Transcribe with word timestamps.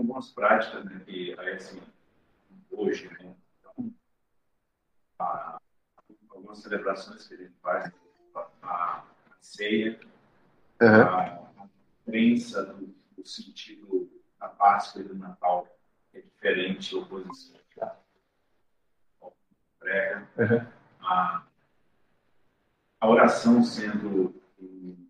algumas 0.00 0.30
práticas 0.30 0.84
né, 0.86 1.00
que, 1.04 1.32
assim, 1.38 1.80
hoje, 2.70 3.08
né, 3.08 3.36
então, 3.58 3.94
a, 5.18 5.60
algumas 6.30 6.58
celebrações 6.58 7.28
que 7.28 7.34
a 7.34 7.36
gente 7.36 7.54
faz, 7.62 7.92
a, 8.62 9.04
ceia, 9.40 10.00
uhum. 10.80 11.02
a, 11.02 11.68
crença 12.06 12.64
do, 12.64 12.86
do, 13.16 13.26
sentido 13.26 14.10
da 14.38 14.48
Páscoa 14.48 15.02
e 15.02 15.04
do 15.04 15.14
Natal 15.14 15.68
é 16.14 16.20
diferente, 16.20 16.96
oposição 16.96 17.60
prega, 19.78 20.28
uhum. 20.36 20.66
a, 21.00 21.46
a 23.00 23.08
oração 23.08 23.62
sendo 23.62 24.34
um 24.60 25.08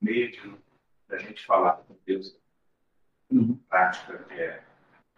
meio 0.00 0.58
da 1.06 1.18
gente 1.18 1.44
falar 1.44 1.74
com 1.74 1.94
Deus, 2.06 2.34
uhum. 3.38 3.58
prática 3.68 4.18
que 4.28 4.34
é, 4.34 4.60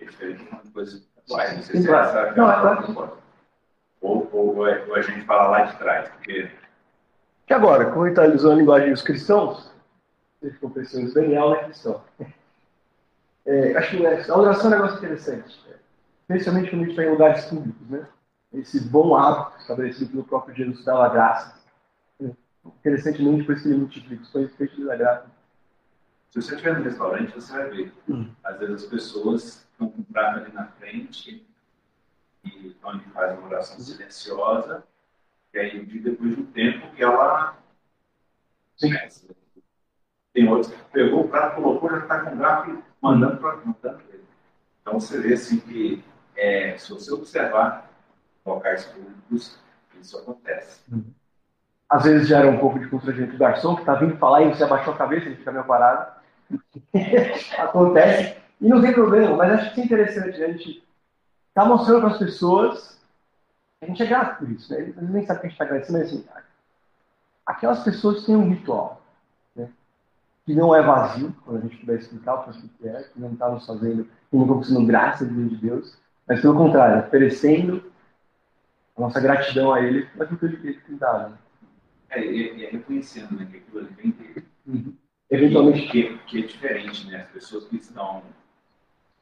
é 0.00 0.04
diferente 0.04 0.44
de 0.44 0.48
uma 0.50 0.62
coisa 0.72 1.02
vai, 1.28 1.56
não 1.56 1.62
sei 1.62 1.82
se 1.82 1.90
é 1.90 1.94
essa 1.94 2.32
não, 2.32 2.50
é 2.50 3.10
ou, 4.00 4.28
ou, 4.32 4.56
ou, 4.56 4.94
a 4.94 5.02
gente 5.02 5.24
fala 5.24 5.48
lá 5.48 5.62
de 5.62 5.76
trás, 5.78 6.08
porque 6.10 6.50
que 7.46 7.54
agora, 7.54 7.86
como 7.86 8.04
ele 8.06 8.10
está 8.10 8.26
usando 8.26 8.52
a 8.52 8.56
linguagem 8.56 8.90
dos 8.90 9.02
cristãos, 9.02 9.72
ele 10.42 10.52
ficou 10.52 10.68
pensando, 10.70 11.14
Daniel 11.14 11.54
é 11.54 11.64
cristão. 11.64 12.02
É, 13.44 13.76
acho 13.76 13.96
que 13.96 14.04
a 14.04 14.36
oração 14.36 14.64
é 14.64 14.66
um 14.66 14.80
negócio 14.80 14.98
interessante, 14.98 15.64
é, 15.70 15.76
especialmente 16.22 16.70
quando 16.70 16.82
a 16.82 16.84
gente 16.84 16.90
está 16.90 17.04
em 17.04 17.10
lugares 17.10 17.44
públicos, 17.44 17.88
né? 17.88 18.06
esse 18.52 18.80
bom 18.88 19.14
hábito 19.14 19.60
estabelecido 19.60 20.10
pelo 20.10 20.24
próprio 20.24 20.56
Jesus 20.56 20.84
dá 20.84 21.08
graça. 21.08 21.56
Interessantemente, 22.80 23.42
depois 23.42 23.62
que 23.62 23.68
ele 23.68 23.78
multiplica 23.78 24.22
os 24.22 24.30
pães 24.30 24.52
peixes 24.54 24.84
da 24.84 24.96
graça. 24.96 25.26
Se 26.30 26.42
você 26.42 26.54
estiver 26.54 26.78
no 26.78 26.84
restaurante, 26.84 27.34
você 27.34 27.52
vai 27.52 27.70
ver. 27.70 27.92
Hum. 28.08 28.30
Às 28.44 28.58
vezes 28.58 28.84
as 28.84 28.90
pessoas 28.90 29.66
estão 29.70 29.88
com 29.88 30.00
o 30.00 30.04
prato 30.04 30.40
ali 30.40 30.52
na 30.52 30.66
frente 30.66 31.46
e 32.44 32.68
então 32.68 32.92
ele 32.92 33.04
faz 33.12 33.38
uma 33.38 33.48
oração 33.48 33.78
silenciosa 33.78 34.84
e 35.52 35.58
aí 35.58 35.84
depois 35.84 36.34
de 36.34 36.42
um 36.42 36.46
tempo 36.46 36.94
que 36.94 37.02
ela 37.02 37.56
começa. 38.80 39.26
Tem 40.32 40.48
outros 40.48 40.72
que 40.72 40.78
pegou 40.92 41.24
o 41.24 41.28
prato, 41.28 41.56
colocou, 41.56 41.90
já 41.90 41.98
está 41.98 42.20
com 42.20 42.34
o 42.34 42.38
garfo 42.38 42.82
mandando 43.00 43.38
para 43.38 43.56
mandando 43.56 44.02
ele. 44.10 44.24
Então 44.82 45.00
você 45.00 45.20
vê 45.20 45.34
assim 45.34 45.58
que 45.60 46.04
é, 46.36 46.76
se 46.76 46.90
você 46.90 47.12
observar 47.12 47.90
locais 48.44 48.84
públicos, 48.84 49.58
isso 50.00 50.18
acontece. 50.18 50.80
Uhum. 50.92 51.12
Às 51.88 52.04
vezes 52.04 52.28
gera 52.28 52.48
um 52.48 52.58
pouco 52.58 52.78
de 52.78 52.88
constrangimento 52.88 53.32
do 53.32 53.38
garçom, 53.38 53.74
que 53.74 53.82
está 53.82 53.94
vindo 53.94 54.16
falar 54.18 54.42
e 54.42 54.48
você 54.48 54.64
abaixou 54.64 54.92
a 54.92 54.96
cabeça, 54.96 55.26
ele 55.26 55.36
fica 55.36 55.52
meio 55.52 55.64
parado. 55.64 56.15
acontece. 57.58 58.36
E 58.60 58.68
não 58.68 58.80
tem 58.80 58.92
problema, 58.92 59.36
mas 59.36 59.52
acho 59.52 59.74
que 59.74 59.80
é 59.80 59.84
interessante, 59.84 60.38
né? 60.38 60.46
a 60.46 60.52
gente 60.52 60.82
está 61.48 61.64
mostrando 61.64 62.00
para 62.00 62.10
as 62.10 62.18
pessoas 62.18 62.96
a 63.80 63.86
gente 63.86 64.02
é 64.02 64.06
grato 64.06 64.38
por 64.38 64.50
isso, 64.50 64.72
né? 64.72 64.80
Eles 64.80 65.10
nem 65.10 65.26
sabem 65.26 65.42
que 65.42 65.46
a 65.46 65.50
gente 65.50 65.52
está 65.52 65.64
agradecendo, 65.64 65.98
mas 65.98 66.08
assim, 66.08 66.24
aquelas 67.44 67.84
pessoas 67.84 68.24
têm 68.24 68.34
um 68.34 68.48
ritual, 68.48 69.02
né? 69.54 69.68
Que 70.44 70.54
não 70.54 70.74
é 70.74 70.82
vazio, 70.82 71.34
quando 71.44 71.58
a 71.58 71.60
gente 71.60 71.76
puder 71.76 71.98
explicar 71.98 72.34
o 72.34 72.52
que 72.52 72.88
é, 72.88 73.02
que 73.02 73.20
não 73.20 73.32
está 73.32 73.50
nos 73.50 73.66
fazendo, 73.66 74.04
que 74.04 74.36
não 74.36 74.44
está 74.44 74.68
sendo 74.68 74.86
graça 74.86 75.26
de 75.26 75.56
Deus, 75.56 75.98
mas 76.26 76.40
pelo 76.40 76.56
contrário, 76.56 77.06
oferecendo 77.06 77.92
a 78.96 79.00
nossa 79.00 79.20
gratidão 79.20 79.72
a 79.72 79.80
ele 79.80 80.08
aquilo 80.18 80.38
que 80.38 80.46
ele 80.46 80.80
tem 80.80 80.96
dado. 80.96 81.30
Né? 81.30 81.38
É, 82.10 82.24
e, 82.24 82.64
é 82.64 82.70
reconhecendo 82.70 83.36
né, 83.36 83.46
que 83.50 83.58
aquilo 83.58 83.78
ali 83.80 83.90
vem 83.90 84.10
dele. 84.10 84.46
Uhum. 84.66 84.94
Eventualmente. 85.36 85.88
Que, 85.88 86.18
que, 86.26 86.38
é 86.38 86.46
diferente, 86.46 87.06
né? 87.08 87.22
As 87.22 87.30
pessoas 87.30 87.64
que 87.64 87.76
estão 87.76 88.22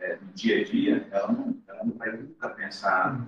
é, 0.00 0.16
no 0.16 0.32
dia 0.34 0.60
a 0.60 0.64
dia, 0.64 1.08
ela 1.10 1.32
não, 1.32 1.56
ela 1.68 1.84
não 1.84 1.92
vai 1.96 2.12
nunca 2.12 2.48
pensar. 2.50 3.20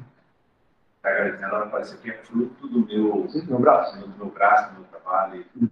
Agradecendo, 1.03 1.55
ela 1.55 1.71
fala, 1.71 1.83
isso 1.83 1.95
aqui 1.95 2.11
é 2.11 2.15
fruto 2.15 2.67
do 2.67 2.87
meu, 2.87 3.29
meu 3.47 3.59
braço, 3.61 3.99
do 4.01 4.09
meu, 4.09 4.27
braço, 4.27 4.75
do 4.75 4.81
meu 4.81 4.89
trabalho. 4.89 5.45
Uhum. 5.55 5.69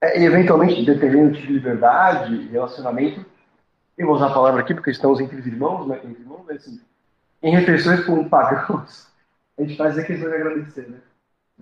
É, 0.00 0.20
e 0.20 0.24
eventualmente, 0.24 0.84
dependendo 0.84 1.32
de 1.32 1.46
liberdade, 1.46 2.48
relacionamento, 2.48 3.24
eu 3.96 4.06
vou 4.06 4.16
usar 4.16 4.26
a 4.26 4.34
palavra 4.34 4.60
aqui 4.60 4.74
porque 4.74 4.90
estamos 4.90 5.20
entre 5.20 5.38
os 5.38 5.46
irmãos, 5.46 5.86
né? 5.86 6.00
Entre 6.04 6.20
irmãos, 6.20 6.44
mas 6.46 6.56
assim, 6.56 6.80
em 7.42 7.52
refeições 7.52 8.04
com 8.04 8.28
pagãos, 8.28 9.08
a 9.56 9.62
gente 9.62 9.76
faz 9.76 9.96
a 9.96 10.04
questão 10.04 10.28
de 10.28 10.34
agradecer, 10.34 10.88
né? 10.88 10.98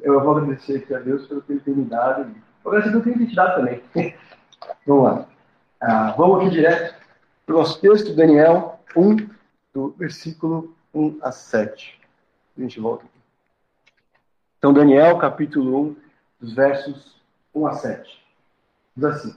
Eu 0.01 0.21
vou 0.21 0.37
agradecer 0.37 0.79
aqui 0.79 0.95
a 0.95 0.99
Deus 0.99 1.27
pelo 1.27 1.43
que 1.43 1.53
Ele 1.53 1.61
tem 1.61 1.75
me 1.75 1.85
dado 1.85 2.31
e 2.31 2.43
vou 2.65 2.73
agradecer 2.73 2.91
pelo 2.91 3.03
que 3.03 3.11
Ele 3.11 3.19
tem 3.19 3.27
te 3.27 3.37
dado 3.37 3.57
também. 3.57 3.83
Vamos 4.87 5.05
lá. 5.05 5.27
Ah, 5.81 6.15
vamos 6.17 6.41
aqui 6.41 6.51
direto 6.51 6.95
para 7.45 7.55
o 7.55 7.59
nosso 7.59 7.81
texto, 7.81 8.15
Daniel 8.15 8.81
1, 8.97 9.17
do 9.73 9.95
versículo 9.99 10.75
1 10.95 11.19
a 11.23 11.33
7. 11.33 12.01
A 12.57 12.61
gente 12.61 12.81
volta 12.81 13.05
aqui. 13.05 13.19
Então, 14.59 14.73
Daniel, 14.73 15.19
capítulo 15.19 15.81
1, 15.89 15.97
dos 16.41 16.55
versos 16.55 17.17
1 17.55 17.67
a 17.67 17.73
7. 17.75 18.23
Diz 18.97 19.05
assim: 19.05 19.37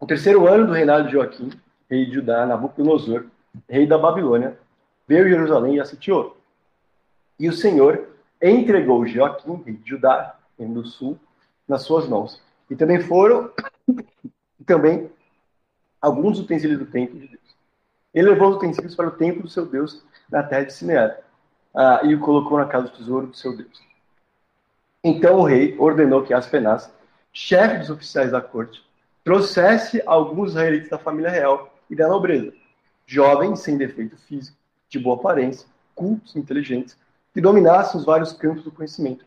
No 0.00 0.06
terceiro 0.06 0.46
ano 0.46 0.66
do 0.66 0.72
reinado 0.72 1.06
de 1.06 1.12
Joaquim, 1.12 1.50
rei 1.88 2.06
de 2.06 2.14
Judá, 2.14 2.44
Nabucodonosor, 2.46 3.26
rei 3.68 3.86
da 3.86 3.96
Babilônia, 3.96 4.58
veio 5.06 5.28
Jerusalém 5.28 5.76
e 5.76 5.80
a 5.80 5.84
sitiou 5.84 6.42
e 7.42 7.48
o 7.48 7.52
Senhor 7.52 8.08
entregou 8.40 9.04
Joaquim, 9.04 9.60
rei 9.64 9.74
de 9.74 9.90
Judá, 9.90 10.36
reino 10.56 10.80
do 10.80 10.86
sul, 10.86 11.18
nas 11.66 11.82
suas 11.82 12.06
mãos. 12.06 12.40
E 12.72 12.76
também 12.76 12.98
foram 13.02 13.50
também 14.64 15.10
alguns 16.00 16.38
utensílios 16.38 16.78
do 16.78 16.86
templo 16.86 17.20
de 17.20 17.28
Deus. 17.28 17.56
Ele 18.14 18.30
levou 18.30 18.48
os 18.48 18.56
utensílios 18.56 18.94
para 18.94 19.08
o 19.08 19.10
templo 19.10 19.42
do 19.42 19.48
seu 19.50 19.66
Deus 19.66 20.02
na 20.30 20.42
terra 20.42 20.64
de 20.64 20.72
Sinear 20.72 21.18
ah, 21.74 22.00
e 22.02 22.14
o 22.14 22.20
colocou 22.20 22.56
na 22.56 22.64
casa 22.64 22.88
do 22.88 22.96
tesouro 22.96 23.26
do 23.26 23.36
seu 23.36 23.54
Deus. 23.54 23.78
Então 25.04 25.40
o 25.40 25.44
rei 25.44 25.76
ordenou 25.78 26.22
que 26.22 26.32
Aspenaz, 26.32 26.90
chefe 27.30 27.76
dos 27.76 27.90
oficiais 27.90 28.32
da 28.32 28.40
corte, 28.40 28.82
trouxesse 29.22 30.02
alguns 30.06 30.52
israelitas 30.52 30.88
da 30.88 30.98
família 30.98 31.30
real 31.30 31.74
e 31.90 31.94
da 31.94 32.08
nobreza, 32.08 32.54
jovens 33.04 33.60
sem 33.60 33.76
defeito 33.76 34.16
físico, 34.16 34.56
de 34.88 34.98
boa 34.98 35.16
aparência, 35.16 35.68
cultos, 35.94 36.36
inteligentes, 36.36 36.96
que 37.34 37.40
dominassem 37.40 38.00
os 38.00 38.06
vários 38.06 38.32
campos 38.32 38.64
do 38.64 38.72
conhecimento 38.72 39.26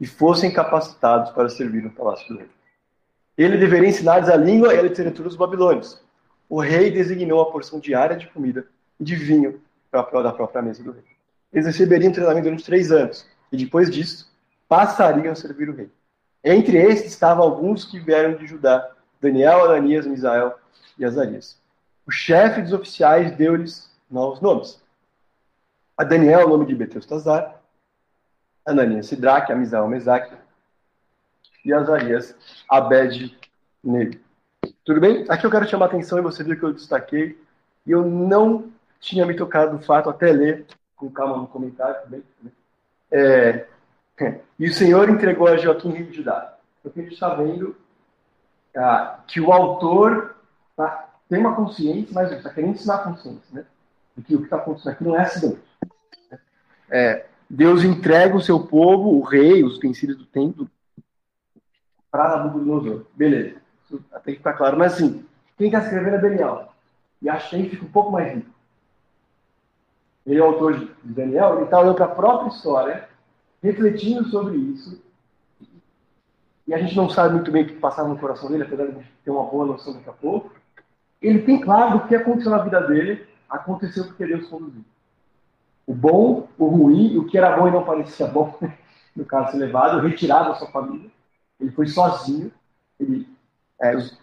e 0.00 0.06
fossem 0.06 0.50
capacitados 0.50 1.30
para 1.32 1.48
servir 1.48 1.82
no 1.82 1.90
palácio 1.90 2.26
do 2.28 2.38
rei. 2.38 2.48
Ele 3.36 3.58
deveria 3.58 3.88
ensinar-lhes 3.88 4.28
a 4.28 4.36
língua 4.36 4.74
e 4.74 4.78
a 4.78 4.82
literatura 4.82 5.28
dos 5.28 5.36
babilônios. 5.36 6.02
O 6.48 6.60
rei 6.60 6.90
designou 6.90 7.40
a 7.40 7.52
porção 7.52 7.78
diária 7.78 8.16
de 8.16 8.26
comida 8.28 8.66
e 8.98 9.04
de 9.04 9.14
vinho 9.14 9.60
para 9.90 10.22
da 10.22 10.32
própria 10.32 10.62
mesa 10.62 10.82
do 10.82 10.92
rei. 10.92 11.04
Eles 11.52 11.66
receberiam 11.66 12.12
treinamento 12.12 12.44
durante 12.44 12.64
três 12.64 12.90
anos 12.90 13.26
e 13.52 13.56
depois 13.56 13.90
disso 13.90 14.30
passariam 14.68 15.32
a 15.32 15.34
servir 15.34 15.68
o 15.68 15.74
rei. 15.74 15.90
Entre 16.42 16.78
estes 16.78 17.12
estavam 17.12 17.44
alguns 17.44 17.84
que 17.84 17.98
vieram 17.98 18.34
de 18.34 18.46
Judá: 18.46 18.90
Daniel, 19.20 19.64
Ananias, 19.64 20.06
Misael 20.06 20.54
e 20.98 21.04
Azarias. 21.04 21.58
O 22.06 22.10
chefe 22.10 22.62
dos 22.62 22.72
oficiais 22.72 23.36
deu-lhes 23.36 23.90
novos 24.10 24.40
nomes. 24.40 24.80
A 25.96 26.04
Daniel, 26.04 26.46
o 26.46 26.50
nome 26.50 26.66
de 26.66 26.74
Betestazar, 26.74 27.59
Ananias 28.66 29.06
Sidraque, 29.06 29.52
Amisael 29.52 29.88
Mesaque 29.88 30.34
e 31.64 31.72
Azarias 31.72 32.34
Abed 32.68 33.36
Nego. 33.82 34.18
Tudo 34.84 35.00
bem? 35.00 35.24
Aqui 35.28 35.46
eu 35.46 35.50
quero 35.50 35.68
chamar 35.68 35.86
a 35.86 35.88
atenção 35.88 36.18
e 36.18 36.22
você 36.22 36.42
viu 36.42 36.58
que 36.58 36.62
eu 36.62 36.72
destaquei 36.72 37.40
e 37.86 37.90
eu 37.90 38.04
não 38.04 38.70
tinha 38.98 39.24
me 39.24 39.34
tocado 39.34 39.78
do 39.78 39.84
fato 39.84 40.10
até 40.10 40.32
ler 40.32 40.66
com 40.96 41.10
calma 41.10 41.38
no 41.38 41.46
comentário. 41.46 42.02
Tudo 42.02 42.10
bem? 42.10 42.52
É, 43.10 43.66
e 44.58 44.68
o 44.68 44.72
Senhor 44.72 45.08
entregou 45.08 45.48
a 45.48 45.56
Joaquim 45.56 45.90
rei 45.90 46.06
de 46.06 46.16
Judá. 46.16 46.56
Porque 46.82 47.00
a 47.00 47.02
gente 47.02 47.14
está 47.14 47.34
vendo 47.34 47.76
ah, 48.76 49.20
que 49.26 49.40
o 49.40 49.52
autor 49.52 50.36
tá, 50.76 51.08
tem 51.28 51.40
uma 51.40 51.54
consciência, 51.54 52.12
mas 52.12 52.32
está 52.32 52.50
querendo 52.50 52.74
ensinar 52.74 52.96
a 52.96 53.04
consciência, 53.04 53.42
né? 53.52 53.64
De 54.16 54.24
que 54.24 54.34
o 54.34 54.38
que 54.38 54.44
está 54.44 54.56
acontecendo 54.56 54.92
aqui 54.92 55.04
não 55.04 55.16
é 55.16 55.22
acidente. 55.22 55.60
É, 56.90 57.26
Deus 57.52 57.82
entrega 57.82 58.36
o 58.36 58.40
seu 58.40 58.60
povo, 58.60 59.08
o 59.08 59.22
rei, 59.22 59.64
os 59.64 59.76
utensílios 59.76 60.16
do 60.16 60.24
templo, 60.24 60.70
para 62.08 62.36
Nabucodonosor. 62.36 63.06
Beleza. 63.14 63.56
Isso 63.84 64.04
tem 64.24 64.34
que 64.34 64.38
ficar 64.38 64.52
claro. 64.52 64.78
Mas 64.78 64.94
assim, 64.94 65.24
quem 65.58 65.66
está 65.66 65.80
escrevendo 65.80 66.14
é 66.14 66.20
Daniel. 66.20 66.72
E 67.20 67.28
a 67.28 67.38
gente 67.38 67.70
fica 67.70 67.84
um 67.84 67.90
pouco 67.90 68.12
mais 68.12 68.32
rico. 68.34 68.50
Ele 70.24 70.38
é 70.38 70.42
o 70.42 70.46
autor 70.46 70.78
de 70.78 70.88
Daniel, 71.02 71.56
ele 71.56 71.64
está 71.64 71.80
olhando 71.80 71.96
para 71.96 72.04
a 72.04 72.14
própria 72.14 72.50
história, 72.50 73.08
refletindo 73.60 74.28
sobre 74.28 74.56
isso. 74.56 75.02
E 76.68 76.74
a 76.74 76.78
gente 76.78 76.94
não 76.96 77.08
sabe 77.08 77.34
muito 77.34 77.50
bem 77.50 77.64
o 77.64 77.66
que 77.66 77.74
passava 77.74 78.08
no 78.08 78.18
coração 78.18 78.48
dele, 78.48 78.62
apesar 78.62 78.86
de 78.86 79.04
ter 79.24 79.30
uma 79.30 79.44
boa 79.44 79.66
noção 79.66 79.94
daqui 79.94 80.08
a 80.08 80.12
pouco. 80.12 80.52
Ele 81.20 81.42
tem 81.42 81.60
claro 81.60 81.98
do 81.98 82.06
que 82.06 82.14
aconteceu 82.14 82.52
na 82.52 82.62
vida 82.62 82.80
dele, 82.86 83.26
aconteceu 83.48 84.04
porque 84.04 84.26
Deus 84.26 84.46
conduziu 84.48 84.84
o 85.90 85.94
bom, 85.94 86.46
o 86.56 86.66
ruim, 86.66 87.18
o 87.18 87.26
que 87.26 87.36
era 87.36 87.56
bom 87.56 87.66
e 87.66 87.72
não 87.72 87.82
parecia 87.82 88.28
bom, 88.28 88.56
no 89.16 89.24
caso 89.24 89.56
levado, 89.56 90.00
retirado 90.00 90.50
da 90.50 90.54
sua 90.54 90.68
família. 90.68 91.10
Ele 91.58 91.72
foi 91.72 91.88
sozinho. 91.88 92.52
Ele, 93.00 93.28
é, 93.80 93.88
A 93.88 93.98
gente 93.98 94.16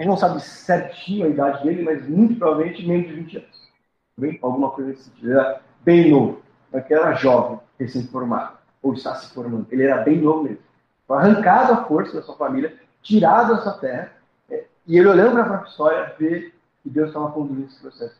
não 0.00 0.16
sabe 0.16 0.40
certinho 0.40 1.26
a 1.26 1.28
idade 1.28 1.62
dele, 1.62 1.84
mas 1.84 2.08
muito 2.08 2.34
provavelmente 2.34 2.84
menos 2.84 3.06
de 3.06 3.14
20 3.14 3.36
anos. 3.36 3.70
Bem? 4.18 4.36
Alguma 4.42 4.70
coisa 4.72 4.90
nesse 4.90 5.04
sentido. 5.04 5.28
Ele 5.28 5.38
era 5.38 5.62
bem 5.84 6.10
novo, 6.10 6.42
mas 6.72 6.90
era 6.90 7.14
jovem, 7.14 7.60
recém-formado, 7.78 8.58
ou 8.82 8.92
está 8.92 9.14
se 9.14 9.32
formando. 9.32 9.68
Ele 9.70 9.84
era 9.84 10.02
bem 10.02 10.20
novo 10.20 10.42
mesmo. 10.42 10.58
Foi 11.06 11.18
arrancado 11.18 11.72
à 11.72 11.84
força 11.84 12.16
da 12.16 12.22
sua 12.22 12.34
família, 12.34 12.76
tirado 13.00 13.54
da 13.54 13.62
sua 13.62 13.74
terra, 13.74 14.12
é, 14.50 14.64
e 14.88 14.98
ele 14.98 15.06
olhando 15.06 15.34
para 15.34 15.42
a 15.42 15.48
própria 15.48 15.70
história, 15.70 16.14
vê 16.18 16.52
que 16.82 16.90
Deus 16.90 17.08
estava 17.10 17.30
conduzindo 17.30 17.68
esse 17.68 17.80
processo. 17.80 18.18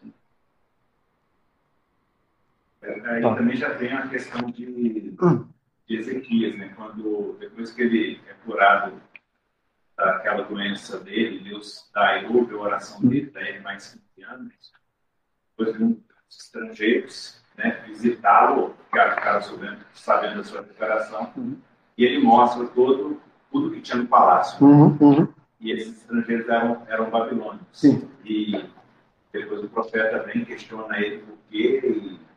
Aí 2.82 3.21
tá. 3.21 3.35
também 3.35 3.56
já 3.56 3.75
tem 3.75 3.93
a 3.93 4.09
questão 4.09 4.50
de, 4.50 5.17
hum. 5.21 5.49
de 5.87 5.97
Ezequias, 5.97 6.56
né? 6.56 6.73
Quando, 6.77 7.37
depois 7.38 7.73
que 7.73 7.82
ele 7.82 8.21
é 8.27 8.32
curado 8.44 9.00
daquela 9.97 10.43
doença 10.44 10.99
dele, 10.99 11.44
Deus 11.44 11.91
dá 11.94 12.19
e 12.19 12.27
ouve 12.27 12.55
a 12.55 12.59
oração 12.59 13.00
dele, 13.00 13.31
daí 13.32 13.49
ele 13.49 13.61
mais 13.61 14.00
15 14.17 14.27
anos, 14.31 14.73
depois 15.50 15.77
de 15.77 15.85
um 15.85 16.00
estrangeiros 16.29 17.43
né, 17.56 17.82
visitá-lo, 17.87 18.75
ficaram 18.85 19.43
sabendo, 19.43 19.79
sabendo 19.93 20.37
da 20.37 20.44
sua 20.44 20.62
declaração, 20.62 21.32
uhum. 21.37 21.59
e 21.99 22.05
ele 22.05 22.23
mostra 22.23 22.67
todo, 22.69 23.21
tudo 23.50 23.71
que 23.71 23.82
tinha 23.82 23.99
no 23.99 24.06
palácio. 24.06 24.65
Uhum, 24.65 24.97
uhum. 25.00 25.29
E 25.61 25.73
esses 25.73 25.99
estrangeiros 25.99 26.49
eram, 26.49 26.82
eram 26.88 27.11
babilônios. 27.11 27.67
Sim. 27.73 28.09
E 28.25 28.65
depois 29.32 29.62
o 29.62 29.69
profeta 29.69 30.23
vem, 30.23 30.44
questiona 30.44 30.99
ele 30.99 31.19
por 31.19 31.37
quê, 31.50 31.81
e, 31.85 32.30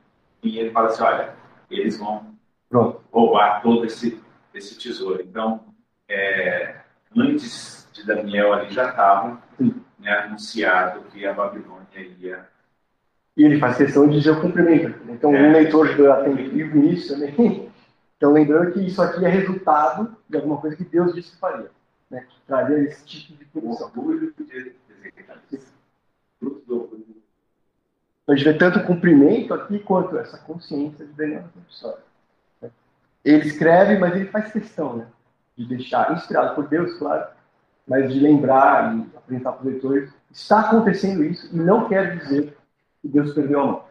e 0.44 0.60
ele 0.60 0.72
fala 0.72 0.88
assim, 0.88 1.04
olha, 1.04 1.34
eles 1.70 1.98
vão 1.98 2.36
Pronto. 2.70 3.02
roubar 3.12 3.62
todo 3.62 3.86
esse, 3.86 4.22
esse 4.54 4.78
tesouro. 4.78 5.22
Então, 5.22 5.64
é, 6.08 6.76
antes 7.16 7.90
de 7.94 8.06
Daniel 8.06 8.54
ali 8.54 8.72
já 8.74 8.90
estava 8.90 9.42
né, 10.00 10.12
anunciado 10.20 11.02
que 11.12 11.26
a 11.26 11.34
Babilônia 11.34 12.00
ia 12.20 12.48
e 13.36 13.44
ele 13.44 13.60
faz 13.60 13.78
questão 13.78 14.08
de 14.08 14.18
dizer 14.18 14.32
o 14.32 14.42
cumprimento. 14.42 14.96
Então, 15.10 15.36
é. 15.36 15.42
um 15.42 15.52
leitor 15.54 15.96
de 15.96 16.08
atentivo 16.08 16.78
nisso 16.78 17.14
também. 17.14 17.72
Então, 18.16 18.32
lembrando 18.32 18.72
que 18.72 18.80
isso 18.80 19.02
aqui 19.02 19.26
é 19.26 19.28
resultado 19.28 20.16
de 20.30 20.38
alguma 20.38 20.56
coisa 20.56 20.78
que 20.78 20.86
Deus 20.86 21.14
disse 21.14 21.32
que 21.32 21.40
faria. 21.40 21.70
Né? 22.10 22.26
Que 22.30 22.40
traria 22.48 22.78
esse 22.78 23.04
tipo 23.04 23.38
de 23.38 23.44
punição. 23.44 23.92
Então, 23.92 24.24
a 28.28 28.36
gente 28.36 28.46
vê 28.46 28.54
tanto 28.54 28.80
o 28.80 28.86
cumprimento 28.86 29.54
aqui 29.54 29.80
quanto 29.80 30.18
essa 30.18 30.38
consciência 30.38 31.06
de 31.06 31.12
Daniel. 31.14 31.44
Ele 33.24 33.48
escreve, 33.48 33.98
mas 33.98 34.16
ele 34.16 34.26
faz 34.26 34.52
questão 34.52 34.98
né? 34.98 35.08
de 35.58 35.66
deixar, 35.68 36.14
inspirado 36.14 36.56
por 36.56 36.68
Deus, 36.68 36.94
claro, 36.98 37.28
mas 37.88 38.12
de 38.14 38.20
lembrar 38.20 38.96
e 38.96 39.08
apresentar 39.16 39.54
para 39.54 39.66
os 39.66 39.74
leitores: 39.74 40.14
está 40.32 40.62
acontecendo 40.62 41.24
isso 41.24 41.54
e 41.54 41.58
não 41.58 41.88
quer 41.88 42.18
dizer 42.18 42.58
e 43.04 43.08
Deus 43.08 43.34
perdeu 43.34 43.60
a 43.60 43.66
mão. 43.66 43.86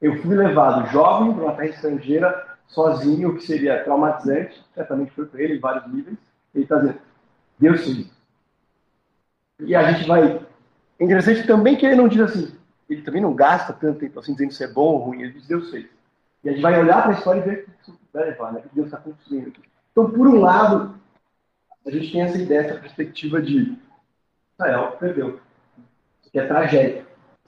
Eu 0.00 0.20
fui 0.20 0.34
levado 0.34 0.90
jovem 0.90 1.32
para 1.32 1.44
uma 1.44 1.52
terra 1.52 1.68
estrangeira, 1.68 2.56
sozinho, 2.66 3.30
o 3.30 3.36
que 3.36 3.46
seria 3.46 3.84
traumatizante, 3.84 4.60
certamente 4.74 5.12
foi 5.12 5.26
para 5.26 5.40
ele 5.40 5.56
em 5.56 5.60
vários 5.60 5.86
níveis. 5.92 6.18
Ele 6.52 6.64
está 6.64 6.78
dizendo, 6.78 6.98
Deus 7.58 7.84
fez. 7.84 8.10
E 9.60 9.76
a 9.76 9.92
gente 9.92 10.08
vai. 10.08 10.44
É 10.98 11.04
interessante 11.04 11.46
também 11.46 11.76
que 11.76 11.86
ele 11.86 11.94
não 11.94 12.08
diz 12.08 12.20
assim, 12.20 12.52
ele 12.92 13.02
também 13.02 13.22
não 13.22 13.34
gasta 13.34 13.72
tanto 13.72 14.00
tempo 14.00 14.18
assim 14.18 14.32
dizendo 14.32 14.52
se 14.52 14.64
é 14.64 14.68
bom 14.68 14.94
ou 14.94 14.98
ruim, 14.98 15.22
ele 15.22 15.32
diz 15.32 15.46
Deus 15.46 15.70
fez. 15.70 15.86
E 16.44 16.48
a 16.48 16.52
gente 16.52 16.62
vai 16.62 16.78
olhar 16.78 17.02
para 17.02 17.12
a 17.12 17.14
história 17.14 17.40
e 17.40 17.42
ver 17.42 17.68
o 17.88 17.92
que 17.92 17.98
vai 18.12 18.24
levar, 18.24 18.52
né? 18.52 18.60
que 18.60 18.74
Deus 18.74 18.86
está 18.86 18.98
construindo 18.98 19.48
aqui. 19.48 19.62
Então, 19.92 20.10
por 20.10 20.26
um 20.26 20.40
lado, 20.40 20.94
a 21.86 21.90
gente 21.90 22.10
tem 22.10 22.22
essa 22.22 22.38
ideia, 22.38 22.60
essa 22.60 22.80
perspectiva 22.80 23.40
de 23.40 23.76
Israel 24.54 24.96
perdeu, 24.98 25.40
que 26.22 26.38
é 26.38 26.46
tragédia. 26.46 27.06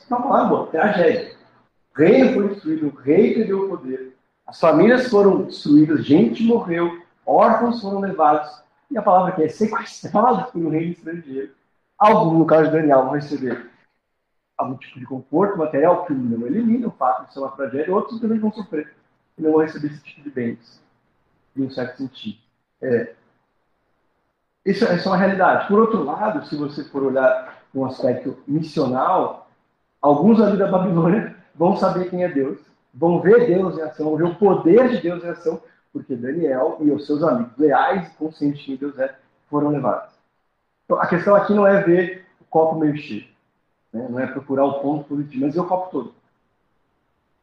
Uma 0.08 0.22
palavra 0.22 0.48
boa, 0.48 0.66
tragédia. 0.68 1.34
O 1.94 1.98
reino 1.98 2.34
foi 2.34 2.48
destruído, 2.48 2.86
o 2.88 2.94
rei 2.94 3.34
perdeu 3.34 3.64
o 3.64 3.68
poder, 3.68 4.16
as 4.46 4.60
famílias 4.60 5.08
foram 5.08 5.42
destruídas, 5.42 6.04
gente 6.04 6.42
morreu, 6.42 7.02
órfãos 7.24 7.80
foram 7.80 8.00
levados, 8.00 8.62
e 8.90 8.98
a 8.98 9.02
palavra 9.02 9.32
aqui 9.32 9.44
é 9.44 9.48
sequestrados 9.48 10.50
por 10.52 10.60
um 10.60 10.70
reino 10.70 10.92
estrangeiro. 10.92 11.52
Alguns, 11.98 12.38
no 12.38 12.46
caso 12.46 12.64
de 12.64 12.76
Daniel, 12.76 13.04
vão 13.04 13.12
receber 13.12 13.70
algum 14.56 14.76
tipo 14.76 14.98
de 14.98 15.06
conforto 15.06 15.58
material 15.58 16.04
que 16.06 16.12
não 16.12 16.46
elimina 16.46 16.88
o 16.88 16.92
fato 16.92 17.26
de 17.26 17.32
ser 17.32 17.40
uma 17.40 17.50
tragédia, 17.50 17.94
outros 17.94 18.20
também 18.20 18.38
vão 18.38 18.52
sofrer 18.52 18.94
e 19.36 19.42
não 19.42 19.52
vão 19.52 19.60
receber 19.60 19.88
esse 19.88 20.02
tipo 20.02 20.22
de 20.22 20.30
bens, 20.30 20.82
em 21.56 21.62
um 21.62 21.70
certo 21.70 21.98
sentido. 21.98 22.38
É, 22.80 23.14
isso, 24.64 24.84
isso 24.84 25.08
é 25.08 25.10
uma 25.10 25.16
realidade. 25.16 25.68
Por 25.68 25.78
outro 25.78 26.02
lado, 26.02 26.46
se 26.46 26.56
você 26.56 26.84
for 26.84 27.02
olhar 27.02 27.62
um 27.74 27.84
aspecto 27.84 28.38
missional, 28.46 29.48
alguns 30.00 30.40
ali 30.40 30.56
da 30.56 30.68
Babilônia 30.68 31.36
vão 31.54 31.76
saber 31.76 32.08
quem 32.08 32.24
é 32.24 32.28
Deus, 32.28 32.58
vão 32.92 33.20
ver 33.20 33.46
Deus 33.46 33.76
em 33.76 33.82
ação, 33.82 34.06
vão 34.06 34.16
ver 34.16 34.24
o 34.24 34.34
poder 34.36 34.88
de 34.88 35.00
Deus 35.00 35.22
em 35.24 35.28
ação, 35.28 35.60
porque 35.92 36.16
Daniel 36.16 36.78
e 36.80 36.90
os 36.90 37.06
seus 37.06 37.22
amigos 37.22 37.56
leais 37.58 38.08
e 38.08 38.16
conscientes 38.16 38.64
de 38.64 38.76
Deus 38.76 38.98
é 38.98 39.14
foram 39.50 39.68
levados. 39.68 40.14
Então, 40.84 40.98
a 40.98 41.06
questão 41.06 41.34
aqui 41.34 41.52
não 41.52 41.66
é 41.66 41.82
ver 41.82 42.26
o 42.40 42.44
copo 42.44 42.78
meio 42.78 42.96
cheio, 42.96 43.26
né? 43.94 44.08
não 44.10 44.18
é 44.18 44.26
procurar 44.26 44.64
o 44.64 44.80
ponto 44.80 45.04
positivo, 45.04 45.46
mas 45.46 45.56
o 45.56 45.64
copo 45.64 45.90
todo. 45.90 46.14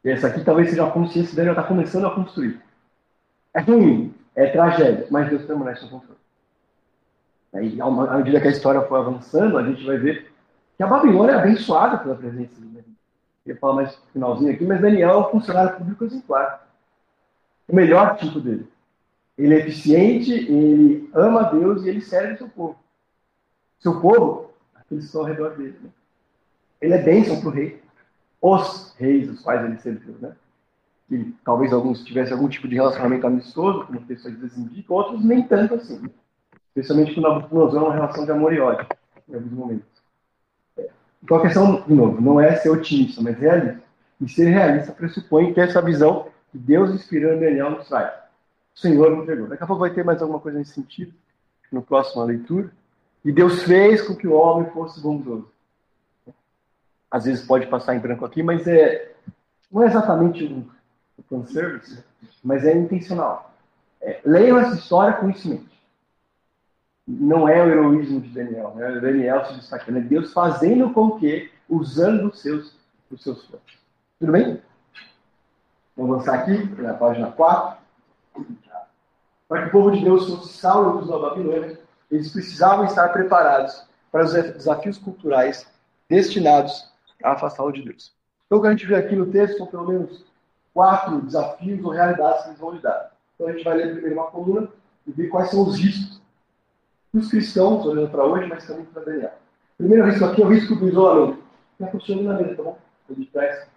E 0.03 0.09
essa 0.09 0.27
aqui 0.27 0.44
talvez 0.44 0.69
seja 0.69 0.86
a 0.86 0.92
consciência 0.92 1.30
que 1.30 1.36
Daniel 1.36 1.53
está 1.53 1.63
começando 1.63 2.06
a 2.06 2.13
construir. 2.13 2.62
É 3.53 3.62
ruim, 3.62 4.13
é 4.36 4.48
tragédia, 4.48 5.07
mas 5.09 5.30
Deus 5.30 5.44
permanece 5.44 5.83
no 5.86 5.92
controle. 5.92 6.19
Aí, 7.53 7.81
à 7.81 8.18
medida 8.18 8.39
que 8.39 8.48
a 8.48 8.51
história 8.51 8.81
for 8.81 8.95
avançando, 8.95 9.57
a 9.57 9.63
gente 9.63 9.86
vai 9.86 9.98
ver 9.98 10.31
que 10.77 10.83
a 10.83 10.88
Babilônia 10.88 11.33
é 11.33 11.36
abençoada 11.36 11.98
pela 11.98 12.15
presença 12.15 12.56
de 12.56 12.62
Daniel. 12.62 12.86
Eu 13.45 13.57
falar 13.57 13.74
mais 13.74 13.98
no 13.98 14.12
finalzinho 14.13 14.51
aqui, 14.53 14.65
mas 14.65 14.81
Daniel 14.81 15.09
é 15.09 15.18
um 15.18 15.30
funcionário 15.31 15.77
público 15.77 16.06
exemplar. 16.06 16.68
O 17.68 17.75
melhor 17.75 18.18
tipo 18.18 18.39
dele. 18.39 18.68
Ele 19.38 19.53
é 19.53 19.57
eficiente, 19.57 20.31
ele 20.31 21.09
ama 21.13 21.44
Deus 21.44 21.83
e 21.83 21.89
ele 21.89 22.01
serve 22.01 22.33
o 22.33 22.38
seu 22.38 22.50
povo. 22.50 22.80
Seu 23.80 24.00
povo, 24.00 24.51
aqueles 24.75 25.03
que 25.03 25.07
estão 25.07 25.21
ao 25.21 25.27
redor 25.27 25.57
dele. 25.57 25.77
Né? 25.81 25.89
Ele 26.81 26.93
é 26.93 27.01
bênção 27.01 27.39
para 27.39 27.49
o 27.49 27.51
rei. 27.51 27.81
Os 28.41 28.95
reis, 28.97 29.29
os 29.29 29.41
quais 29.41 29.63
ele 29.63 29.77
serviu. 29.77 30.15
Né? 30.19 30.35
E 31.11 31.31
talvez 31.45 31.71
alguns 31.71 32.03
tivessem 32.03 32.33
algum 32.33 32.49
tipo 32.49 32.67
de 32.67 32.75
relacionamento 32.75 33.27
amistoso, 33.27 33.85
como 33.85 34.01
pessoas 34.01 34.57
indicam, 34.57 34.95
outros 34.95 35.23
nem 35.23 35.43
tanto 35.43 35.75
assim. 35.75 36.00
Né? 36.00 36.09
Especialmente 36.69 37.13
quando 37.13 37.27
Nabucodonosor 37.27 37.81
é 37.81 37.85
uma 37.85 37.93
relação 37.93 38.25
de 38.25 38.31
amor 38.31 38.53
e 38.53 38.59
ódio, 38.59 38.88
em 39.29 39.35
alguns 39.35 39.51
momentos. 39.51 39.91
Então 41.23 41.38
a 41.38 41.41
questão, 41.41 41.81
de 41.81 41.93
novo, 41.93 42.19
não 42.19 42.39
é 42.39 42.55
ser 42.55 42.69
otimista, 42.69 43.21
mas 43.21 43.38
realista. 43.38 43.83
E 44.19 44.29
ser 44.29 44.50
realista 44.50 44.91
pressupõe 44.91 45.53
ter 45.53 45.67
essa 45.67 45.81
visão 45.81 46.27
que 46.51 46.57
Deus 46.57 46.91
inspirando 46.91 47.41
Daniel 47.41 47.71
nos 47.71 47.88
traz. 47.88 48.11
O 48.75 48.79
Senhor 48.79 49.11
entregou. 49.13 49.47
Daqui 49.47 49.63
a 49.63 49.67
pouco 49.67 49.81
vai 49.81 49.91
ter 49.91 50.03
mais 50.03 50.21
alguma 50.21 50.39
coisa 50.39 50.57
nesse 50.57 50.73
sentido, 50.73 51.13
no 51.71 51.81
próximo 51.81 52.23
leitura. 52.23 52.71
E 53.23 53.31
Deus 53.31 53.63
fez 53.63 54.01
com 54.01 54.15
que 54.15 54.27
o 54.27 54.33
homem 54.33 54.69
fosse 54.71 55.00
bondoso. 55.01 55.50
Às 57.12 57.25
vezes 57.25 57.46
pode 57.46 57.68
passar 57.68 57.96
em 57.96 58.00
branco 58.00 58.25
aqui, 58.25 58.41
mas 58.41 58.65
é 58.65 59.12
não 59.72 59.84
é 59.84 59.88
exatamente 59.88 60.44
um, 60.46 60.68
um 61.20 61.24
fanservice, 61.30 62.03
mas 62.44 62.65
é 62.65 62.75
intencional. 62.75 63.53
É, 64.01 64.20
leiam 64.25 64.58
essa 64.58 64.75
história 64.75 65.13
com 65.13 65.30
isso 65.30 65.48
mente 65.48 65.72
não 67.20 67.48
é 67.48 67.62
o 67.62 67.70
heroísmo 67.70 68.22
de 68.22 68.30
Daniel, 68.30 68.74
né? 68.75 69.00
Daniel 69.00 69.46
se 69.46 69.53
destacando, 69.56 69.98
é 69.98 70.01
Deus 70.01 70.32
fazendo 70.32 70.91
com 70.94 71.20
que, 71.20 71.51
usando 71.68 72.30
os 72.30 72.41
seus, 72.41 72.75
os 73.10 73.22
seus 73.24 73.44
planos. 73.46 73.80
Tudo 74.20 74.32
bem? 74.32 74.62
Vamos 75.98 76.15
avançar 76.15 76.39
aqui, 76.39 76.82
na 76.82 76.94
página 76.94 77.32
4. 77.32 77.82
Para 79.48 79.63
que 79.63 79.68
o 79.68 79.72
povo 79.72 79.91
de 79.91 80.03
Deus 80.03 80.30
fosse 80.30 80.53
salvo 80.58 81.06
da 81.06 81.18
Babilônia, 81.18 81.80
eles 82.10 82.32
precisavam 82.32 82.86
estar 82.86 83.10
preparados 83.10 83.86
para 84.12 84.24
os 84.24 84.34
desafios 84.34 84.98
culturais 84.98 85.68
destinados 86.08 86.90
afastá-lo 87.23 87.71
de 87.71 87.83
Deus. 87.83 88.13
Então, 88.45 88.59
o 88.59 88.61
que 88.61 88.67
a 88.67 88.71
gente 88.71 88.85
vê 88.85 88.95
aqui 88.95 89.15
no 89.15 89.31
texto 89.31 89.57
são 89.57 89.67
pelo 89.67 89.87
menos 89.87 90.25
quatro 90.73 91.21
desafios 91.21 91.83
ou 91.83 91.91
realidades 91.91 92.43
que 92.43 92.49
eles 92.49 92.59
vão 92.59 92.71
lidar. 92.71 93.11
Então, 93.35 93.47
a 93.47 93.51
gente 93.53 93.63
vai 93.63 93.75
ler 93.75 93.93
primeiro 93.93 94.15
uma 94.15 94.27
coluna 94.31 94.67
e 95.07 95.11
ver 95.11 95.27
quais 95.27 95.49
são 95.49 95.61
os 95.63 95.77
riscos 95.77 96.21
os 97.13 97.29
cristãos, 97.29 97.85
olhando 97.85 98.09
para 98.09 98.23
hoje, 98.23 98.47
mas 98.47 98.65
também 98.65 98.85
para 98.85 99.03
Daniel. 99.03 99.33
Primeiro 99.77 100.05
risco 100.05 100.25
aqui 100.25 100.41
é 100.41 100.45
o 100.45 100.49
risco 100.49 100.75
do 100.75 100.87
isolamento. 100.87 101.43
Está 101.73 101.91
funcionando 101.91 102.27
na 102.27 102.33
mesa, 102.35 102.55
tá 102.55 102.63
bom? 102.63 102.77
De 103.09 103.25
trás. 103.25 103.67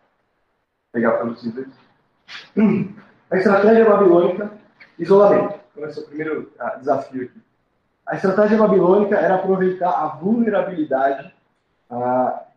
Pegar 0.93 1.13
para 1.13 1.25
vocês 1.25 1.53
verem. 1.53 2.95
A 3.31 3.37
estratégia 3.37 3.85
babilônica, 3.85 4.53
isolamento. 4.99 5.59
Então, 5.73 5.89
esse 5.89 5.99
é 5.99 6.03
o 6.03 6.07
primeiro 6.07 6.53
ah, 6.61 6.77
desafio 6.77 7.25
aqui. 7.25 7.43
A 8.07 8.15
estratégia 8.15 8.59
babilônica 8.59 9.17
era 9.17 9.37
aproveitar 9.37 9.91
a 9.91 10.07
vulnerabilidade 10.09 11.34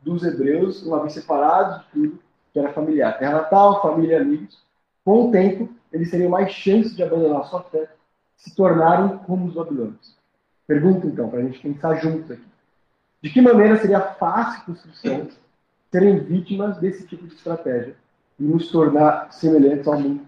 dos 0.01 0.23
hebreus, 0.23 0.83
uma 0.83 1.01
vez 1.01 1.13
separados 1.13 1.79
de 1.79 1.91
tudo 1.91 2.19
que 2.53 2.59
era 2.59 2.73
familiar. 2.73 3.17
Terra 3.17 3.33
natal, 3.33 3.81
família 3.81 4.21
amigos. 4.21 4.63
Com 5.03 5.27
o 5.27 5.31
tempo, 5.31 5.69
eles 5.91 6.11
teriam 6.11 6.29
mais 6.29 6.51
chances 6.51 6.95
de 6.95 7.03
abandonar 7.03 7.45
sua 7.45 7.63
fé, 7.63 7.89
se 8.35 8.55
tornarem 8.55 9.17
como 9.19 9.47
os 9.47 9.53
babilônicos. 9.53 10.15
Pergunta, 10.65 11.07
então, 11.07 11.29
para 11.29 11.39
a 11.39 11.43
gente 11.43 11.59
pensar 11.59 11.95
juntos 11.95 12.31
aqui. 12.31 12.45
De 13.21 13.29
que 13.29 13.41
maneira 13.41 13.77
seria 13.77 14.01
fácil 14.01 14.63
para 14.63 14.73
os 14.73 14.81
cristãos 14.81 15.39
serem 15.91 16.19
vítimas 16.19 16.77
desse 16.77 17.07
tipo 17.07 17.25
de 17.25 17.33
estratégia 17.33 17.95
e 18.39 18.43
nos 18.43 18.69
tornar 18.69 19.31
semelhantes 19.31 19.87
ao 19.87 19.99
mundo 19.99 20.25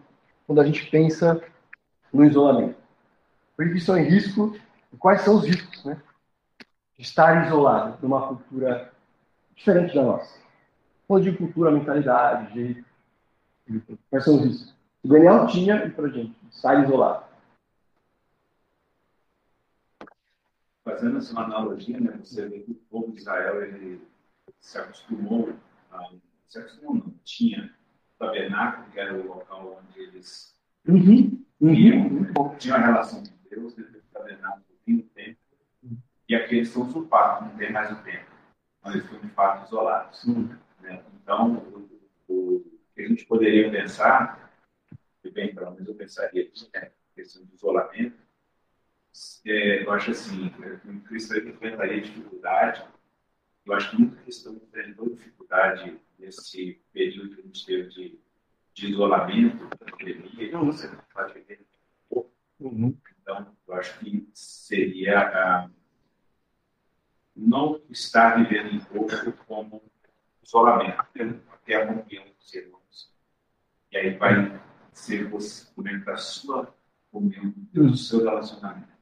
quando 0.47 0.61
a 0.61 0.65
gente 0.65 0.89
pensa 0.89 1.41
no 2.11 2.25
isolamento? 2.25 2.77
Proibição 3.55 3.97
em 3.97 4.03
risco, 4.03 4.55
e 4.91 4.97
quais 4.97 5.21
são 5.21 5.35
os 5.35 5.45
riscos 5.45 5.83
né, 5.83 6.01
de 6.97 7.03
estar 7.03 7.45
isolado 7.45 7.97
numa 8.01 8.27
cultura 8.27 8.91
diferente 9.59 9.93
da 9.93 10.03
nossa? 10.03 10.39
Ou 11.07 11.19
de 11.19 11.31
cultura, 11.33 11.71
mentalidade, 11.71 12.53
jeito. 12.53 12.85
Quais 14.09 14.23
são 14.23 14.35
os 14.35 14.45
riscos? 14.45 14.75
O 15.03 15.07
Daniel 15.07 15.47
tinha 15.47 15.85
e 15.85 15.91
para 15.91 16.09
gente, 16.09 16.35
estar 16.49 16.83
isolado. 16.83 17.25
Fazendo 20.83 21.17
essa 21.17 21.39
analogia, 21.39 21.99
né, 21.99 22.19
você 22.23 22.47
vê 22.47 22.59
que 22.59 22.71
o 22.71 22.75
povo 22.89 23.11
de 23.11 23.19
Israel 23.19 23.61
ele 23.61 24.01
se 24.59 24.77
acostumou, 24.77 25.53
a, 25.91 26.09
se 26.47 26.59
acostumou 26.59 26.95
não, 26.95 27.13
tinha 27.23 27.73
o 28.15 28.17
tabernáculo, 28.17 28.89
que 28.91 28.99
era 28.99 29.13
o 29.13 29.27
local 29.27 29.83
onde 29.83 29.99
eles 29.99 30.57
uhum. 30.87 31.43
viam, 31.61 32.07
uhum. 32.07 32.55
tinha 32.57 32.75
uma 32.75 32.85
relação 32.85 33.23
com 33.23 33.49
Deus, 33.49 33.73
dentro 33.75 33.93
do 33.93 34.01
tabernáculo 34.11 34.65
tinha 34.83 34.99
o 34.99 35.03
templo, 35.03 35.37
e 36.27 36.35
aqui 36.35 36.55
eles 36.55 36.69
estão 36.69 36.83
usurpados, 36.83 37.47
não 37.47 37.57
tem 37.57 37.71
mais 37.71 37.91
o 37.91 38.03
templo. 38.03 38.28
Mas 38.83 38.93
de 38.93 39.29
fato 39.29 39.67
isolados. 39.67 40.23
Uhum. 40.23 40.57
Né? 40.81 41.03
Então, 41.21 41.55
o, 42.27 42.33
o, 42.33 42.79
que 42.95 43.01
a 43.01 43.07
gente 43.07 43.25
poderia 43.25 43.69
pensar, 43.69 44.51
e 45.23 45.29
bem, 45.29 45.53
pelo 45.53 45.71
menos 45.71 45.87
eu 45.87 45.95
pensaria, 45.95 46.49
é, 46.73 46.91
questão 47.15 47.43
de 47.45 47.53
isolamento, 47.53 48.17
é, 49.45 49.83
eu 49.83 49.91
acho 49.91 50.11
assim, 50.11 50.47
o 50.85 51.01
cristão 51.01 51.37
enfrentaria 51.37 52.01
dificuldade, 52.01 52.85
eu 53.65 53.73
acho 53.73 53.91
que 53.91 53.97
muita 53.97 54.21
cristão 54.21 54.55
enfrentou 54.55 55.09
dificuldade 55.09 55.99
nesse 56.17 56.81
período 56.93 57.35
que 57.35 57.41
a 57.41 57.43
gente 57.43 57.65
teve 57.65 57.89
de, 57.89 58.19
de 58.73 58.87
isolamento, 58.87 59.67
da 59.67 59.77
pandemia, 59.77 60.57
uhum. 60.57 60.65
você 60.65 60.87
não 60.87 60.99
pode 61.13 61.33
viver 61.33 61.65
uhum. 62.59 62.97
Então, 63.21 63.55
eu 63.67 63.73
acho 63.75 63.99
que 63.99 64.27
seria 64.33 65.19
ah, 65.19 65.69
não 67.39 67.81
estar 67.89 68.35
vivendo 68.37 68.75
em 68.75 68.79
pouco 68.79 69.31
como 69.47 69.81
isolamento, 70.43 71.01
até 71.51 71.75
a 71.75 71.87
comunhão 71.87 72.25
dos 72.37 72.53
irmãos. 72.53 73.13
E 73.91 73.97
aí 73.97 74.17
vai 74.17 74.59
ser 74.93 75.29
você 75.29 75.65
comer 75.73 76.03
da 76.03 76.17
sua 76.17 76.73
comunhão, 77.11 77.53
do 77.73 77.95
seu 77.95 78.23
relacionamento 78.23 78.99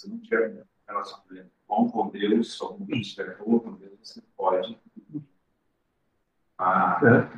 se 0.00 0.08
não 0.08 0.18
tiver 0.18 0.64
relacionamento 0.88 1.50
bom 1.68 1.90
com 1.90 2.08
Deus, 2.08 2.58
ou 2.60 2.74
com 2.74 2.86
quem 2.86 3.00
estiver 3.00 3.36
boa 3.36 3.60
com 3.60 3.72
Deus, 3.74 3.92
você 4.02 4.22
pode. 4.36 4.78
Ah, 6.58 7.28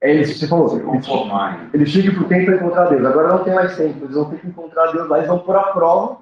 é 0.00 0.14
isso 0.14 0.34
que 0.34 0.38
você 0.40 0.48
falou. 0.48 0.68
Se 0.68 0.80
conformar. 0.80 1.70
Eles 1.72 1.88
chegam 1.88 2.14
para 2.14 2.24
o 2.24 2.28
tempo 2.28 2.46
para 2.46 2.56
encontrar 2.56 2.88
Deus. 2.88 3.04
Agora 3.04 3.28
não 3.28 3.44
tem 3.44 3.54
mais 3.54 3.76
tempo. 3.76 4.04
Eles 4.04 4.14
vão 4.14 4.30
ter 4.30 4.40
que 4.40 4.46
encontrar 4.46 4.92
Deus 4.92 5.08
lá. 5.08 5.18
Eles 5.18 5.28
vão 5.28 5.38
pôr 5.38 5.56
a 5.56 5.72
prova, 5.72 6.20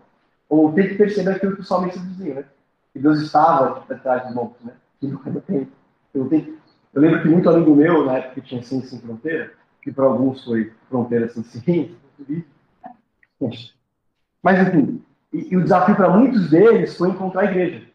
ou 0.48 0.72
ter 0.72 0.90
que 0.90 0.94
perceber 0.96 1.30
aquilo 1.30 1.56
que 1.56 1.62
o 1.62 1.64
salmista 1.64 2.00
dizia, 2.00 2.34
né? 2.34 2.44
Que 2.92 2.98
Deus 2.98 3.20
estava 3.20 3.84
atrás 3.92 4.26
dos 4.26 4.34
montes, 4.34 4.64
né? 4.64 4.72
Que 5.00 5.06
não 5.06 5.18
tem. 5.40 5.68
Eu, 6.14 6.28
tenho... 6.28 6.58
eu 6.92 7.02
lembro 7.02 7.22
que 7.22 7.28
muito 7.28 7.48
amigo 7.50 7.74
meu, 7.74 8.04
na 8.04 8.18
época 8.18 8.40
que 8.40 8.48
tinha 8.48 8.62
Ciência 8.62 8.90
Sem 8.90 9.00
Fronteira, 9.00 9.52
que 9.82 9.90
para 9.90 10.04
alguns 10.04 10.44
foi 10.44 10.72
Fronteira 10.88 11.28
Sem 11.28 11.42
Ciência, 11.42 11.96
mas, 14.42 14.68
enfim, 14.68 15.02
e, 15.32 15.52
e 15.52 15.56
o 15.56 15.62
desafio 15.62 15.96
para 15.96 16.10
muitos 16.10 16.50
deles 16.50 16.96
foi 16.96 17.10
encontrar 17.10 17.42
a 17.42 17.50
igreja. 17.50 17.86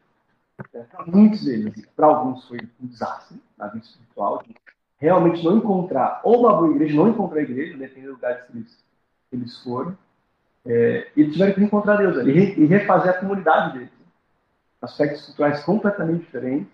Para 0.72 1.06
muitos 1.06 1.46
deles, 1.46 1.86
para 1.96 2.08
alguns 2.08 2.48
foi 2.48 2.60
um 2.82 2.88
desastre 2.88 3.41
na 3.58 3.68
vida 3.68 3.86
espiritual, 3.86 4.44
realmente 4.98 5.44
não 5.44 5.58
encontrar, 5.58 6.20
ou 6.24 6.41
uma 6.41 6.53
boa 6.53 6.72
igreja, 6.72 6.96
não 6.96 7.08
encontrar 7.08 7.39
a 7.39 7.44
igreja, 7.44 7.77
dependendo 7.77 8.08
do 8.08 8.15
lugar 8.15 8.46
que 8.46 8.58
eles, 8.58 8.84
eles 9.32 9.63
foram, 9.63 9.98
é, 10.66 11.08
e 11.16 11.30
tiveram 11.30 11.54
que 11.54 11.63
encontrar 11.63 11.98
Deus 11.98 12.18
ali, 12.18 12.60
e 12.60 12.66
refazer 12.66 13.12
a 13.12 13.20
comunidade 13.20 13.78
deles. 13.78 13.89
Aspectos 14.82 15.25
culturais 15.25 15.63
completamente 15.63 16.22
diferentes. 16.22 16.72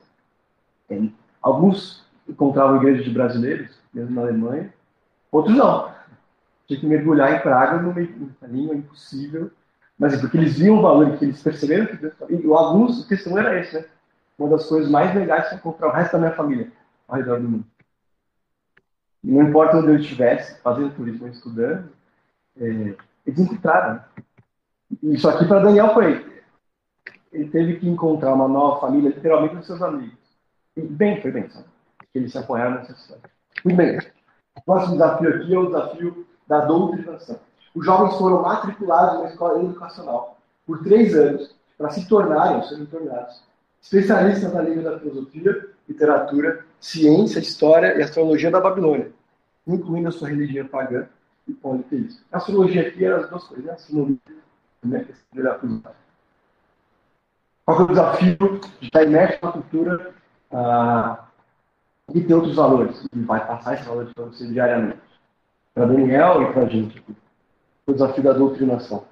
Tem, 0.87 1.13
alguns 1.41 2.05
encontravam 2.27 2.77
igrejas 2.77 3.03
de 3.03 3.11
brasileiros, 3.11 3.79
mesmo 3.93 4.15
na 4.15 4.21
Alemanha, 4.21 4.73
outros 5.31 5.55
não. 5.55 5.93
Tinha 6.67 6.79
que 6.79 6.85
mergulhar 6.85 7.33
em 7.33 7.39
Praga 7.41 7.81
no 7.81 7.93
meio 7.93 8.31
da 8.41 8.47
língua, 8.47 8.75
impossível 8.75 9.51
mas 9.97 10.13
é 10.13 10.17
porque 10.17 10.37
eles 10.37 10.57
viam 10.57 10.77
o 10.77 10.81
valor, 10.81 11.17
que 11.17 11.25
eles 11.25 11.41
perceberam 11.41 11.87
que 11.87 11.95
Deus 11.95 12.13
E 12.29 12.45
alguns, 12.51 13.01
o 13.01 13.07
testemunho 13.07 13.45
era 13.45 13.59
esse, 13.59 13.75
né? 13.75 13.85
Uma 14.37 14.49
das 14.49 14.67
coisas 14.67 14.91
mais 14.91 15.15
legais 15.15 15.51
é 15.51 15.55
encontrar 15.55 15.87
o 15.87 15.91
resto 15.91 16.13
da 16.13 16.19
minha 16.19 16.33
família 16.33 16.71
ao 17.07 17.15
redor 17.15 17.39
do 17.39 17.49
mundo. 17.49 17.65
Não 19.23 19.43
importa 19.43 19.77
onde 19.77 19.87
eu 19.87 19.95
estivesse, 19.95 20.59
fazendo 20.61 20.93
turismo, 20.93 21.27
estudando, 21.29 21.89
é, 22.59 22.95
eles 23.25 23.39
encontraram. 23.39 23.95
Né? 23.95 24.03
Isso 25.03 25.27
aqui 25.27 25.45
para 25.45 25.61
Daniel 25.63 25.93
foi. 25.93 26.43
Ele 27.31 27.49
teve 27.49 27.79
que 27.79 27.89
encontrar 27.89 28.33
uma 28.33 28.47
nova 28.47 28.79
família, 28.79 29.09
literalmente, 29.09 29.55
dos 29.55 29.65
seus 29.65 29.81
amigos. 29.81 30.17
E 30.77 30.81
bem, 30.81 31.21
foi 31.21 31.31
bem, 31.31 31.49
sabe? 31.49 31.65
Que 32.11 32.19
eles 32.19 32.31
se 32.31 32.37
apoiaram 32.37 32.75
nessa 32.75 32.93
história. 32.93 33.23
Muito 33.63 33.77
bem. 33.77 33.97
O 34.55 34.61
próximo 34.61 34.93
desafio 34.93 35.29
aqui 35.29 35.53
é 35.53 35.59
o 35.59 35.65
desafio 35.67 36.27
da 36.47 36.65
doutrinação 36.65 37.39
os 37.75 37.85
jovens 37.85 38.17
foram 38.17 38.41
matriculados 38.41 39.21
na 39.21 39.29
escola 39.29 39.61
educacional 39.61 40.37
por 40.65 40.81
três 40.81 41.13
anos 41.13 41.53
para 41.77 41.89
se 41.89 42.07
tornarem, 42.07 42.63
serem 42.63 42.85
tornados, 42.85 43.43
especialistas 43.81 44.53
na 44.53 44.61
língua 44.61 44.91
da 44.91 44.99
filosofia, 44.99 45.69
literatura, 45.87 46.65
ciência, 46.79 47.39
história 47.39 47.97
e 47.97 48.01
astrologia 48.01 48.49
da 48.49 48.61
Babilônia, 48.61 49.11
incluindo 49.67 50.07
a 50.07 50.11
sua 50.11 50.29
religião 50.29 50.65
pagã 50.67 51.05
e 51.47 51.53
politeísta. 51.53 52.23
A 52.31 52.37
astrologia 52.37 52.87
aqui 52.87 53.03
era 53.03 53.21
as 53.21 53.29
duas 53.29 53.43
coisas, 53.45 53.65
né? 53.65 53.71
a 53.71 53.75
astronomia 53.75 54.19
né? 54.83 55.07
Qual 57.65 57.79
é 57.79 57.83
o 57.83 57.87
desafio 57.87 58.59
de 58.79 58.85
estar 58.85 59.03
imerso 59.03 59.39
na 59.43 59.51
cultura 59.51 60.13
ah, 60.51 61.27
e 62.13 62.21
ter 62.21 62.33
outros 62.33 62.55
valores? 62.55 63.07
E 63.11 63.19
vai 63.21 63.45
passar 63.45 63.73
esses 63.73 63.87
valores 63.87 64.13
para 64.13 64.25
você 64.25 64.47
diariamente. 64.47 65.01
Para 65.73 65.87
Daniel 65.87 66.43
e 66.43 66.53
para 66.53 66.63
a 66.63 66.69
gente 66.69 67.03
o 67.87 67.93
desafio 67.93 68.23
da 68.23 68.33
doutrinação. 68.33 69.05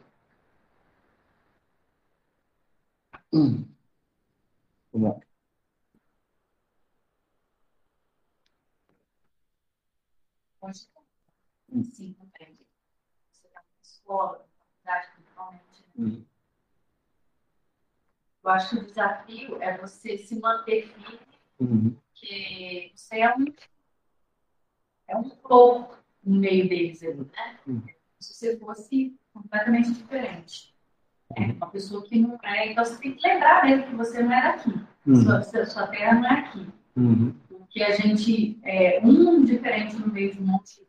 Hum. 3.34 3.66
Vamos 4.92 5.10
lá. 5.10 5.34
Sim, 11.82 12.14
compreende. 12.14 12.66
Você 13.32 13.48
está 13.48 13.60
na 13.60 13.66
escola, 14.04 14.46
na 14.86 14.94
faculdade, 14.94 15.08
principalmente. 15.16 15.86
Uhum. 15.98 16.26
Eu 18.44 18.50
acho 18.52 18.70
que 18.70 18.76
o 18.76 18.86
desafio 18.86 19.64
é 19.64 19.78
você 19.78 20.18
se 20.18 20.40
manter 20.40 20.88
firme, 20.88 21.20
uhum. 21.60 21.92
porque 21.92 22.92
você 22.94 23.20
é 23.20 23.36
um, 23.36 23.46
é 25.08 25.16
um 25.16 25.30
pouco 25.30 25.98
no 26.24 26.40
meio 26.40 26.68
deles, 26.68 27.02
né? 27.02 27.60
Uhum 27.66 27.84
se 28.24 28.34
você 28.34 28.58
fosse 28.58 29.16
completamente 29.34 29.92
diferente. 29.92 30.74
É 31.36 31.52
uma 31.52 31.68
pessoa 31.68 32.04
que 32.04 32.20
não 32.20 32.40
é. 32.44 32.72
Então 32.72 32.86
você 32.86 32.98
tem 33.00 33.16
que 33.16 33.28
lembrar 33.28 33.66
mesmo 33.66 33.88
que 33.88 33.96
você 33.96 34.22
não 34.22 34.32
é 34.32 34.42
daqui. 34.44 34.74
Uhum. 35.06 35.16
Sua, 35.16 35.66
sua 35.66 35.88
terra 35.88 36.14
não 36.20 36.30
é 36.30 36.40
aqui. 36.40 36.68
Uhum. 36.96 37.36
Porque 37.50 37.84
a 37.84 37.92
gente 37.92 38.60
é 38.64 39.02
um 39.04 39.44
diferente 39.44 39.96
no 39.96 40.08
meio 40.08 40.34
de 40.34 40.42
um 40.42 40.46
monte 40.46 40.82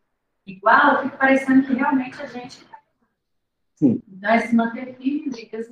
igual, 0.45 1.03
fica 1.03 1.17
parecendo 1.17 1.65
que 1.65 1.73
realmente 1.73 2.21
a 2.21 2.27
gente. 2.27 2.65
Sim. 3.75 4.01
Então 4.07 4.29
é 4.31 4.39
se 4.47 4.55
manter 4.55 4.95
firme, 4.95 5.29
dicas. 5.29 5.71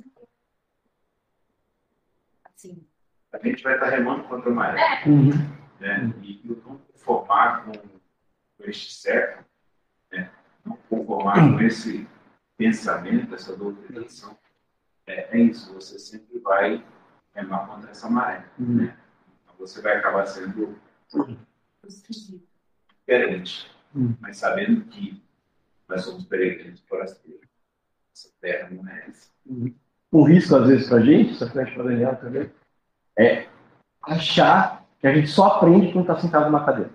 Assim. 2.44 2.86
A 3.32 3.38
gente 3.38 3.62
vai 3.62 3.74
estar 3.74 3.88
remando 3.88 4.24
contra 4.24 4.50
o 4.50 4.54
mar. 4.54 4.76
É. 4.76 5.08
Uhum. 5.08 5.30
Né? 5.80 6.14
E 6.22 6.40
não 6.44 6.78
conformar 6.78 7.64
com, 7.64 7.72
com 7.72 8.64
este 8.64 8.94
século, 8.94 9.44
né? 10.12 10.30
conformar 10.88 11.34
com 11.34 11.60
esse 11.60 12.06
pensamento, 12.56 13.34
essa 13.34 13.56
doutrinação, 13.56 14.38
é, 15.06 15.36
é 15.36 15.40
isso, 15.40 15.74
você 15.74 15.98
sempre 15.98 16.38
vai 16.38 16.84
remar 17.34 17.66
contra 17.66 17.90
essa 17.90 18.08
maré. 18.08 18.44
Uhum. 18.58 18.76
Né? 18.76 18.96
Então 19.42 19.56
você 19.58 19.82
vai 19.82 19.96
acabar 19.96 20.26
sendo 20.26 20.78
diferente, 23.06 23.70
uhum. 23.94 24.16
mas 24.20 24.38
sabendo 24.38 24.84
que 24.86 25.22
nós 25.88 26.02
somos 26.02 26.24
peregrinos 26.24 26.80
forasteiros. 26.82 27.44
Essa 28.14 28.28
terra 28.40 28.68
não 28.70 28.88
é 28.88 29.06
essa. 29.08 29.28
Um 30.12 30.22
risco, 30.22 30.54
às 30.54 30.68
vezes, 30.68 30.88
para 30.88 30.98
a 30.98 31.00
gente, 31.00 31.32
isso 31.32 31.50
frente 31.50 31.72
para 31.72 31.82
Daniel 31.82 32.16
também, 32.16 32.48
é 33.18 33.46
achar 34.00 34.84
que 35.00 35.06
a 35.08 35.12
gente 35.12 35.26
só 35.26 35.48
aprende 35.48 35.92
quando 35.92 36.08
está 36.08 36.20
sentado 36.20 36.46
numa 36.46 36.64
cadeira. 36.64 36.90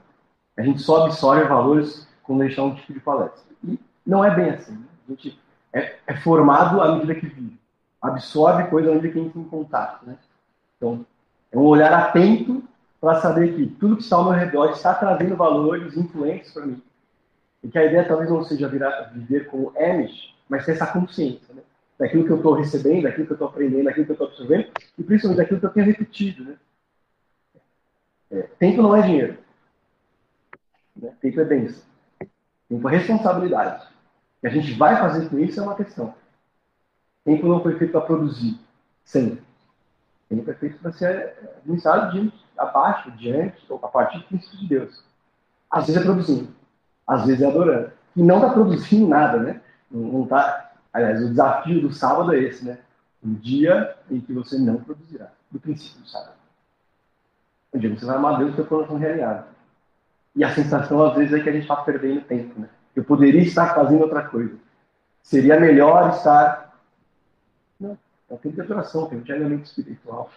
A 0.57 0.61
gente 0.61 0.81
só 0.81 1.05
absorve 1.05 1.43
valores 1.43 2.07
quando 2.23 2.43
gente 2.43 2.51
está 2.51 2.63
um 2.63 2.75
tipo 2.75 2.93
de 2.93 2.99
palestra. 3.01 3.43
E 3.63 3.77
não 4.05 4.23
é 4.23 4.33
bem 4.33 4.51
assim. 4.51 4.71
Né? 4.71 4.85
A 5.07 5.11
gente 5.11 5.39
é, 5.73 5.95
é, 6.07 6.15
formado 6.17 6.81
à 6.81 6.93
medida 6.93 7.15
que 7.15 7.27
vive. 7.27 7.59
absorve 8.01 8.69
coisa 8.69 8.91
onde 8.91 9.11
quem 9.11 9.29
tem 9.29 9.43
contato. 9.43 10.05
Né? 10.05 10.17
Então, 10.77 11.05
é 11.51 11.57
um 11.57 11.63
olhar 11.63 11.91
atento 11.91 12.63
para 13.01 13.19
saber 13.19 13.55
que 13.55 13.67
tudo 13.67 13.97
que 13.97 14.03
está 14.03 14.15
ao 14.15 14.23
meu 14.23 14.33
redor 14.33 14.69
está 14.71 14.93
trazendo 14.93 15.35
valores 15.35 15.97
influentes 15.97 16.51
para 16.51 16.65
mim. 16.65 16.81
E 17.61 17.67
que 17.67 17.77
a 17.77 17.85
ideia 17.85 18.07
talvez 18.07 18.29
não 18.29 18.43
seja 18.43 18.69
virar, 18.69 19.11
viver 19.13 19.47
como 19.47 19.73
Amish, 19.77 20.33
mas 20.49 20.65
ter 20.65 20.71
essa 20.71 20.87
consciência 20.87 21.53
né? 21.53 21.61
daquilo 21.97 22.25
que 22.25 22.31
eu 22.31 22.37
estou 22.37 22.53
recebendo, 22.53 23.03
daquilo 23.03 23.27
que 23.27 23.31
eu 23.31 23.35
estou 23.35 23.47
aprendendo, 23.47 23.83
daquilo 23.85 24.05
que 24.05 24.11
eu 24.11 24.15
estou 24.15 24.27
absorvendo, 24.27 24.71
e 24.97 25.03
principalmente 25.03 25.37
daquilo 25.37 25.59
que 25.59 25.65
eu 25.65 25.69
tenho 25.69 25.85
repetido. 25.85 26.43
Né? 26.43 26.55
É, 28.31 28.41
tempo 28.57 28.81
não 28.81 28.95
é 28.95 29.01
dinheiro. 29.01 29.37
Né? 30.95 31.13
Tempo 31.21 31.39
é 31.39 31.45
bênção. 31.45 31.83
Tempo 32.67 32.89
é 32.89 32.97
responsabilidade. 32.97 33.87
E 34.41 34.47
a 34.47 34.49
gente 34.49 34.73
vai 34.73 34.95
fazer 34.97 35.29
com 35.29 35.37
isso 35.37 35.59
é 35.59 35.63
uma 35.63 35.75
questão. 35.75 36.13
Tempo 37.23 37.47
não 37.47 37.61
foi 37.61 37.77
feito 37.77 37.91
para 37.91 38.01
produzir, 38.01 38.59
sempre. 39.03 39.43
Tempo 40.29 40.49
é 40.49 40.53
feito 40.53 40.79
para 40.79 40.91
ser 40.93 41.35
administrado 41.57 42.11
de 42.11 42.33
abaixo, 42.57 43.11
diante, 43.11 43.63
ou 43.69 43.79
a 43.83 43.87
partir 43.87 44.19
do 44.19 44.25
princípio 44.25 44.59
de 44.59 44.67
Deus. 44.67 45.03
Às 45.69 45.87
vezes 45.87 46.01
é 46.01 46.05
produzindo, 46.05 46.55
às 47.05 47.25
vezes 47.25 47.41
é 47.41 47.47
adorando. 47.47 47.91
E 48.15 48.23
não 48.23 48.37
está 48.37 48.53
produzindo 48.53 49.07
nada, 49.07 49.37
né? 49.39 49.61
Não 49.91 50.23
está. 50.23 50.71
Aliás, 50.93 51.23
o 51.23 51.29
desafio 51.29 51.81
do 51.81 51.93
sábado 51.93 52.33
é 52.33 52.39
esse, 52.39 52.65
né? 52.65 52.79
Um 53.23 53.33
dia 53.33 53.95
em 54.09 54.19
que 54.21 54.33
você 54.33 54.57
não 54.57 54.77
produzirá, 54.77 55.31
do 55.51 55.59
princípio 55.59 56.01
do 56.01 56.07
sábado. 56.07 56.33
Um 57.73 57.79
dia 57.79 57.89
você 57.93 58.05
vai 58.05 58.15
amar 58.15 58.37
Deus 58.37 58.49
com 58.49 58.53
o 58.53 58.55
seu 58.55 58.65
coração 58.65 58.97
realinhado. 58.97 59.45
E 60.35 60.43
a 60.43 60.53
sensação, 60.53 61.03
às 61.03 61.15
vezes, 61.15 61.33
é 61.33 61.41
que 61.41 61.49
a 61.49 61.51
gente 61.51 61.63
está 61.63 61.75
perdendo 61.77 62.21
tempo, 62.21 62.59
né? 62.59 62.69
Eu 62.95 63.03
poderia 63.03 63.41
estar 63.41 63.75
fazendo 63.75 64.01
outra 64.01 64.27
coisa. 64.27 64.57
Seria 65.21 65.59
melhor 65.59 66.09
estar. 66.09 66.79
Não, 67.79 67.97
é 68.29 68.35
tempo 68.37 68.55
de 68.55 68.61
adoração, 68.61 69.07
tempo 69.07 69.23
de 69.23 69.31
alimento 69.31 69.65
espiritual. 69.65 70.31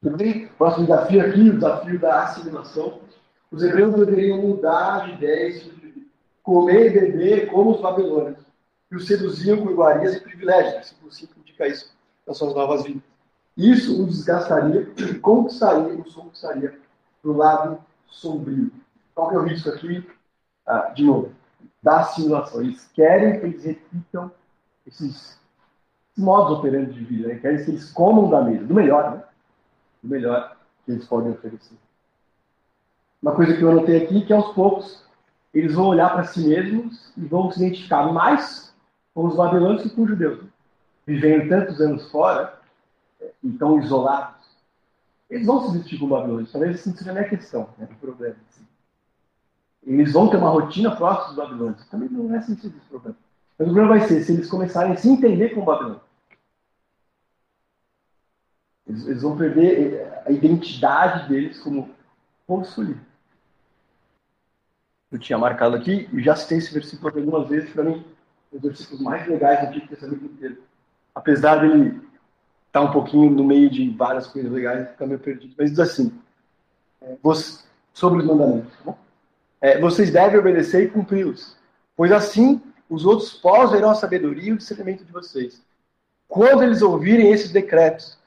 Tudo 0.00 0.16
bem? 0.16 0.48
Próximo 0.48 0.86
desafio 0.86 1.20
aqui, 1.26 1.50
o 1.50 1.54
desafio 1.54 1.98
da 1.98 2.24
assimilação. 2.24 3.00
Os 3.50 3.62
hebreus 3.62 3.94
deveriam 3.94 4.42
mudar 4.42 5.06
de 5.06 5.12
ideia 5.14 5.60
sobre 5.60 6.08
comer 6.42 6.86
e 6.86 7.00
beber 7.00 7.50
como 7.50 7.72
os 7.72 7.80
babilônios, 7.80 8.44
que 8.88 8.96
os 8.96 9.06
seduziam 9.06 9.58
com 9.58 9.70
iguarias 9.70 10.16
e 10.16 10.20
privilégios. 10.20 10.74
Versículo 10.74 11.10
5 11.12 11.32
indica 11.40 11.68
isso 11.68 11.96
nas 12.26 12.36
suas 12.36 12.54
novas 12.54 12.84
vidas. 12.84 13.02
Isso 13.56 14.02
os 14.02 14.08
desgastaria 14.08 14.92
e 14.96 15.14
conquistaria, 15.14 16.00
os 16.00 16.14
conquistaria 16.14 16.78
para 17.22 17.30
o 17.30 17.36
lado 17.36 17.78
sombrio. 18.06 18.70
Qual 19.14 19.30
que 19.30 19.36
é 19.36 19.38
o 19.38 19.44
risco 19.44 19.70
aqui? 19.70 20.06
Ah, 20.66 20.90
de 20.94 21.04
novo, 21.04 21.32
da 21.82 22.02
simulação. 22.04 22.60
Eles 22.60 22.86
querem 22.92 23.40
que 23.40 23.46
eles 23.46 23.64
repitam 23.64 24.30
esses 24.86 25.40
modos 26.16 26.58
operantes 26.58 26.94
de 26.94 27.04
vida, 27.04 27.28
né? 27.28 27.36
querem 27.36 27.64
que 27.64 27.70
eles 27.70 27.90
comam 27.92 28.28
da 28.28 28.42
mesa, 28.42 28.64
do 28.64 28.74
melhor, 28.74 29.12
né? 29.12 29.24
Do 30.02 30.08
melhor 30.08 30.56
que 30.84 30.92
eles 30.92 31.06
podem 31.06 31.32
oferecer. 31.32 31.76
Uma 33.22 33.34
coisa 33.34 33.56
que 33.56 33.62
eu 33.62 33.70
anotei 33.70 34.04
aqui 34.04 34.24
que 34.24 34.32
aos 34.32 34.52
poucos 34.54 35.04
eles 35.52 35.74
vão 35.74 35.86
olhar 35.86 36.12
para 36.12 36.24
si 36.24 36.46
mesmos 36.46 37.12
e 37.16 37.24
vão 37.24 37.50
se 37.50 37.64
identificar 37.64 38.12
mais 38.12 38.74
com 39.14 39.24
os 39.24 39.36
babilônios 39.36 39.82
que 39.82 39.90
com 39.90 40.02
os 40.02 40.10
judeus. 40.10 40.44
Vivendo 41.06 41.48
tantos 41.48 41.80
anos 41.80 42.10
fora, 42.10 42.56
e 43.42 43.50
tão 43.52 43.78
isolados, 43.80 44.44
eles 45.28 45.46
vão 45.46 45.66
se 45.66 45.78
vestir 45.78 45.98
com 45.98 46.08
babilônios. 46.08 46.52
Talvez 46.52 46.76
esse 46.76 46.88
não 46.88 46.96
seja 46.96 47.12
nem 47.12 47.22
a 47.22 47.28
questão, 47.28 47.68
né, 47.78 47.88
o 47.90 47.94
problema. 47.96 48.36
Assim. 48.48 48.66
Eles 49.84 50.12
vão 50.12 50.28
ter 50.28 50.36
uma 50.36 50.50
rotina 50.50 50.94
próxima 50.94 51.28
dos 51.28 51.36
babilônios. 51.36 51.86
Também 51.86 52.08
não 52.08 52.34
é 52.34 52.42
sentido 52.42 52.76
esse 52.76 52.86
problema. 52.86 53.16
Mas 53.58 53.68
o 53.68 53.72
problema 53.72 53.98
vai 53.98 54.08
ser 54.08 54.22
se 54.22 54.32
eles 54.32 54.48
começarem 54.48 54.92
a 54.92 54.96
se 54.96 55.08
entender 55.08 55.50
com 55.50 55.62
o 55.62 55.64
babilônio. 55.64 56.00
Eles, 58.86 59.06
eles, 59.06 59.22
vão 59.22 59.36
perder 59.36 59.94
eh, 59.94 60.22
a 60.26 60.30
identidade 60.30 61.28
deles 61.28 61.58
como 61.58 61.90
escolhido. 62.48 63.00
Eu 65.10 65.18
tinha 65.18 65.38
marcado 65.38 65.76
aqui 65.76 66.08
e 66.12 66.22
já 66.22 66.34
citei 66.34 66.58
esse 66.58 66.72
versículo 66.72 67.08
algumas 67.08 67.48
vezes, 67.48 67.70
para 67.70 67.84
mim, 67.84 68.04
um 68.52 68.58
dos 68.58 68.70
versículos 68.70 69.00
mais 69.00 69.26
legais 69.26 69.60
do 69.60 69.66
Antigo 69.68 69.88
Testamento 69.88 70.24
inteiro. 70.24 70.62
Apesar 71.14 71.56
dele 71.56 72.00
está 72.66 72.80
um 72.80 72.92
pouquinho 72.92 73.30
no 73.30 73.44
meio 73.44 73.70
de 73.70 73.88
várias 73.90 74.26
coisas 74.26 74.50
legais, 74.50 74.90
fica 74.90 75.06
meio 75.06 75.18
perdido. 75.18 75.54
Mas 75.56 75.70
diz 75.70 75.78
assim, 75.78 76.12
é, 77.00 77.16
sobre 77.92 78.20
os 78.20 78.26
mandamentos. 78.26 78.72
Tá 78.84 78.94
é, 79.60 79.80
vocês 79.80 80.10
devem 80.10 80.38
obedecer 80.38 80.84
e 80.84 80.90
cumpri-los, 80.90 81.56
pois 81.96 82.12
assim 82.12 82.60
os 82.88 83.04
outros 83.04 83.32
povos 83.32 83.72
verão 83.72 83.90
a 83.90 83.94
sabedoria 83.94 84.50
e 84.50 84.52
o 84.52 84.58
discernimento 84.58 85.04
de 85.04 85.10
vocês. 85.10 85.62
Quando 86.28 86.62
eles 86.62 86.82
ouvirem 86.82 87.32
esses 87.32 87.50
decretos, 87.50 88.18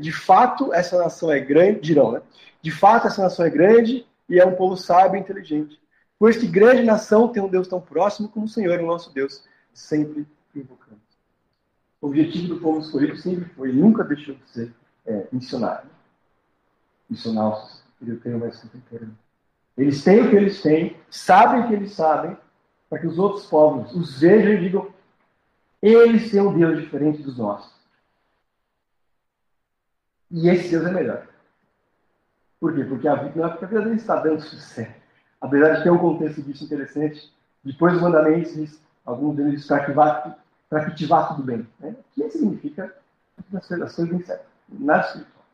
de 0.00 0.12
fato 0.12 0.72
essa 0.72 0.98
nação 0.98 1.30
é 1.30 1.38
grande, 1.38 1.80
dirão, 1.80 2.12
né? 2.12 2.22
De 2.62 2.70
fato 2.70 3.06
essa 3.06 3.22
nação 3.22 3.44
é 3.44 3.50
grande 3.50 4.06
e 4.28 4.38
é 4.38 4.44
um 4.44 4.54
povo 4.54 4.76
sábio 4.76 5.18
e 5.18 5.20
inteligente. 5.20 5.80
Pois 6.18 6.36
que 6.36 6.46
grande 6.46 6.82
nação 6.82 7.28
tem 7.28 7.42
um 7.42 7.48
Deus 7.48 7.68
tão 7.68 7.80
próximo 7.80 8.28
como 8.28 8.46
o 8.46 8.48
Senhor, 8.48 8.78
o 8.80 8.86
nosso 8.86 9.12
Deus, 9.12 9.42
sempre 9.72 10.26
invocando. 10.54 11.00
O 12.00 12.08
objetivo 12.08 12.54
do 12.54 12.60
povo 12.60 12.80
escolhido 12.80 13.16
sempre 13.16 13.44
foi, 13.50 13.72
nunca 13.72 14.04
deixou 14.04 14.34
de 14.34 14.50
ser 14.50 14.74
é, 15.06 15.26
missionário. 15.32 15.88
Missionários, 17.08 17.82
eu 18.06 18.20
tenho 18.20 18.38
mais 18.38 18.58
contemporâneo. 18.58 19.16
Eles 19.76 20.02
têm 20.02 20.20
o 20.20 20.30
que 20.30 20.36
eles 20.36 20.60
têm, 20.60 20.96
sabem 21.08 21.62
o 21.62 21.68
que 21.68 21.74
eles 21.74 21.92
sabem, 21.92 22.36
para 22.88 22.98
que 22.98 23.06
os 23.06 23.18
outros 23.18 23.46
povos 23.46 23.94
os 23.94 24.20
vejam 24.20 24.52
e 24.52 24.60
digam: 24.60 24.88
eles 25.80 26.30
têm 26.30 26.40
um 26.40 26.56
Deus 26.56 26.80
diferente 26.80 27.22
dos 27.22 27.38
nossos. 27.38 27.79
E 30.30 30.48
esse 30.48 30.70
Deus 30.70 30.86
é 30.86 30.90
melhor. 30.90 31.26
Por 32.60 32.74
quê? 32.74 32.84
Porque 32.84 33.08
a 33.08 33.14
vida 33.14 33.32
não 33.34 33.46
é 33.46 33.48
porque 33.48 33.64
a 33.64 33.68
vida 33.68 33.82
deles 33.82 34.00
está 34.02 34.16
dando 34.16 34.40
sucesso. 34.42 34.92
Apesar 35.40 35.76
de 35.76 35.82
ter 35.82 35.90
um 35.90 35.98
contexto 35.98 36.42
disso 36.42 36.64
interessante, 36.64 37.32
depois 37.64 37.94
dos 37.94 38.02
mandamentos, 38.02 38.78
alguns 39.04 39.36
deles 39.36 39.66
para 39.66 39.84
que 39.84 39.92
vá 39.92 40.36
para 40.68 40.84
cultivar 40.84 41.28
tudo 41.28 41.42
bem. 41.42 41.66
Né? 41.80 41.96
Que 42.14 42.30
significa 42.30 42.94
as 43.54 43.66
coisas 43.66 44.08
bem 44.08 44.22
certas. 44.22 44.46
Nada 44.68 45.06
espiritual. 45.06 45.44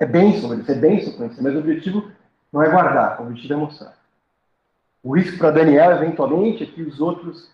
É 0.00 0.06
bênção, 0.06 0.52
é 0.52 0.74
bênção 0.74 1.12
conhecer, 1.12 1.42
mas 1.42 1.54
o 1.54 1.58
objetivo 1.58 2.10
não 2.52 2.62
é 2.62 2.70
guardar, 2.70 3.20
o 3.20 3.26
objetivo 3.26 3.52
é 3.52 3.56
mostrar. 3.56 3.98
O 5.02 5.14
risco 5.14 5.38
para 5.38 5.50
Daniel, 5.50 5.92
eventualmente, 5.92 6.64
é 6.64 6.66
que 6.66 6.82
os 6.82 7.00
outros 7.00 7.50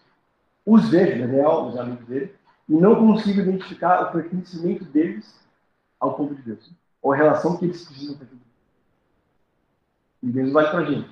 os 0.65 0.89
vejam, 0.89 1.27
Daniel, 1.27 1.67
os 1.67 1.79
amigos 1.79 2.07
dele, 2.07 2.35
e 2.69 2.75
não 2.75 2.97
consigam 2.97 3.45
identificar 3.45 4.03
o 4.03 4.13
pertencimento 4.13 4.85
deles 4.85 5.33
ao 5.99 6.15
povo 6.15 6.35
de 6.35 6.43
Deus, 6.43 6.71
ou 7.03 7.13
a 7.13 7.17
relação 7.17 7.57
que 7.57 7.67
eles 7.67 7.85
precisam 7.85 8.17
ter. 8.17 8.29
E 10.23 10.31
Deus 10.31 10.53
vale 10.53 10.71
para 10.71 10.79
a 10.81 10.85
gente. 10.85 11.11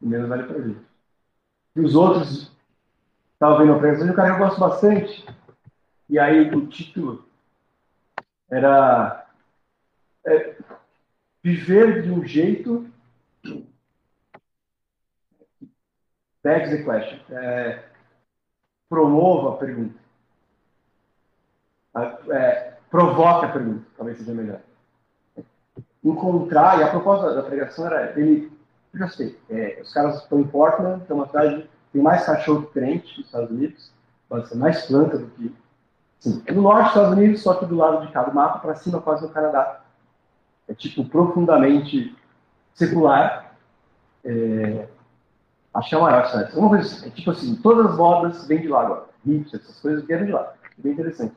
E 0.00 0.06
Deus 0.06 0.28
vale 0.28 0.44
para 0.44 0.56
a 0.56 0.62
gente. 0.62 0.80
E 1.76 1.80
os 1.80 1.94
outros 1.94 2.52
Estava 3.42 3.58
vendo 3.58 3.72
a 3.72 3.78
pregação 3.80 4.06
de 4.06 4.14
cara 4.14 4.36
que 4.36 4.40
eu 4.40 4.46
gosto 4.46 4.60
bastante. 4.60 5.26
E 6.08 6.16
aí 6.16 6.54
o 6.54 6.68
título 6.68 7.28
era 8.48 9.26
é, 10.24 10.56
Viver 11.42 12.02
de 12.02 12.12
um 12.12 12.24
jeito. 12.24 12.88
Begs 16.44 16.70
the 16.70 16.84
question. 16.84 17.36
É, 17.36 17.84
promova 18.88 19.54
a 19.54 19.58
pergunta. 19.58 19.98
É, 22.30 22.71
provoca 22.92 23.46
a 23.46 23.50
pergunta, 23.50 23.86
talvez 23.96 24.18
seja 24.18 24.34
melhor. 24.34 24.60
Encontrar, 26.04 26.78
e 26.78 26.82
a 26.82 26.90
proposta 26.90 27.34
da 27.34 27.42
pregação 27.42 27.86
era 27.86 28.12
ele. 28.20 28.52
Eu 28.92 29.00
já 29.00 29.08
sei, 29.08 29.38
é, 29.48 29.80
os 29.82 29.92
caras 29.94 30.22
estão 30.22 30.38
em 30.38 30.46
Portland, 30.46 31.00
estão 31.00 31.22
atrás 31.22 31.50
de 31.50 31.66
tem 31.92 32.02
mais 32.02 32.24
cachorro 32.24 32.66
que 32.66 32.72
crente 32.72 33.18
nos 33.18 33.26
Estados 33.26 33.50
Unidos, 33.50 33.92
pode 34.28 34.48
ser 34.48 34.56
mais 34.56 34.86
planta 34.86 35.18
do 35.18 35.26
que. 35.26 35.54
Sim, 36.20 36.42
é 36.46 36.52
no 36.52 36.62
norte 36.62 36.84
dos 36.84 36.88
Estados 36.90 37.12
Unidos, 37.12 37.42
só 37.42 37.54
que 37.54 37.66
do 37.66 37.74
lado 37.74 38.06
de 38.06 38.12
cá 38.12 38.22
do 38.22 38.34
mapa, 38.34 38.58
para 38.60 38.74
cima, 38.76 39.00
quase 39.00 39.22
no 39.22 39.30
Canadá. 39.30 39.80
É 40.68 40.74
tipo 40.74 41.04
profundamente 41.04 42.16
secular. 42.74 43.56
É... 44.24 44.88
Acho 45.74 45.96
é 45.96 46.00
maior 46.00 46.26
cidade. 46.26 46.56
Uma 46.56 46.68
coisa 46.68 46.84
assim, 46.84 47.06
é 47.06 47.10
tipo 47.10 47.30
assim, 47.30 47.56
todas 47.56 47.86
as 47.86 47.96
modas 47.96 48.46
vêm 48.46 48.60
de 48.60 48.68
lá 48.68 48.82
agora. 48.82 49.04
Hips, 49.26 49.54
essas 49.54 49.80
coisas 49.80 50.04
vêm 50.04 50.26
de 50.26 50.32
lá. 50.32 50.54
É 50.78 50.82
bem 50.82 50.92
interessante. 50.92 51.34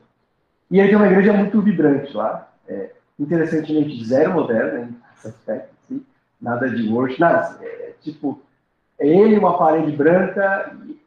E 0.70 0.80
aí 0.80 0.88
tem 0.88 0.96
uma 0.96 1.06
igreja 1.06 1.32
muito 1.32 1.60
vibrante 1.60 2.16
lá. 2.16 2.52
É, 2.68 2.92
interessantemente, 3.18 4.04
zero 4.04 4.34
moderna. 4.34 4.90
Assim, 5.24 6.04
nada 6.40 6.68
de 6.68 6.88
worship, 6.88 7.20
nada. 7.20 7.58
É, 7.64 7.94
tipo, 8.00 8.42
é 8.98 9.06
ele, 9.06 9.38
uma 9.38 9.56
parede 9.56 9.92
branca. 9.92 10.76
E 10.84 10.98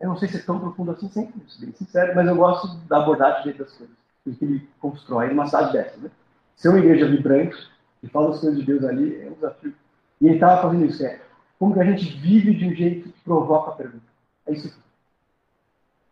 eu 0.00 0.08
não 0.08 0.16
sei 0.16 0.28
se 0.28 0.36
é 0.36 0.40
tão 0.40 0.58
profundo 0.58 0.92
assim, 0.92 1.08
sempre, 1.08 1.40
bem 1.60 1.72
sincero, 1.72 2.14
mas 2.14 2.26
eu 2.26 2.36
gosto 2.36 2.76
da 2.88 2.98
abordagem 2.98 3.44
dele 3.44 3.58
das 3.58 3.72
coisas. 3.72 3.96
Que 4.24 4.44
ele 4.44 4.68
constrói 4.80 5.28
numa 5.28 5.46
cidade 5.46 5.72
dessa. 5.72 5.96
Né? 5.98 6.10
Ser 6.56 6.68
uma 6.68 6.78
igreja 6.78 7.08
vibrante 7.08 7.56
e 8.02 8.08
fala 8.08 8.30
as 8.30 8.40
coisas 8.40 8.58
de 8.58 8.64
Deus 8.64 8.84
ali 8.84 9.20
é 9.20 9.28
um 9.28 9.34
desafio. 9.34 9.74
E 10.20 10.26
ele 10.26 10.34
estava 10.34 10.62
fazendo 10.62 10.84
isso. 10.86 11.04
É, 11.04 11.20
como 11.58 11.74
que 11.74 11.80
a 11.80 11.84
gente 11.84 12.04
vive 12.18 12.54
de 12.54 12.66
um 12.66 12.74
jeito 12.74 13.08
que 13.08 13.20
provoca 13.22 13.70
a 13.70 13.74
pergunta? 13.74 14.04
É 14.46 14.52
isso 14.52 14.68
aqui. 14.68 14.76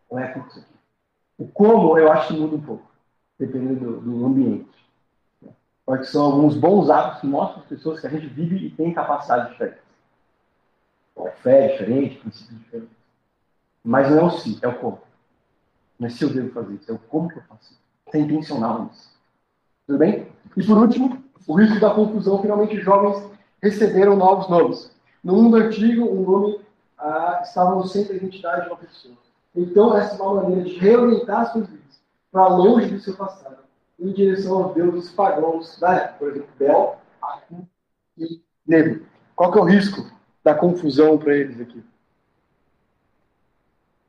Não 0.09 0.19
é 0.19 0.31
isso 0.31 0.59
aqui. 0.59 0.70
O 1.41 1.47
como, 1.47 1.97
eu 1.97 2.11
acho 2.11 2.27
que 2.27 2.39
muda 2.39 2.55
um 2.55 2.61
pouco, 2.61 2.87
dependendo 3.39 3.99
do, 3.99 4.01
do 4.01 4.25
ambiente. 4.27 4.69
Porque 5.83 6.03
são 6.03 6.25
alguns 6.25 6.55
bons 6.55 6.87
hábitos 6.87 7.21
que 7.21 7.25
mostram 7.25 7.63
às 7.63 7.67
pessoas 7.67 7.99
que 7.99 8.05
a 8.05 8.11
gente 8.11 8.27
vive 8.27 8.67
e 8.67 8.69
tem 8.69 8.93
capacidade 8.93 9.49
diferente. 9.49 9.79
Fé 11.41 11.69
diferente, 11.69 12.17
princípios 12.17 12.59
diferentes. 12.59 12.95
Mas 13.83 14.11
não 14.11 14.19
é 14.19 14.23
o 14.23 14.29
se, 14.29 14.59
é 14.61 14.67
o 14.67 14.77
como. 14.77 15.01
Não 15.97 16.07
é 16.07 16.11
se 16.11 16.23
eu 16.23 16.29
devo 16.31 16.51
fazer 16.51 16.75
isso, 16.75 16.91
é 16.91 16.93
o 16.93 16.99
como 16.99 17.27
que 17.27 17.39
eu 17.39 17.43
faço. 17.49 17.75
É 18.13 18.19
intencional 18.19 18.91
isso. 18.93 19.11
Tudo 19.87 19.97
bem? 19.97 20.27
E 20.55 20.63
por 20.63 20.77
último, 20.77 21.23
o 21.47 21.55
risco 21.55 21.79
da 21.79 21.89
confusão. 21.89 22.39
Finalmente, 22.39 22.79
jovens 22.81 23.31
receberam 23.63 24.15
novos 24.15 24.47
nomes. 24.47 24.95
No 25.23 25.33
mundo 25.33 25.57
antigo, 25.57 26.05
um 26.05 26.21
nome 26.21 26.61
ah, 26.99 27.39
estava 27.43 27.73
no 27.73 27.87
centro 27.87 28.09
da 28.09 28.17
identidade 28.17 28.61
de 28.61 28.67
uma 28.67 28.77
pessoa. 28.77 29.15
Então, 29.55 29.97
essa 29.97 30.15
é 30.15 30.21
uma 30.21 30.43
maneira 30.43 30.63
de 30.63 30.77
reorientar 30.77 31.51
suas 31.51 31.67
vidas 31.67 32.01
para 32.31 32.47
longe 32.47 32.89
do 32.89 32.99
seu 32.99 33.15
passado, 33.15 33.63
em 33.99 34.11
direção 34.13 34.63
aos 34.63 34.73
deuses 34.73 35.11
pagãos 35.11 35.77
da 35.79 35.93
época. 35.95 36.17
Por 36.19 36.29
exemplo, 36.29 36.49
Bel, 36.57 36.99
Atum 37.21 37.67
e 38.17 38.41
Nebo. 38.65 39.05
Qual 39.35 39.51
que 39.51 39.57
é 39.57 39.61
o 39.61 39.65
risco 39.65 40.09
da 40.43 40.55
confusão 40.55 41.17
para 41.17 41.35
eles 41.35 41.59
aqui? 41.59 41.83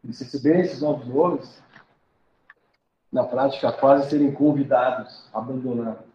Eles 0.05 0.21
receberem 0.21 0.63
esses 0.63 0.81
novos 0.81 1.07
nomes, 1.07 1.63
na 3.11 3.25
prática, 3.25 3.73
quase 3.73 4.09
serem 4.09 4.33
convidados, 4.33 5.29
abandonados. 5.33 6.07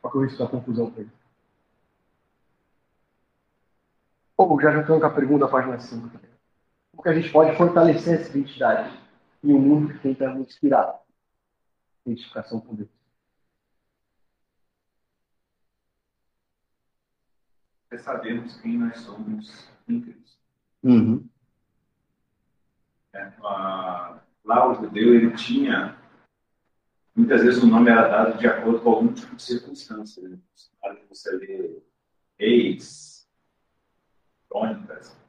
Qual 0.00 0.10
que 0.10 0.18
é 0.18 0.20
o 0.20 0.24
risco 0.24 0.42
da 0.42 0.50
confusão 0.50 0.90
para 0.90 1.02
eles? 1.02 1.12
Ou 4.36 4.60
já 4.60 4.72
juntando 4.72 5.00
com 5.00 5.06
a 5.06 5.10
pergunta 5.10 5.44
da 5.46 5.50
página 5.50 5.78
5. 5.78 6.10
Como 6.10 6.31
que 7.00 7.08
a 7.08 7.14
gente 7.14 7.30
pode 7.30 7.56
fortalecer 7.56 8.20
essa 8.20 8.36
identidade 8.36 9.00
em 9.42 9.52
um 9.52 9.60
mundo 9.60 9.92
que 9.92 10.00
tenta 10.00 10.28
nos 10.28 10.48
inspirar? 10.48 11.00
Identificação 12.04 12.60
com 12.60 12.74
Deus. 12.74 12.88
É 17.90 17.98
sabermos 17.98 18.60
quem 18.60 18.78
nós 18.78 18.98
somos 18.98 19.68
em 19.88 20.00
Cristo. 20.00 20.38
Uhum. 20.82 21.28
É, 23.12 23.32
a, 23.42 24.20
lá 24.44 24.68
o 24.68 24.74
judeu 24.74 25.14
ele 25.14 25.30
tinha 25.36 25.98
muitas 27.14 27.42
vezes 27.42 27.62
o 27.62 27.66
nome 27.66 27.90
era 27.90 28.08
dado 28.08 28.38
de 28.38 28.46
acordo 28.46 28.80
com 28.80 28.90
algum 28.90 29.12
tipo 29.12 29.36
de 29.36 29.42
circunstância. 29.42 30.26
Né? 30.26 30.38
Na 30.82 30.88
hora 30.88 30.96
que 30.98 31.06
você 31.08 31.30
lê 31.36 31.82
reis, 32.38 33.28
crônicas, 34.48 35.21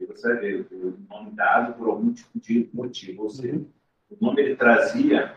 aqui 0.00 0.06
você 0.06 0.28
vai 0.28 0.40
ver 0.40 0.66
o 0.72 0.98
nome 1.08 1.30
dado 1.32 1.74
por 1.74 1.88
algum 1.88 2.12
tipo 2.12 2.40
de 2.40 2.68
motivo. 2.72 3.24
Ou 3.24 3.30
seja, 3.30 3.54
uhum. 3.54 3.66
o 4.10 4.24
nome 4.24 4.42
ele 4.42 4.56
trazia 4.56 5.34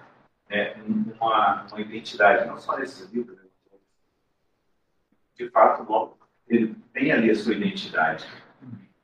é, 0.50 0.76
uma, 1.20 1.66
uma 1.68 1.82
identidade, 1.82 2.48
não 2.48 2.58
só 2.58 2.78
nesse 2.78 3.06
livro, 3.14 3.36
né? 3.36 3.42
de 5.36 5.50
fato, 5.50 5.84
o 5.84 5.92
nome 5.92 6.12
ele 6.48 6.76
tem 6.94 7.12
ali 7.12 7.30
a 7.30 7.36
sua 7.36 7.54
identidade. 7.54 8.26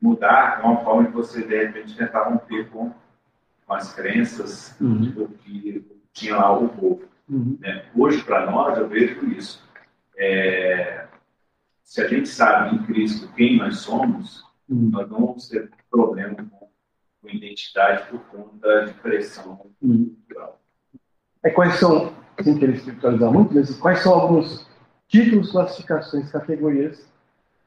Mudar 0.02 0.62
é 0.62 0.66
uma 0.66 0.84
forma 0.84 1.08
de 1.08 1.12
você, 1.12 1.46
de 1.46 1.66
repente, 1.66 1.98
tentar 1.98 2.24
romper 2.24 2.70
com, 2.70 2.94
com 3.66 3.74
as 3.74 3.94
crenças 3.94 4.80
uhum. 4.80 5.12
do 5.12 5.28
que 5.30 5.86
tinha 6.14 6.38
lá 6.38 6.58
o 6.58 6.70
povo. 6.70 7.04
Uhum. 7.28 7.58
Né? 7.60 7.86
Hoje, 7.96 8.24
para 8.24 8.50
nós, 8.50 8.78
eu 8.78 8.88
vejo 8.88 9.26
isso. 9.32 9.68
É, 10.16 11.08
se 11.84 12.02
a 12.02 12.08
gente 12.08 12.30
sabe 12.30 12.76
em 12.76 12.84
Cristo 12.84 13.34
quem 13.36 13.58
nós 13.58 13.80
somos. 13.80 14.49
Nós 14.70 15.10
não 15.10 15.26
vamos 15.28 15.48
ter 15.48 15.70
problema 15.90 16.36
com, 16.36 16.70
identidade 17.28 18.10
por 18.10 18.20
conta 18.22 18.86
de 18.86 18.94
pressão 18.94 19.60
uhum. 19.82 20.16
cultural. 20.16 20.60
É, 21.44 21.50
quais 21.50 21.76
são, 21.76 22.14
sem 22.42 22.58
querer 22.58 22.76
espiritualizar 22.76 23.32
muito, 23.32 23.54
mas 23.54 23.78
quais 23.78 24.00
são 24.00 24.14
alguns 24.14 24.68
títulos, 25.08 25.52
classificações, 25.52 26.32
categorias 26.32 27.08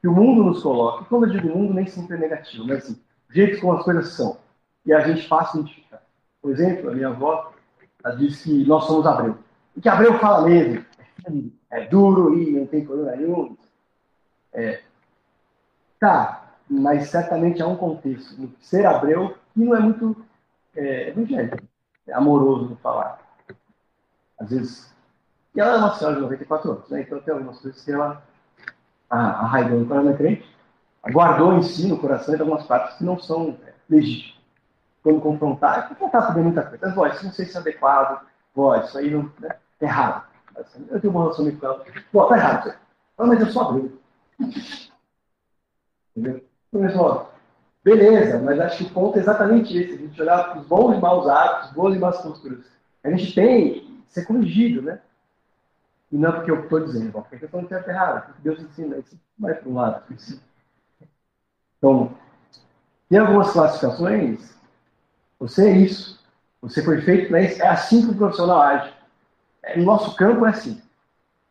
que 0.01 0.07
o 0.07 0.11
mundo 0.11 0.43
nos 0.43 0.61
coloca. 0.61 1.03
E 1.03 1.05
quando 1.05 1.27
eu 1.27 1.31
digo 1.31 1.57
mundo, 1.57 1.73
nem 1.73 1.87
sempre 1.87 2.17
é 2.17 2.19
negativo, 2.19 2.65
mas 2.67 2.83
assim, 2.83 3.01
jeitos 3.29 3.59
como 3.59 3.73
as 3.73 3.83
coisas 3.83 4.09
são. 4.09 4.37
E 4.85 4.91
a 4.91 4.99
gente 5.01 5.27
faz 5.27 5.53
identificar. 5.53 6.03
Por 6.41 6.51
exemplo, 6.51 6.89
a 6.89 6.93
minha 6.93 7.07
avó 7.07 7.53
ela 8.03 8.15
disse 8.15 8.43
que 8.43 8.67
nós 8.67 8.85
somos 8.85 9.05
Abreu. 9.05 9.37
E 9.75 9.81
que 9.81 9.87
Abreu 9.87 10.19
fala 10.19 10.47
mesmo. 10.47 10.85
É 11.71 11.87
duro 11.87 12.37
e 12.37 12.51
não 12.51 12.67
tem 12.67 12.85
problema 12.85 13.15
nenhum. 13.15 13.55
É, 14.51 14.81
tá, 15.99 16.42
mas 16.81 17.09
certamente 17.09 17.61
há 17.61 17.67
um 17.67 17.75
contexto. 17.75 18.49
Ser 18.59 18.85
Abreu 18.85 19.35
que 19.53 19.59
não 19.59 19.75
é 19.75 19.79
muito 19.79 20.25
é, 20.75 21.09
evangélico, 21.09 21.57
é 22.07 22.13
amoroso 22.13 22.69
no 22.69 22.75
falar. 22.77 23.19
Às 24.39 24.49
vezes. 24.49 24.93
E 25.55 25.61
ela 25.61 25.73
é 25.73 25.77
uma 25.77 25.93
senhora 25.93 26.15
de 26.15 26.21
94 26.21 26.71
anos, 26.71 26.89
né? 26.89 27.01
Então 27.01 27.19
tem 27.19 27.33
algumas 27.33 27.59
coisas 27.59 27.83
que 27.83 27.91
ela 27.91 28.23
arraigou 29.09 29.79
no 29.79 29.85
coração 29.85 30.11
da 30.11 30.17
crente, 30.17 30.49
guardou 31.11 31.53
em 31.53 31.61
si, 31.61 31.87
no 31.87 31.99
coração, 31.99 32.33
de 32.33 32.41
algumas 32.41 32.65
partes 32.65 32.97
que 32.97 33.03
não 33.03 33.19
são 33.19 33.59
é, 33.67 33.73
legítimas. 33.87 34.41
Quando 35.03 35.21
confrontar, 35.21 35.89
confrontar 35.89 36.25
sobre 36.25 36.41
muita 36.41 36.63
coisa. 36.63 36.87
Mas, 36.87 36.95
vó, 36.95 37.05
isso 37.07 37.25
não 37.25 37.31
sei 37.31 37.45
se 37.45 37.55
é 37.55 37.59
adequado, 37.59 38.25
vó, 38.55 38.75
isso 38.77 38.97
aí 38.97 39.11
não, 39.11 39.31
né, 39.39 39.55
é 39.79 39.85
errado. 39.85 40.25
Eu 40.89 40.99
tenho 40.99 41.13
uma 41.13 41.23
relação 41.23 41.51
com 41.51 41.65
ela. 41.65 41.85
Vó, 42.11 42.25
tá 42.25 42.37
errado. 42.37 42.73
Mas 43.17 43.39
eu 43.39 43.47
sou 43.47 43.61
abrigo. 43.61 43.99
Entendeu? 46.15 46.43
Então, 46.73 47.29
beleza, 47.83 48.39
mas 48.39 48.59
acho 48.59 48.77
que 48.77 48.83
o 48.85 48.93
ponto 48.93 49.17
é 49.17 49.21
exatamente 49.21 49.77
esse. 49.77 49.93
A 49.93 49.97
gente 49.97 50.21
olhar 50.21 50.49
para 50.49 50.59
os 50.59 50.67
bons 50.67 50.97
e 50.97 50.99
maus 50.99 51.27
hábitos, 51.27 51.71
boas 51.71 51.95
e 51.95 51.99
más 51.99 52.21
posturas. 52.21 52.65
A 53.03 53.09
gente 53.11 53.33
tem 53.33 54.03
ser 54.07 54.25
corrigido, 54.25 54.81
né? 54.81 54.99
E 56.11 56.17
não 56.17 56.29
é 56.29 56.31
porque 56.33 56.51
eu 56.51 56.63
estou 56.63 56.79
dizendo, 56.79 57.11
porque 57.11 57.35
eu 57.35 57.37
estou 57.37 57.49
falando 57.49 57.69
certo 57.69 57.89
errado, 57.89 58.25
porque 58.27 58.41
Deus 58.43 58.59
ensina, 58.59 58.97
isso 58.97 59.19
vai 59.37 59.55
para 59.55 59.69
um 59.69 59.73
lado. 59.73 60.03
Então, 61.77 62.15
tem 63.09 63.17
algumas 63.17 63.51
classificações, 63.51 64.55
você 65.39 65.69
é 65.69 65.77
isso, 65.77 66.23
você 66.61 66.83
foi 66.83 67.01
feito 67.01 67.29
para 67.29 67.41
isso, 67.41 67.61
é 67.61 67.67
assim 67.67 68.05
que 68.05 68.11
o 68.11 68.15
profissional 68.15 68.61
age. 68.61 68.93
É, 69.63 69.77
no 69.77 69.85
nosso 69.85 70.15
campo 70.15 70.45
é 70.45 70.49
assim. 70.49 70.79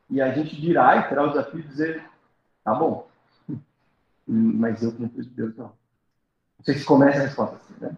E 0.09 0.21
a 0.21 0.33
gente 0.33 0.61
dirá 0.61 0.97
e 0.97 1.09
terá 1.09 1.25
o 1.25 1.31
desafio 1.31 1.61
de 1.61 1.69
dizer, 1.69 2.05
tá 2.63 2.73
bom, 2.73 3.09
mas 4.27 4.83
eu 4.83 4.93
não 4.99 5.09
fiz 5.09 5.27
Deus 5.27 5.57
não. 5.57 5.67
Não 5.67 6.65
sei 6.65 6.75
se 6.77 6.85
começa 6.85 7.19
a 7.19 7.23
resposta 7.23 7.57
assim, 7.57 7.75
né? 7.81 7.97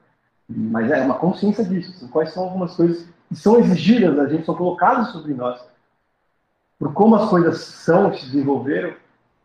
Mas 0.48 0.90
é 0.90 1.00
uma 1.00 1.18
consciência 1.18 1.64
disso. 1.64 1.90
Assim, 1.90 2.08
quais 2.08 2.32
são 2.32 2.44
algumas 2.44 2.74
coisas 2.74 3.06
que 3.28 3.36
são 3.36 3.58
exigidas 3.58 4.14
da 4.16 4.26
gente, 4.26 4.44
são 4.44 4.54
colocadas 4.54 5.08
sobre 5.08 5.34
nós 5.34 5.60
por 6.78 6.92
como 6.92 7.16
as 7.16 7.30
coisas 7.30 7.58
são, 7.58 8.12
se 8.12 8.26
desenvolveram, 8.26 8.94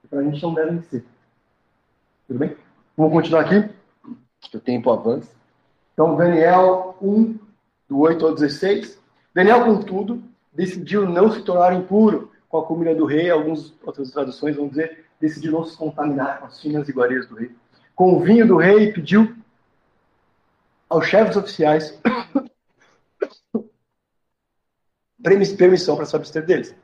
para 0.09 0.19
a 0.19 0.23
gente 0.23 0.41
não 0.41 0.53
devem 0.53 0.81
ser. 0.83 1.05
Tudo 2.27 2.39
bem? 2.39 2.55
Vamos 2.97 3.13
continuar 3.13 3.41
aqui, 3.41 3.69
que 4.41 4.57
o 4.57 4.59
tempo 4.59 4.91
avança. 4.91 5.31
Então, 5.93 6.15
Daniel 6.15 6.97
1, 7.01 7.39
do 7.87 7.99
8 7.99 8.25
ao 8.25 8.33
16. 8.33 8.99
Daniel, 9.33 9.63
contudo, 9.63 10.21
decidiu 10.51 11.07
não 11.07 11.31
se 11.31 11.41
tornar 11.41 11.73
impuro 11.73 12.31
com 12.49 12.57
a 12.57 12.65
comida 12.65 12.95
do 12.95 13.05
rei. 13.05 13.29
Algumas 13.29 13.73
outras 13.83 14.11
traduções 14.11 14.55
vão 14.55 14.67
dizer, 14.67 15.05
decidiu 15.19 15.51
não 15.51 15.63
se 15.63 15.75
contaminar 15.75 16.39
com 16.39 16.45
as 16.45 16.61
finas 16.61 16.87
iguarias 16.87 17.27
do 17.27 17.35
rei. 17.35 17.51
Com 17.95 18.13
o 18.13 18.19
vinho 18.21 18.47
do 18.47 18.57
rei, 18.57 18.93
pediu 18.93 19.35
aos 20.87 21.05
chefes 21.05 21.35
oficiais 21.35 21.99
permissão 25.57 25.95
para 25.95 26.05
se 26.05 26.15
abster 26.15 26.45
deles. 26.45 26.75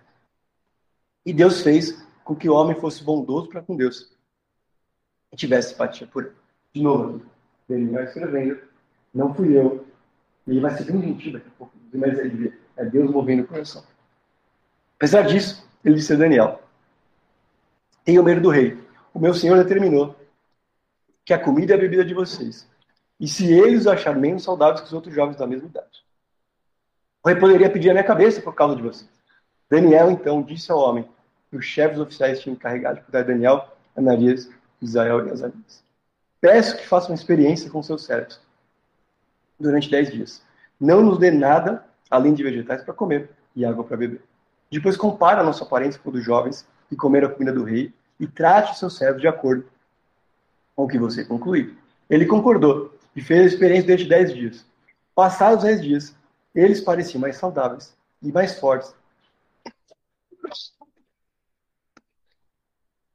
E 1.26 1.34
Deus 1.34 1.62
fez 1.62 2.04
com 2.24 2.36
que 2.36 2.50
o 2.50 2.54
homem 2.54 2.80
fosse 2.80 3.04
bondoso 3.04 3.50
para 3.50 3.62
com 3.62 3.76
Deus 3.76 4.12
e 5.32 5.36
tivesse 5.36 5.70
simpatia 5.70 6.08
por 6.08 6.26
ele. 6.26 6.36
De 6.74 6.82
novo, 6.82 7.22
ele 7.70 7.88
vai 7.88 8.04
escrevendo, 8.04 8.60
não 9.14 9.34
fui 9.34 9.58
eu. 9.58 9.86
Ele 10.48 10.60
vai 10.60 10.78
ser 10.78 10.84
bem 10.84 11.02
gentil 11.02 11.34
daqui 11.34 11.48
a 11.48 11.58
pouco, 11.58 11.74
mas 11.94 12.20
é 12.78 12.86
Deus 12.86 13.10
movendo 13.10 13.44
o 13.44 13.48
coração. 13.48 13.84
Apesar 14.98 15.24
disso, 15.24 15.68
ele 15.84 15.96
disse 15.96 16.14
a 16.14 16.18
Daniel: 16.18 16.62
Tenho 18.06 18.24
medo 18.24 18.40
do 18.40 18.50
rei. 18.50 18.82
O 19.14 19.20
meu 19.20 19.34
senhor 19.34 19.58
determinou 19.58 20.16
que 21.26 21.34
a 21.34 21.40
comida 21.40 21.74
e 21.74 21.76
a 21.76 21.80
bebida 21.80 22.06
de 22.06 22.14
vocês. 22.14 22.68
E 23.20 23.28
se 23.28 23.52
eles 23.52 23.82
os 23.82 23.88
achar 23.88 24.16
menos 24.16 24.44
saudáveis 24.44 24.82
que 24.82 24.88
os 24.88 24.94
outros 24.94 25.14
jovens 25.14 25.38
da 25.38 25.48
mesma 25.48 25.68
idade. 25.68 26.06
O 27.24 27.28
rei 27.28 27.38
poderia 27.38 27.70
pedir 27.70 27.90
a 27.90 27.94
minha 27.94 28.04
cabeça 28.04 28.42
por 28.42 28.54
causa 28.54 28.76
de 28.76 28.84
vocês. 28.84 29.10
Daniel, 29.70 30.12
então, 30.12 30.44
disse 30.44 30.72
ao 30.72 30.78
homem: 30.78 31.10
que 31.50 31.58
os 31.58 31.66
chefes 31.66 32.00
oficiais 32.00 32.40
tinham 32.40 32.54
encarregado 32.54 32.98
de 32.98 33.04
cuidar 33.04 33.22
de 33.22 33.30
Daniel, 33.30 33.68
Ananias, 33.96 34.50
Israel 34.82 35.26
e 35.28 35.32
Azarias. 35.32 35.84
Peço 36.40 36.78
que 36.78 36.88
faça 36.88 37.10
uma 37.10 37.16
experiência 37.16 37.70
com 37.72 37.82
seus 37.82 38.04
servos 38.04 38.40
durante 39.60 39.90
dez 39.90 40.12
dias. 40.12 40.44
Não 40.80 41.02
nos 41.02 41.18
dê 41.18 41.32
nada 41.32 41.84
além 42.12 42.34
de 42.34 42.44
vegetais 42.44 42.84
para 42.84 42.94
comer 42.94 43.30
e 43.56 43.66
água 43.66 43.84
para 43.84 43.98
beber. 43.98 44.22
Depois 44.70 44.98
compara 44.98 45.42
a 45.42 45.44
nossa 45.44 45.64
aparência 45.64 46.00
com 46.00 46.10
a 46.10 46.14
dos 46.14 46.24
jovens 46.24 46.68
que 46.90 46.96
comeram 46.96 47.28
a 47.28 47.32
comida 47.32 47.52
do 47.52 47.64
rei 47.64 47.94
e 48.20 48.28
trate 48.28 48.78
seus 48.78 48.96
servos 48.98 49.22
de 49.22 49.28
acordo 49.28 49.66
com 50.76 50.84
o 50.84 50.88
que 50.88 50.98
você 50.98 51.24
concluiu. 51.26 51.76
Ele 52.10 52.26
concordou 52.26 52.98
e 53.16 53.22
fez 53.22 53.42
a 53.42 53.48
experiência 53.48 53.88
durante 53.88 54.10
dez 54.10 54.34
dias. 54.34 54.66
Passados 55.14 55.64
dez 55.64 55.82
dias, 55.82 56.16
eles 56.54 56.82
pareciam 56.82 57.22
mais 57.22 57.38
saudáveis 57.38 57.96
e 58.22 58.32
mais 58.32 58.60
fortes. 58.60 58.94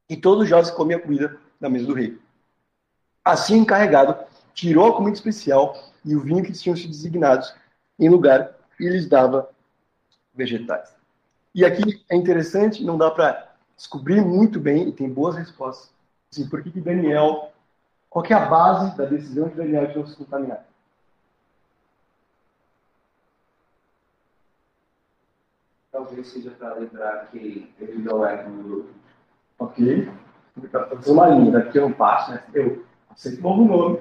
E 0.09 0.17
todos 0.17 0.43
os 0.43 0.49
jovens 0.49 0.71
comiam 0.71 0.99
a 0.99 1.01
comida 1.01 1.37
na 1.59 1.69
mesa 1.69 1.85
do 1.85 1.93
rei. 1.93 2.19
Assim, 3.23 3.57
encarregado 3.57 4.17
tirou 4.53 4.87
a 4.87 4.95
comida 4.95 5.15
especial 5.15 5.75
e 6.03 6.15
o 6.15 6.19
vinho 6.19 6.43
que 6.43 6.51
tinham 6.51 6.75
sido 6.75 6.89
designados 6.89 7.53
em 7.97 8.09
lugar 8.09 8.53
e 8.79 8.89
lhes 8.89 9.07
dava 9.07 9.49
vegetais. 10.33 10.93
E 11.53 11.63
aqui 11.63 12.03
é 12.09 12.15
interessante, 12.15 12.83
não 12.83 12.97
dá 12.97 13.11
para 13.11 13.50
descobrir 13.81 14.21
muito 14.21 14.59
bem, 14.59 14.87
e 14.87 14.91
tem 14.91 15.09
boas 15.09 15.35
respostas. 15.35 15.91
Assim, 16.31 16.47
por 16.47 16.61
que, 16.61 16.69
que 16.69 16.79
Daniel. 16.79 17.51
Qual 18.11 18.23
é 18.23 18.33
a 18.33 18.45
base 18.45 18.95
da 18.95 19.05
decisão 19.05 19.47
de 19.49 19.55
Daniel 19.55 19.87
de 19.87 19.97
não 19.97 20.05
se 20.05 20.15
contaminar? 20.15 20.67
Talvez 25.91 26.27
seja 26.27 26.51
para 26.51 26.75
lembrar 26.75 27.27
que 27.31 27.73
ele 27.79 28.03
não 28.03 28.25
é 28.25 28.43
do 28.43 28.87
Ok? 29.57 30.09
Para 30.69 30.87
fazer 30.87 31.11
uma 31.11 31.29
linha, 31.29 31.51
daqui 31.51 31.77
eu 31.77 31.89
não 31.89 31.93
passo, 31.93 32.31
né? 32.31 32.43
Eu 32.53 32.85
aceito 33.09 33.39
o 33.39 33.43
novo 33.43 33.65
nome, 33.65 33.99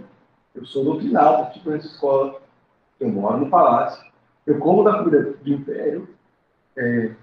eu 0.54 0.64
sou 0.66 0.84
doutrinado, 0.84 1.52
tipo 1.52 1.70
nessa 1.70 1.86
escola, 1.86 2.42
eu 2.98 3.08
moro 3.08 3.38
no 3.38 3.50
palácio, 3.50 4.10
eu 4.46 4.58
como 4.58 4.82
da 4.82 4.98
comida 4.98 5.34
de 5.42 5.54
império, 5.54 6.08
é, 6.76 7.14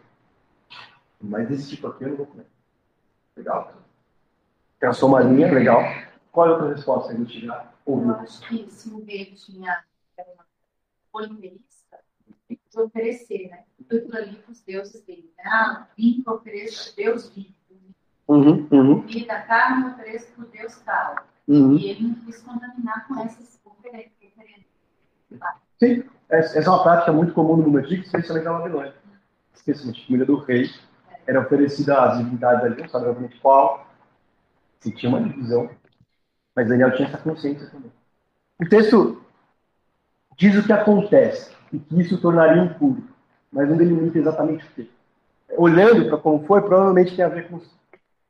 mas 1.21 1.47
desse 1.47 1.69
tipo 1.69 1.87
aqui 1.87 2.03
eu 2.03 2.09
não 2.09 2.17
vou 2.17 2.25
comer. 2.25 2.45
Legal? 3.35 3.73
Traçou 4.79 5.09
uma 5.09 5.21
linha, 5.21 5.51
legal. 5.51 5.81
Qual 6.31 6.47
é 6.47 6.49
a 6.49 6.53
outra 6.53 6.73
resposta 6.73 7.09
que 7.09 7.15
a 7.15 7.23
gente 7.23 7.45
já 7.45 7.71
ouviu? 7.85 8.11
Eu 8.11 8.15
acho 8.17 8.47
que 8.47 8.69
se 8.69 8.89
o 8.89 9.03
rei 9.03 9.33
tinha 9.33 9.83
uma 10.17 10.45
polimerista, 11.11 11.99
de 12.49 12.59
oferecer, 12.79 13.49
né? 13.49 13.63
Tudo 13.89 14.15
ali 14.15 14.35
para 14.35 14.51
os 14.51 14.61
deuses 14.61 15.01
dele. 15.03 15.31
Né? 15.37 15.43
Ah, 15.47 15.87
que 15.95 16.23
ofereço 16.27 16.95
Deus 16.95 17.29
vivo. 17.29 17.55
Uhum, 18.27 18.67
uhum. 18.71 19.01
Comida, 19.01 19.41
carne, 19.41 19.89
ofereço 19.91 20.27
para 20.33 20.45
o 20.45 20.47
Deus 20.49 20.77
tal. 20.81 21.15
Uhum. 21.47 21.77
E 21.77 21.89
ele 21.89 22.07
não 22.09 22.15
quis 22.15 22.41
contaminar 22.41 23.07
com 23.07 23.19
essas 23.21 23.59
oferências. 23.63 24.17
Sim, 25.79 26.03
essa 26.29 26.59
é 26.59 26.69
uma 26.69 26.83
prática 26.83 27.11
muito 27.13 27.33
comum 27.33 27.55
no 27.57 27.63
mundo 27.63 27.77
antigo, 27.77 28.03
especialmente 28.03 28.45
na 28.45 28.53
Babilônia. 28.53 28.93
Especialmente 29.53 30.03
a 30.03 30.07
comida 30.07 30.25
do 30.25 30.37
rei 30.37 30.69
era 31.27 31.41
oferecida 31.41 32.01
às 32.01 32.17
divindades 32.17 32.63
ali, 32.63 32.81
não 32.81 32.89
sabe 32.89 33.05
exatamente 33.05 33.39
qual, 33.39 33.87
se 34.79 34.91
tinha 34.91 35.09
uma 35.09 35.21
divisão, 35.21 35.69
mas 36.55 36.67
Daniel 36.67 36.95
tinha 36.95 37.07
essa 37.07 37.17
consciência 37.17 37.69
também. 37.69 37.91
O 38.59 38.67
texto 38.67 39.21
diz 40.37 40.55
o 40.57 40.63
que 40.65 40.71
acontece 40.71 41.51
e 41.71 41.79
que 41.79 42.01
isso 42.01 42.19
tornaria 42.19 42.63
impuro, 42.63 43.03
mas 43.51 43.69
não 43.69 43.77
delimita 43.77 44.17
exatamente 44.17 44.65
o 44.65 44.69
que. 44.71 44.91
Olhando 45.57 46.07
para 46.07 46.17
como 46.17 46.45
foi, 46.45 46.61
provavelmente 46.61 47.15
tem 47.15 47.23
a 47.23 47.29
ver 47.29 47.47
com. 47.47 47.61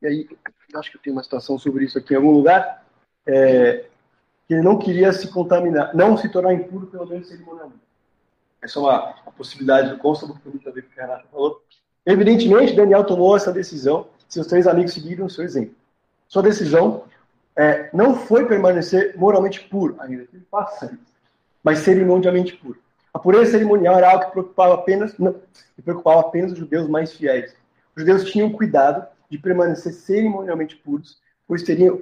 E 0.01 0.07
aí, 0.07 0.29
acho 0.75 0.91
que 0.91 0.97
eu 0.97 1.01
tenho 1.01 1.15
uma 1.15 1.23
situação 1.23 1.57
sobre 1.57 1.85
isso 1.85 1.97
aqui 1.97 2.13
em 2.13 2.17
algum 2.17 2.31
lugar. 2.31 2.85
É, 3.25 3.85
que 4.47 4.53
ele 4.53 4.61
não 4.61 4.79
queria 4.79 5.11
se 5.11 5.27
contaminar, 5.27 5.93
não 5.93 6.15
se 6.15 6.29
tornar 6.29 6.53
impuro, 6.53 6.87
pelo 6.87 7.05
menos 7.05 7.27
cerimonialmente. 7.27 7.81
Essa 8.61 8.79
é 8.79 8.81
uma, 8.81 9.13
possibilidade 9.37 9.89
do 9.89 9.97
cônsul, 9.97 10.35
que 10.35 10.41
com 10.41 10.49
o 10.49 10.83
Renata 10.95 11.27
falou. 11.29 11.61
Evidentemente, 12.07 12.73
Daniel 12.73 13.03
tomou 13.03 13.35
essa 13.35 13.51
decisão, 13.51 14.07
seus 14.29 14.47
três 14.47 14.65
amigos 14.65 14.93
seguiram 14.93 15.27
seu 15.27 15.43
exemplo. 15.43 15.75
Sua 16.25 16.41
decisão 16.41 17.03
é, 17.53 17.89
não 17.91 18.15
foi 18.15 18.45
permanecer 18.45 19.13
moralmente 19.17 19.59
puro, 19.65 19.97
ainda 19.99 20.25
que 20.25 20.37
isso, 20.37 20.97
mas 21.61 21.79
cerimonialmente 21.79 22.55
puro. 22.55 22.79
A 23.13 23.19
pureza 23.19 23.51
cerimonial 23.51 23.97
era 23.97 24.09
algo 24.09 24.25
que 24.25 24.31
preocupava 24.31 24.75
apenas, 24.75 25.17
não, 25.19 25.33
que 25.75 25.81
preocupava 25.81 26.21
apenas 26.21 26.53
os 26.53 26.57
judeus 26.57 26.87
mais 26.87 27.11
fiéis. 27.11 27.53
Os 27.93 28.03
judeus 28.03 28.23
tinham 28.31 28.53
cuidado 28.53 29.05
de 29.29 29.37
permanecer 29.37 29.91
cerimonialmente 29.91 30.77
puros, 30.77 31.17
pois 31.45 31.61
teriam, 31.61 32.01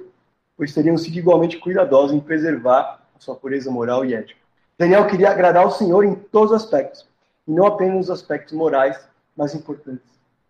pois 0.56 0.72
teriam 0.72 0.96
sido 0.96 1.18
igualmente 1.18 1.58
cuidadosos 1.58 2.14
em 2.14 2.20
preservar 2.20 3.02
a 3.12 3.18
sua 3.18 3.34
pureza 3.34 3.72
moral 3.72 4.04
e 4.04 4.14
ética. 4.14 4.38
Daniel 4.78 5.08
queria 5.08 5.30
agradar 5.30 5.64
ao 5.64 5.72
Senhor 5.72 6.04
em 6.04 6.14
todos 6.14 6.52
os 6.52 6.62
aspectos, 6.62 7.08
e 7.48 7.50
não 7.50 7.66
apenas 7.66 7.96
nos 7.96 8.10
aspectos 8.10 8.52
morais 8.52 8.96
mais 9.36 9.54
importantes 9.54 10.06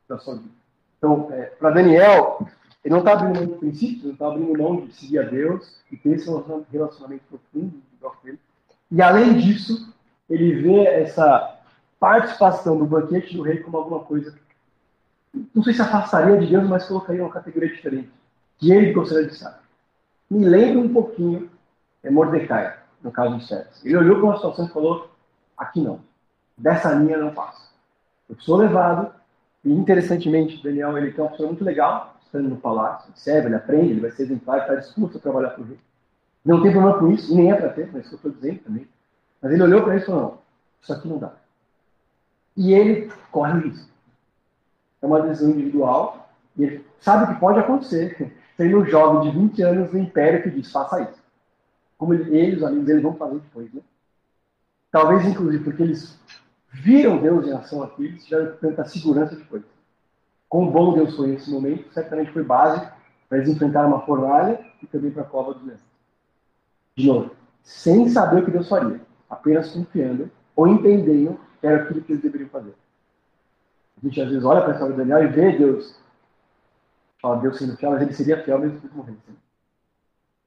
da 0.08 0.18
sua 0.18 0.36
vida. 0.36 0.54
Então, 0.98 1.28
é, 1.32 1.46
para 1.46 1.70
Daniel, 1.70 2.46
ele 2.84 2.92
não 2.92 3.00
está 3.00 3.12
abrindo 3.12 3.36
mão 3.36 3.46
de 3.46 3.58
princípios, 3.58 4.04
não 4.04 4.12
está 4.12 4.28
abrindo 4.28 4.62
mão 4.62 4.86
de 4.86 4.92
seguir 4.94 5.18
a 5.18 5.22
Deus 5.22 5.80
e 5.90 5.96
ter 5.96 6.10
esse 6.10 6.30
relacionamento 6.70 7.24
profundo 7.28 7.82
com 8.00 8.28
ele. 8.28 8.38
E 8.90 9.02
além 9.02 9.34
disso, 9.38 9.92
ele 10.30 10.62
vê 10.62 10.84
essa 10.86 11.58
participação 11.98 12.78
do 12.78 12.86
banquete 12.86 13.36
do 13.36 13.42
rei 13.42 13.58
como 13.58 13.76
alguma 13.76 14.00
coisa, 14.00 14.38
não 15.54 15.62
sei 15.62 15.74
se 15.74 15.82
afastaria 15.82 16.38
de 16.38 16.46
Deus, 16.46 16.68
mas 16.68 16.86
colocaria 16.86 17.22
uma 17.22 17.32
categoria 17.32 17.68
diferente, 17.68 18.10
que 18.58 18.70
ele 18.70 18.92
gostaria 18.92 19.26
de 19.26 19.32
estar. 19.32 19.62
Me 20.30 20.44
lembra 20.44 20.80
um 20.80 20.92
pouquinho 20.92 21.50
é 22.06 22.10
Mordecai, 22.10 22.78
no 23.02 23.10
caso 23.10 23.36
de 23.38 23.46
César. 23.46 23.68
Ele 23.84 23.96
olhou 23.96 24.16
para 24.16 24.24
uma 24.26 24.36
situação 24.36 24.66
e 24.66 24.68
falou: 24.68 25.10
aqui 25.58 25.80
não, 25.80 26.00
dessa 26.56 26.92
linha 26.94 27.18
não 27.18 27.34
passo. 27.34 27.65
Eu 28.28 28.36
sou 28.40 28.56
levado, 28.56 29.12
e 29.64 29.72
interessantemente, 29.72 30.62
Daniel 30.62 30.96
ele 30.98 31.12
tem 31.12 31.24
uma 31.24 31.30
pessoa 31.30 31.48
muito 31.48 31.64
legal, 31.64 32.16
estando 32.24 32.48
no 32.48 32.56
palácio, 32.56 33.08
ele 33.08 33.18
serve, 33.18 33.48
ele 33.48 33.54
aprende, 33.54 33.90
ele 33.92 34.00
vai 34.00 34.10
ser 34.10 34.24
exemplar, 34.24 34.60
está 34.60 34.74
disposto 34.74 35.18
a 35.18 35.20
trabalhar 35.20 35.58
o 35.58 35.62
rei. 35.62 35.78
Não 36.44 36.62
tem 36.62 36.70
problema 36.70 36.98
com 36.98 37.10
isso, 37.10 37.34
nem 37.34 37.50
é 37.50 37.54
para 37.54 37.70
ter, 37.70 37.90
mas 37.92 38.04
isso 38.04 38.14
eu 38.14 38.16
estou 38.16 38.30
dizendo 38.30 38.60
também. 38.60 38.88
Mas 39.42 39.52
ele 39.52 39.62
olhou 39.62 39.82
para 39.82 39.94
ele 39.94 40.02
e 40.02 40.06
falou: 40.06 40.20
não, 40.20 40.38
isso 40.80 40.92
aqui 40.92 41.08
não 41.08 41.18
dá. 41.18 41.32
E 42.56 42.72
ele 42.72 43.10
corre 43.30 43.52
o 43.52 43.62
risco. 43.62 43.90
É 45.02 45.06
uma 45.06 45.20
decisão 45.22 45.50
individual, 45.50 46.30
e 46.56 46.62
ele 46.62 46.86
sabe 47.00 47.34
que 47.34 47.40
pode 47.40 47.58
acontecer. 47.58 48.32
Tem 48.56 48.74
um 48.74 48.86
jovem 48.86 49.30
de 49.30 49.38
20 49.38 49.62
anos 49.62 49.92
no 49.92 49.98
império 49.98 50.42
que 50.42 50.50
diz: 50.50 50.70
faça 50.70 51.02
isso. 51.02 51.20
Como 51.98 52.14
ele, 52.14 52.36
ele 52.36 52.56
os 52.56 52.62
amigos 52.62 52.86
dele 52.86 53.00
vão 53.00 53.14
fazer 53.14 53.38
depois, 53.40 53.72
né? 53.72 53.80
Talvez, 54.90 55.26
inclusive, 55.26 55.64
porque 55.64 55.82
eles 55.82 56.18
viram 56.82 57.18
Deus 57.18 57.46
em 57.46 57.52
ação 57.52 57.82
aqui, 57.82 58.04
eles 58.04 58.24
tiveram 58.24 58.56
tanta 58.56 58.84
segurança 58.84 59.34
depois. 59.36 59.62
Quão 60.48 60.70
bom 60.70 60.94
Deus 60.94 61.16
foi 61.16 61.28
nesse 61.28 61.50
momento, 61.50 61.92
certamente 61.92 62.32
foi 62.32 62.42
base 62.42 62.80
para 63.28 63.38
eles 63.38 63.50
enfrentarem 63.50 63.90
uma 63.90 64.02
fornalha 64.02 64.64
e 64.82 64.86
também 64.86 65.10
para 65.10 65.22
a 65.22 65.26
cova 65.26 65.54
dos 65.54 65.64
leões. 65.64 65.80
De 66.94 67.06
novo, 67.06 67.30
sem 67.62 68.08
saber 68.08 68.42
o 68.42 68.44
que 68.44 68.50
Deus 68.50 68.68
faria, 68.68 69.00
apenas 69.28 69.70
confiando 69.70 70.30
ou 70.54 70.68
entendendo 70.68 71.38
que 71.60 71.66
era 71.66 71.82
aquilo 71.82 72.02
que 72.02 72.12
eles 72.12 72.22
deveriam 72.22 72.48
fazer. 72.48 72.74
A 73.96 74.06
gente 74.06 74.20
às 74.20 74.28
vezes 74.28 74.44
olha 74.44 74.60
para 74.60 74.70
a 74.70 74.72
história 74.72 74.94
de 74.94 74.98
Daniel 74.98 75.24
e 75.24 75.32
vê 75.32 75.58
Deus, 75.58 75.98
fala 77.20 77.40
Deus 77.40 77.58
sendo 77.58 77.76
fiel, 77.76 77.92
mas 77.92 78.02
ele 78.02 78.12
seria 78.12 78.42
fiel 78.42 78.58
mesmo 78.58 78.80
que 78.80 78.94
morresse. 78.94 79.18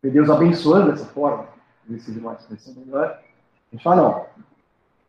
Vê 0.01 0.09
Deus 0.09 0.29
abençoando 0.29 0.91
dessa 0.91 1.05
forma, 1.05 1.47
uma 1.87 2.33
expressão 2.33 2.73
melhor. 2.75 3.19
A 3.71 3.75
gente 3.75 3.83
fala, 3.83 4.01
não. 4.01 4.25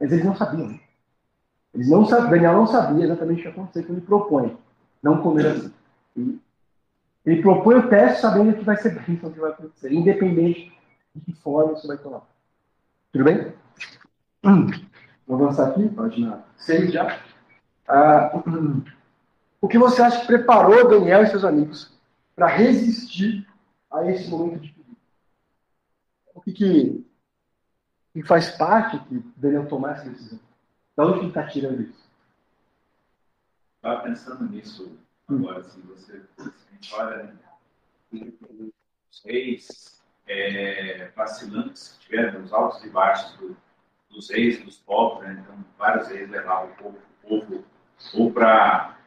Mas 0.00 0.10
eles 0.12 0.24
não 0.24 0.34
sabiam. 0.34 0.80
Eles 1.74 1.88
não 1.88 2.04
sabiam, 2.04 2.30
Daniel 2.30 2.52
não 2.54 2.66
sabia 2.66 3.04
exatamente 3.04 3.38
o 3.38 3.42
que 3.42 3.48
ia 3.48 3.52
acontecer 3.52 3.82
quando 3.84 3.98
ele 3.98 4.06
propõe 4.06 4.56
não 5.02 5.22
comer 5.22 5.46
assim. 5.46 5.72
Ele 7.24 7.42
propõe 7.42 7.76
o 7.76 7.88
teste 7.88 8.20
sabendo 8.20 8.56
que 8.56 8.64
vai 8.64 8.76
ser 8.76 8.98
bênção 9.00 9.30
que 9.30 9.40
vai 9.40 9.50
acontecer, 9.50 9.92
independente 9.92 10.72
de 11.14 11.20
que 11.20 11.32
forma 11.40 11.74
isso 11.74 11.86
vai 11.86 11.98
tomar. 11.98 12.22
Tudo 13.12 13.24
bem? 13.24 13.52
Vou 15.26 15.36
avançar 15.36 15.68
aqui, 15.68 15.88
página 15.90 16.44
6 16.56 16.92
já. 16.92 17.20
Ah, 17.86 18.42
o 19.60 19.68
que 19.68 19.78
você 19.78 20.02
acha 20.02 20.20
que 20.20 20.26
preparou 20.26 20.88
Daniel 20.88 21.22
e 21.22 21.26
seus 21.28 21.44
amigos 21.44 21.92
para 22.34 22.46
resistir 22.46 23.46
a 23.90 24.04
esse 24.10 24.28
momento 24.28 24.60
de 24.60 24.72
perigo? 24.72 24.96
O 26.34 26.40
que, 26.40 26.52
que, 26.52 27.06
que 28.14 28.22
faz 28.22 28.50
parte 28.50 28.98
que 29.00 29.22
Daniel 29.36 29.66
tomar 29.66 29.92
essa 29.92 30.08
decisão? 30.08 30.38
Da 30.96 31.06
onde 31.06 31.20
ele 31.20 31.28
está 31.28 31.46
tirando 31.46 31.82
isso? 31.82 32.10
Estava 33.76 34.02
pensando 34.02 34.44
nisso 34.50 34.98
agora, 35.28 35.62
se 35.62 35.80
você, 35.82 36.22
se 36.36 36.94
olha 36.94 37.22
né? 37.24 38.32
os 39.10 39.24
reis 39.24 40.02
é, 40.26 41.08
vacilantes 41.16 41.94
que 41.94 42.06
tiveram, 42.06 42.42
os 42.42 42.52
altos 42.52 42.84
e 42.84 42.90
baixos 42.90 43.32
do, 43.38 43.56
dos 44.10 44.30
reis 44.30 44.62
dos 44.64 44.78
povos, 44.78 45.22
né? 45.24 45.40
então 45.40 45.64
vários 45.78 46.08
reis 46.08 46.28
levavam 46.28 46.70
o 46.70 46.76
povo, 46.76 46.98
o 46.98 47.28
povo 47.28 47.64
ou 48.14 48.32
para 48.32 48.98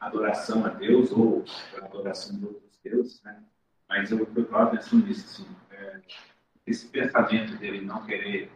adoração 0.00 0.64
a 0.64 0.68
Deus 0.68 1.10
ou 1.12 1.44
para 1.70 1.86
adoração 1.86 2.36
de 2.38 2.46
outros 2.46 2.78
deuses, 2.82 3.22
né? 3.22 3.42
mas 3.88 4.10
eu 4.10 4.22
estava 4.22 4.70
pensando 4.70 5.06
nisso, 5.06 5.42
assim, 5.42 5.56
é, 5.70 6.00
esse 6.66 6.88
pensamento 6.88 7.56
dele 7.58 7.80
não 7.80 8.04
querer 8.04 8.50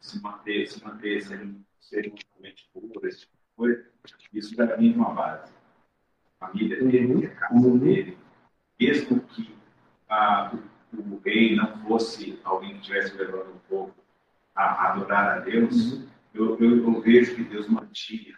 se 0.00 0.20
manter, 0.22 0.66
se 0.66 0.82
manter, 0.84 1.22
ser, 1.88 2.12
ser 2.40 2.54
puro, 2.72 3.06
esse 3.06 3.20
tipo 3.20 3.36
de 3.36 3.56
coisa, 3.56 3.90
isso 4.32 4.62
é 4.62 4.76
uma 4.76 5.14
base. 5.14 5.52
A 6.40 6.46
família 6.48 6.82
dele, 6.82 7.14
uhum. 7.14 7.24
a 7.24 7.28
casa 7.28 7.66
uhum. 7.66 7.78
dele, 7.78 8.18
mesmo 8.78 9.20
que 9.20 9.54
a, 10.08 10.54
o, 10.92 11.14
o, 11.14 11.20
rei 11.20 11.56
não 11.56 11.82
fosse 11.86 12.38
alguém 12.44 12.74
que 12.74 12.80
estivesse 12.80 13.16
levando 13.16 13.54
um 13.54 13.58
pouco 13.68 13.94
a 14.54 14.92
adorar 14.92 15.38
a 15.38 15.40
Deus, 15.40 15.92
uhum. 15.92 16.08
eu, 16.34 16.58
eu, 16.58 16.76
eu, 16.84 17.00
vejo 17.00 17.36
que 17.36 17.44
Deus 17.44 17.68
mantinha 17.68 18.36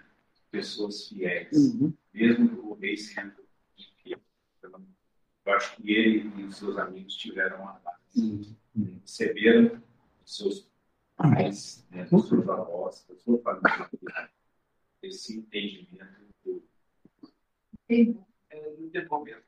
pessoas 0.51 1.09
fiéis, 1.09 1.75
uhum. 1.75 1.93
mesmo 2.13 2.71
o 2.71 2.75
rei 2.75 2.97
sendo 2.97 3.35
infiel. 3.77 4.21
Eu 4.63 5.55
acho 5.55 5.77
que 5.77 5.91
ele 5.91 6.31
e 6.37 6.45
os 6.45 6.57
seus 6.57 6.77
amigos 6.77 7.17
tiveram 7.17 7.67
a 7.67 7.73
base, 7.73 8.57
uhum. 8.77 9.01
receberam 9.01 9.83
seus 10.25 10.67
pais, 11.18 11.85
né, 11.90 12.04
dos 12.04 12.28
seus 12.28 12.48
avós, 12.48 13.04
da 13.09 13.16
sua 13.16 13.38
família, 13.40 13.90
esse 15.02 15.38
entendimento 15.38 16.07
do, 16.44 16.62
é, 17.90 18.70
do 18.76 18.88
desenvolvimento. 18.90 19.42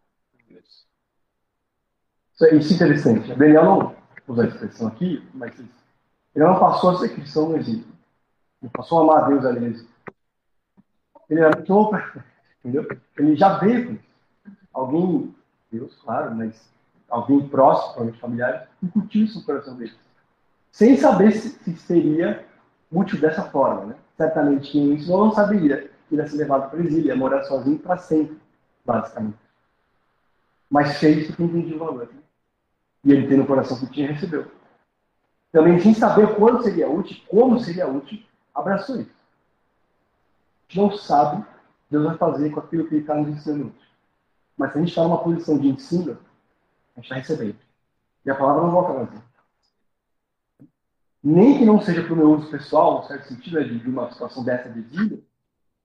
Isso 2.34 2.44
é, 2.44 2.56
isso 2.56 2.72
é 2.72 2.76
interessante. 2.76 3.34
Daniel 3.34 3.64
não 3.64 3.80
vou 3.80 3.96
usar 4.28 4.44
a 4.44 4.46
expressão 4.48 4.88
aqui, 4.88 5.26
mas 5.32 5.58
ele 6.34 6.44
não 6.44 6.58
passou 6.58 6.90
a 6.90 6.98
ser 6.98 7.14
cristão 7.14 7.50
no 7.50 7.56
exílio. 7.56 7.84
Ele 8.62 8.70
passou 8.72 8.98
a 8.98 9.02
amar 9.02 9.24
a 9.24 9.28
Deus 9.28 9.44
ali 9.44 9.60
no 9.60 9.66
exílio. 9.66 9.90
Ele 11.28 11.40
era 11.40 11.56
muito 11.56 11.72
bom, 11.72 11.92
entendeu? 12.60 12.86
Ele 13.16 13.36
já 13.36 13.58
veio. 13.58 14.00
Alguém, 14.72 15.34
Deus, 15.70 15.94
claro, 15.96 16.34
mas 16.34 16.70
alguém 17.08 17.46
próximo, 17.48 17.88
provavelmente 17.88 18.20
familiar, 18.20 18.70
incutiu 18.82 19.24
isso 19.24 19.40
no 19.40 19.44
coração 19.44 19.76
dele. 19.76 19.94
Sem 20.72 20.96
saber 20.96 21.32
se, 21.32 21.50
se 21.50 21.76
seria 21.76 22.44
útil 22.90 23.20
dessa 23.20 23.42
forma, 23.44 23.86
né? 23.86 23.96
Certamente 24.16 24.72
quem 24.72 24.92
ensinou 24.92 25.26
não 25.26 25.34
saberia 25.34 25.90
que 26.08 26.14
ia 26.14 26.26
ser 26.26 26.36
levado 26.36 26.70
para 26.70 26.78
o 26.78 26.82
exílio, 26.82 27.06
ia 27.06 27.16
morar 27.16 27.42
sozinho 27.44 27.78
para 27.78 27.96
sempre, 27.96 28.38
basicamente. 28.84 29.38
Mas 30.68 30.98
fez 30.98 31.26
porque 31.28 31.42
entendia 31.42 31.76
o 31.76 31.78
valor. 31.78 32.08
Né? 32.12 32.20
E 33.04 33.12
ele 33.12 33.26
tem 33.26 33.38
no 33.38 33.46
coração 33.46 33.78
que 33.78 33.86
tinha 33.86 34.12
recebeu. 34.12 34.50
Também, 35.52 35.80
sem 35.80 35.94
saber 35.94 36.34
quando 36.36 36.62
seria 36.62 36.88
útil, 36.88 37.16
como 37.28 37.58
seria 37.58 37.88
útil, 37.88 38.22
abraçou 38.54 39.00
isso. 39.00 39.10
A 40.68 40.72
gente 40.72 40.78
não 40.78 40.96
sabe 40.96 41.44
Deus 41.90 42.04
vai 42.04 42.16
fazer 42.16 42.50
com 42.50 42.60
aquilo 42.60 42.86
que 42.86 42.94
ele 42.94 43.00
está 43.00 43.14
nos 43.16 43.28
ensinando. 43.28 43.74
Mas 44.56 44.72
se 44.72 44.78
a 44.78 44.80
gente 44.80 44.90
está 44.90 45.02
numa 45.02 45.22
posição 45.22 45.58
de 45.58 45.68
ensino, 45.68 46.12
a 46.96 47.00
gente 47.00 47.06
está 47.06 47.16
recebendo. 47.16 47.56
E 48.24 48.30
a 48.30 48.34
palavra 48.34 48.62
não 48.62 48.70
volta 48.70 48.92
vazia. 48.92 49.22
Nem 51.22 51.58
que 51.58 51.64
não 51.64 51.80
seja 51.80 52.02
para 52.02 52.14
o 52.14 52.16
meu 52.16 52.32
uso 52.32 52.50
pessoal, 52.50 53.00
no 53.00 53.06
certo 53.06 53.28
sentido, 53.28 53.60
né, 53.60 53.64
de 53.64 53.88
uma 53.88 54.10
situação 54.10 54.42
dessa 54.42 54.70
de 54.70 54.80
vida, 54.80 55.18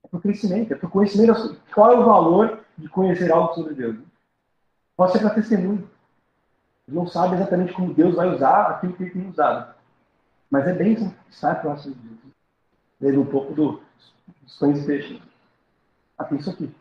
é 0.03 0.07
para 0.07 0.17
o 0.17 0.21
crescimento, 0.21 0.73
é 0.73 0.75
para 0.75 0.87
o 0.87 0.91
conhecimento. 0.91 1.57
Qual 1.73 1.91
é 1.91 1.97
o 1.97 2.05
valor 2.05 2.59
de 2.77 2.87
conhecer 2.87 3.31
algo 3.31 3.53
sobre 3.53 3.73
Deus? 3.73 3.97
Pode 4.95 5.11
ser 5.11 5.19
para 5.19 5.31
testemunho 5.31 5.89
não 6.87 7.07
sabe 7.07 7.35
exatamente 7.35 7.73
como 7.73 7.93
Deus 7.93 8.15
vai 8.15 8.33
usar 8.33 8.69
aquilo 8.69 8.93
que 8.93 9.03
ele 9.03 9.11
tem 9.11 9.29
usado. 9.29 9.73
Mas 10.49 10.67
é 10.67 10.73
bem 10.73 11.13
estar 11.29 11.61
próximo 11.61 11.95
de 11.95 12.01
Deus. 12.01 12.19
Lendo 13.01 13.21
um 13.21 13.25
pouco 13.25 13.53
do, 13.53 13.81
dos 14.41 14.57
pães 14.57 14.83
e 14.83 14.85
peixes. 14.85 15.21
Ah, 16.17 16.23
tem 16.23 16.37
isso 16.37 16.49
aqui. 16.49 16.73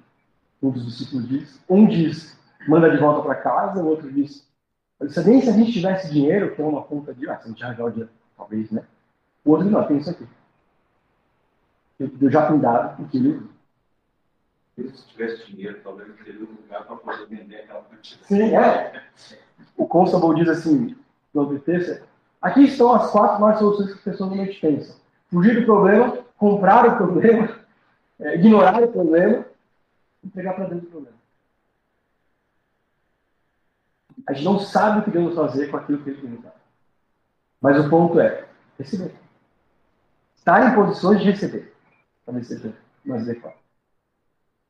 Um 0.63 0.71
dos 0.71 0.85
discípulos 0.87 1.29
diz. 1.29 1.61
Um 1.69 1.87
diz, 1.87 2.39
manda 2.69 2.91
de 2.91 2.99
volta 2.99 3.23
para 3.23 3.35
casa, 3.37 3.83
o 3.83 3.87
outro 3.87 4.13
diz, 4.13 4.47
nem 5.27 5.41
se 5.41 5.49
a 5.49 5.53
gente 5.53 5.73
tivesse 5.73 6.13
dinheiro, 6.13 6.55
que 6.55 6.63
é 6.63 6.65
uma 6.65 6.83
conta 6.83 7.15
de, 7.15 7.29
ah, 7.29 7.39
se 7.39 7.47
a 7.47 7.49
gente 7.49 7.65
arranjar 7.65 7.87
o 7.87 7.91
dinheiro, 7.91 8.11
talvez, 8.37 8.71
né? 8.71 8.85
O 9.45 9.51
outro 9.51 9.69
não, 9.69 9.87
tem 9.87 9.99
isso 9.99 10.11
aqui. 10.11 10.27
Eu 11.99 12.31
já 12.31 12.47
tenho 12.47 12.61
dado 12.61 13.03
o 13.03 13.09
que 13.09 13.19
ele. 13.19 13.55
Se 14.77 15.07
tivesse 15.07 15.47
dinheiro, 15.47 15.81
talvez 15.85 16.09
ele 16.09 16.19
teria 16.25 16.41
um 16.41 16.63
lugar 16.63 16.85
para 16.85 16.97
poder 16.97 17.27
vender 17.27 17.61
aquela 17.61 17.83
quantidade. 17.83 18.27
Sim, 18.27 18.57
é 18.57 19.05
o 19.77 19.87
Constable 19.87 20.35
diz 20.35 20.49
assim, 20.49 20.97
no 21.33 21.59
texto, 21.61 22.05
aqui 22.41 22.63
estão 22.63 22.93
as 22.93 23.11
quatro 23.11 23.41
maiores 23.41 23.59
soluções 23.59 23.87
que 23.89 23.95
as 23.95 24.01
pessoas 24.01 24.31
normalmente 24.31 24.61
pensam. 24.61 24.97
Fugir 25.31 25.61
do 25.61 25.67
problema, 25.67 26.19
comprar 26.37 26.87
o 26.87 26.97
problema, 26.97 27.61
é, 28.21 28.35
ignorar 28.35 28.83
o 28.83 28.93
problema 28.93 29.45
e 30.23 30.29
pegar 30.29 30.55
para 30.55 30.65
dentro 30.65 30.87
do 30.87 30.91
problema. 30.91 31.17
A 34.27 34.33
gente 34.33 34.45
não 34.45 34.59
sabe 34.59 35.01
o 35.01 35.03
que 35.03 35.11
devemos 35.11 35.35
fazer 35.35 35.71
com 35.71 35.77
aquilo 35.77 36.03
que 36.03 36.11
ele 36.11 36.21
tem 36.21 36.43
Mas 37.65 37.83
o 37.83 37.89
ponto 37.89 38.21
é 38.21 38.45
receber. 38.79 39.15
Estar 40.37 40.71
em 40.71 40.75
posições 40.75 41.19
de 41.19 41.31
receber. 41.31 41.75
Talvez 42.27 42.47
seja 42.47 42.75
mais 43.03 43.23
adequado. 43.23 43.55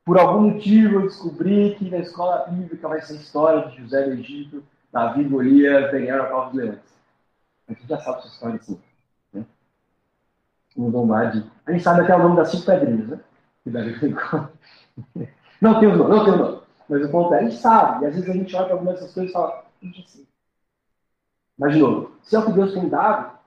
Por 0.05 0.17
algum 0.17 0.53
motivo 0.53 1.01
eu 1.01 1.03
descobri 1.03 1.75
que 1.75 1.91
na 1.91 1.99
escola 1.99 2.47
bíblica 2.47 2.87
vai 2.87 3.03
ser 3.03 3.17
história 3.17 3.69
de 3.69 3.83
José 3.83 4.05
do 4.05 4.13
Egito 4.13 4.63
Davi, 4.93 5.25
Golias, 5.25 5.91
Daniel 5.91 6.23
a 6.23 6.27
prova 6.27 6.51
dos 6.51 6.55
leões. 6.55 6.79
A 7.67 7.73
gente 7.73 7.89
já 7.89 8.01
sabe 8.01 8.19
essa 8.19 8.29
história 8.29 8.57
assim. 8.61 8.81
Né? 9.33 9.45
Lombardi. 10.77 11.51
A 11.67 11.73
gente 11.73 11.83
sabe 11.83 12.03
até 12.03 12.15
o 12.15 12.23
nome 12.23 12.37
das 12.37 12.53
cinco 12.53 12.67
pedrinhas, 12.67 13.09
né? 13.09 13.21
Que 13.65 13.71
Davi 13.71 13.97
Não 15.61 15.81
tem 15.81 15.89
o 15.89 15.97
nome, 15.97 16.11
não 16.11 16.25
tem 16.25 16.35
o 16.35 16.37
nome. 16.37 16.61
Mas 16.89 17.05
o 17.05 17.11
ponto 17.11 17.35
é, 17.35 17.41
a 17.41 17.43
gente 17.43 17.57
sabe. 17.57 18.05
E 18.05 18.07
às 18.07 18.15
vezes 18.15 18.31
a 18.31 18.35
gente 18.35 18.55
olha 18.55 18.67
para 18.67 18.75
algumas 18.75 18.95
dessas 18.95 19.13
coisas 19.13 19.31
e 19.31 19.35
fala, 19.35 19.65
gente 19.83 20.01
assim. 20.01 20.34
Mas, 21.59 21.75
de 21.75 21.81
novo, 21.81 22.13
se 22.23 22.35
é 22.35 22.39
o 22.39 22.47
que 22.47 22.53
Deus 22.53 22.73
tem 22.73 22.89
dado, 22.89 23.39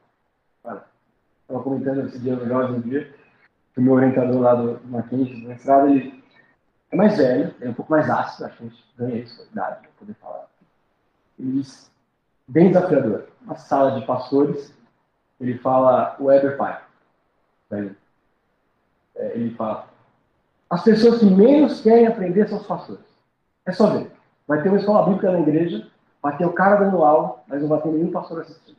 estava 0.63 1.63
comentando 1.63 2.06
esse 2.08 2.20
dia 2.20 2.36
no 2.36 2.48
Jovem 2.48 2.82
dia, 2.82 3.13
o 3.76 3.82
meu 3.82 3.93
orientador 3.93 4.41
lá 4.41 4.56
do 4.56 4.80
Mackenzie, 4.88 5.41
do 5.41 5.48
mestrado, 5.48 5.89
ele 5.89 6.24
é 6.91 6.96
mais 6.96 7.17
velho, 7.17 7.54
é 7.62 7.70
um 7.70 7.74
pouco 7.74 7.91
mais 7.91 8.10
ácido, 8.10 8.46
acho 8.46 8.58
que 8.58 8.63
a 8.63 8.67
gente 8.67 8.86
ganha 8.98 9.15
isso, 9.17 9.48
idade, 9.52 9.82
para 9.82 9.91
poder 10.00 10.13
falar 10.15 10.48
ele 11.39 11.52
diz, 11.52 11.91
bem 12.48 12.70
desafiador. 12.70 13.28
Uma 13.43 13.56
sala 13.56 14.00
de 14.00 14.06
pastores, 14.06 14.74
ele 15.39 15.58
fala 15.60 16.17
Weber 16.20 16.58
Pai. 16.58 16.82
É, 17.72 19.38
ele 19.38 19.54
fala, 19.56 19.88
as 20.70 20.84
pessoas 20.84 21.20
que 21.20 21.26
menos 21.26 21.82
querem 21.82 22.08
aprender 22.08 22.48
são 22.48 22.58
os 22.58 22.67
pastores. 22.67 23.06
É 23.65 23.72
só 23.72 23.88
ver. 23.91 24.12
Vai 24.48 24.62
ter 24.62 24.70
uma 24.70 24.78
escola 24.78 25.06
bíblica 25.06 25.32
na 25.32 25.39
igreja, 25.39 25.88
vai 26.22 26.38
ter 26.38 26.46
o 26.46 26.54
cara 26.54 26.78
dando 26.78 27.04
aula, 27.04 27.44
mas 27.48 27.62
não 27.62 27.70
vai 27.70 27.82
ter 27.82 27.90
nenhum 27.90 28.12
pastor 28.12 28.42
assistindo. 28.42 28.78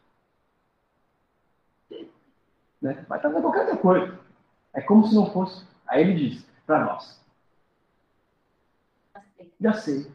Né? 2.81 3.05
Vai 3.09 3.18
estar 3.18 3.31
qualquer 3.31 3.61
outra 3.61 3.77
coisa. 3.77 4.18
É 4.72 4.81
como 4.81 5.07
se 5.07 5.14
não 5.14 5.31
fosse. 5.33 5.66
Aí 5.87 6.03
ele 6.03 6.14
diz, 6.14 6.46
para 6.66 6.85
nós. 6.85 7.20
Já 9.61 9.72
sei. 9.72 10.11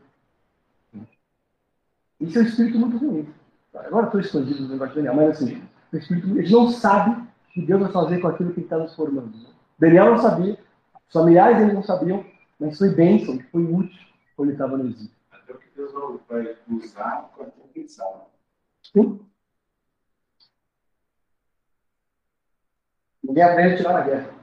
Isso 2.19 2.39
é 2.39 2.41
um 2.41 2.45
espírito 2.45 2.79
muito 2.79 2.97
ruim. 2.97 3.33
Agora 3.73 4.05
estou 4.05 4.21
escondido 4.21 4.63
no 4.63 4.69
negócio 4.69 4.93
de 4.93 5.01
Daniel, 5.01 5.15
mas 5.15 5.41
assim, 5.41 5.61
o 5.91 5.97
espírito, 5.97 6.27
a 6.27 6.41
gente 6.41 6.51
não 6.51 6.69
sabe 6.69 7.11
o 7.11 7.51
que 7.51 7.65
Deus 7.65 7.81
vai 7.81 7.91
fazer 7.91 8.21
com 8.21 8.27
aquilo 8.27 8.53
que 8.53 8.61
está 8.61 8.77
nos 8.77 8.95
formando. 8.95 9.33
Daniel 9.77 10.11
não 10.11 10.21
sabia, 10.21 10.57
os 11.07 11.13
familiares 11.13 11.61
eles 11.61 11.73
não 11.73 11.83
sabiam, 11.83 12.25
mas 12.59 12.77
foi 12.77 12.89
bênção, 12.89 13.39
foi 13.51 13.63
útil 13.63 13.99
quando 14.37 14.49
ele 14.49 14.55
estava 14.55 14.77
no 14.77 14.87
exílio. 14.87 15.11
Até 15.43 15.53
que 15.53 15.69
Deus 15.75 15.91
vai 16.27 16.57
usar 16.69 17.29
para 17.35 17.47
compensar. 17.47 18.27
Sim. 18.81 19.19
Ninguém 23.21 23.43
aprende 23.43 23.73
a 23.73 23.77
tirar 23.77 23.93
na 23.93 24.01
guerra. 24.01 24.33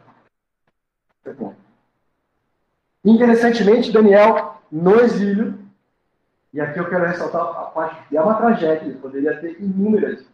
Interessantemente, 3.04 3.92
Daniel, 3.92 4.60
no 4.70 5.00
exílio, 5.00 5.58
e 6.52 6.60
aqui 6.60 6.78
eu 6.78 6.88
quero 6.88 7.06
ressaltar 7.06 7.42
a 7.42 7.64
parte 7.66 8.08
que 8.08 8.16
é 8.16 8.20
uma 8.20 8.34
tragédia, 8.34 8.98
poderia 8.98 9.40
ter 9.40 9.60
inúmeras 9.60 10.26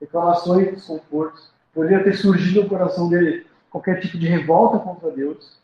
reclamações, 0.00 0.72
desconfortos, 0.72 1.52
poderia 1.72 2.02
ter 2.02 2.14
surgido 2.14 2.62
no 2.62 2.68
coração 2.68 3.08
dele 3.08 3.46
qualquer 3.70 4.00
tipo 4.00 4.18
de 4.18 4.26
revolta 4.26 4.78
contra 4.78 5.10
Deus. 5.10 5.60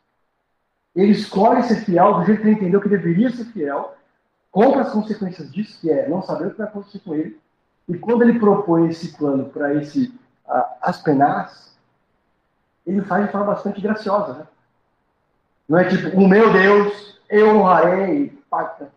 Ele 0.95 1.13
escolhe 1.13 1.63
ser 1.63 1.85
fiel 1.85 2.21
do 2.21 2.25
jeito 2.25 2.43
que 2.43 2.49
ele 2.49 2.57
entendeu 2.57 2.81
que 2.81 2.89
deveria 2.89 3.31
ser 3.31 3.47
fiel, 3.47 3.97
contra 4.53 4.83
as 4.83 4.93
consequências 4.93 5.51
disso, 5.51 5.81
que 5.81 5.91
é 5.91 6.09
não 6.09 6.23
saber 6.23 6.47
o 6.47 6.51
que 6.53 6.59
vai 6.59 6.69
acontecer 6.69 7.01
com 7.01 7.15
ele. 7.15 7.41
E 7.89 7.99
quando 7.99 8.23
ele 8.23 8.39
propõe 8.39 8.89
esse 8.89 9.17
plano 9.17 9.47
para 9.47 9.75
esse 9.75 10.15
uh, 10.47 10.63
Aspenaz, 10.81 11.77
ele 12.87 13.03
faz 13.03 13.27
de 13.27 13.33
forma 13.33 13.47
bastante 13.47 13.81
graciosa. 13.81 14.35
Né? 14.35 14.47
Não 15.69 15.79
é 15.79 15.89
tipo, 15.89 16.17
o 16.17 16.29
meu 16.29 16.53
Deus, 16.53 17.19
eu 17.29 17.57
honrarei, 17.57 18.39
pacta 18.49 18.93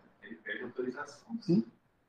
autorização. 0.76 1.28
Sim. 1.40 1.64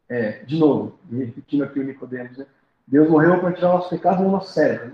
É, 0.10 0.44
de 0.44 0.58
novo, 0.58 0.98
repetindo 1.12 1.64
aqui 1.64 1.80
o 1.80 1.84
Nicodemos, 1.84 2.38
né? 2.38 2.46
Deus 2.86 3.10
morreu 3.10 3.40
para 3.40 3.52
tirar 3.52 3.74
nossos 3.74 3.90
pecados 3.90 4.24
do 4.24 4.32
nosso 4.32 4.54
cérebro. 4.54 4.88
Né? 4.88 4.94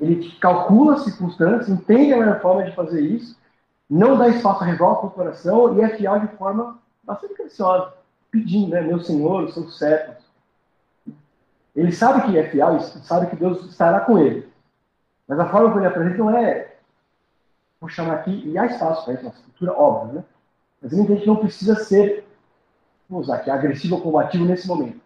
Ele 0.00 0.30
calcula 0.38 0.94
as 0.94 1.04
circunstâncias, 1.04 1.68
entende 1.68 2.12
a 2.12 2.18
melhor 2.18 2.40
forma 2.40 2.64
de 2.64 2.74
fazer 2.74 3.00
isso, 3.00 3.38
não 3.88 4.16
dá 4.16 4.28
espaço 4.28 4.62
a 4.62 4.66
revolta 4.66 5.06
no 5.06 5.12
coração 5.12 5.76
e 5.76 5.82
é 5.82 5.96
fiel 5.96 6.20
de 6.20 6.28
forma 6.36 6.78
bastante 7.06 7.34
graciosa, 7.34 7.94
pedindo, 8.30 8.70
né? 8.70 8.80
Meu 8.80 9.00
Senhor, 9.00 9.44
os 9.44 9.54
seus 9.54 9.78
servos. 9.78 10.16
Ele 11.74 11.92
sabe 11.92 12.26
que 12.26 12.38
é 12.38 12.48
fiel 12.48 12.80
sabe 12.80 13.28
que 13.28 13.36
Deus 13.36 13.64
estará 13.66 14.00
com 14.00 14.18
ele. 14.18 14.48
Mas 15.28 15.38
a 15.38 15.48
forma 15.48 15.68
como 15.68 15.80
ele 15.80 15.88
apresenta 15.88 16.18
não 16.18 16.30
é, 16.36 16.76
vou 17.80 17.88
chamar 17.88 18.14
aqui, 18.14 18.42
e 18.46 18.56
há 18.56 18.66
espaço 18.66 19.04
para 19.04 19.14
isso 19.14 19.24
na 19.24 19.30
escritura, 19.30 19.72
óbvio, 19.72 20.14
né? 20.14 20.24
Mas 20.80 20.92
ele 20.92 21.02
entende 21.02 21.22
que 21.22 21.26
não 21.26 21.36
precisa 21.36 21.74
ser, 21.76 22.26
vou 23.08 23.20
usar 23.20 23.36
aqui, 23.36 23.50
agressivo 23.50 23.96
ou 23.96 24.02
combativo 24.02 24.44
nesse 24.44 24.66
momento. 24.66 25.00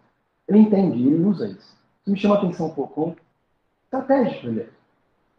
Ele 0.47 0.59
entende, 0.59 1.07
ele 1.07 1.23
usa 1.23 1.47
isso. 1.47 1.77
Isso 2.01 2.11
me 2.11 2.17
chama 2.17 2.35
a 2.35 2.37
atenção 2.39 2.67
um 2.67 2.73
pouco. 2.73 3.15
Estratégico 3.85 4.47
ele 4.47 4.61
é. 4.61 4.69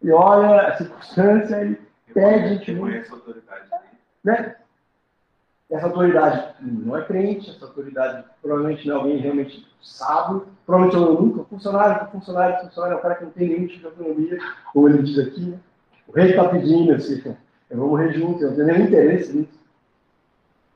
Ele 0.03 0.13
olha 0.13 0.69
a 0.69 0.77
circunstância, 0.77 1.61
ele 1.61 1.81
pede, 2.13 2.45
a 2.45 2.49
gente 2.49 2.73
Reconhece 2.73 3.11
a 3.11 3.15
autoridade 3.15 3.71
dele. 3.71 3.83
né? 4.25 4.57
Essa 5.73 5.87
autoridade 5.87 6.55
não 6.61 6.95
é 6.95 7.03
crente, 7.03 7.49
essa 7.49 7.64
autoridade 7.64 8.25
provavelmente 8.43 8.87
não 8.87 8.95
é 8.95 8.99
alguém 8.99 9.16
realmente 9.16 9.66
sábio, 9.81 10.47
provavelmente 10.66 10.97
eu 10.97 11.20
nunca, 11.20 11.45
funcionário, 11.45 12.11
funcionário, 12.11 12.66
funcionário 12.66 12.95
é 12.95 12.99
um 12.99 13.03
cara 13.03 13.14
que 13.14 13.25
não 13.25 13.31
tem 13.31 13.49
nenhum 13.49 13.66
tipo 13.66 13.81
de 13.81 13.87
autonomia, 13.87 14.39
como 14.70 14.89
ele 14.91 15.03
diz 15.03 15.18
aqui, 15.18 15.41
né? 15.41 15.59
O 16.07 16.12
rei 16.12 16.29
está 16.29 16.47
pedindo, 16.47 16.93
assim, 16.93 17.35
eu 17.70 17.79
vou 17.79 17.89
morrer 17.89 18.12
junto, 18.12 18.43
eu 18.43 18.51
não 18.51 18.57
tenho 18.57 18.68
nenhum 18.68 18.87
interesse 18.87 19.35
nisso. 19.35 19.59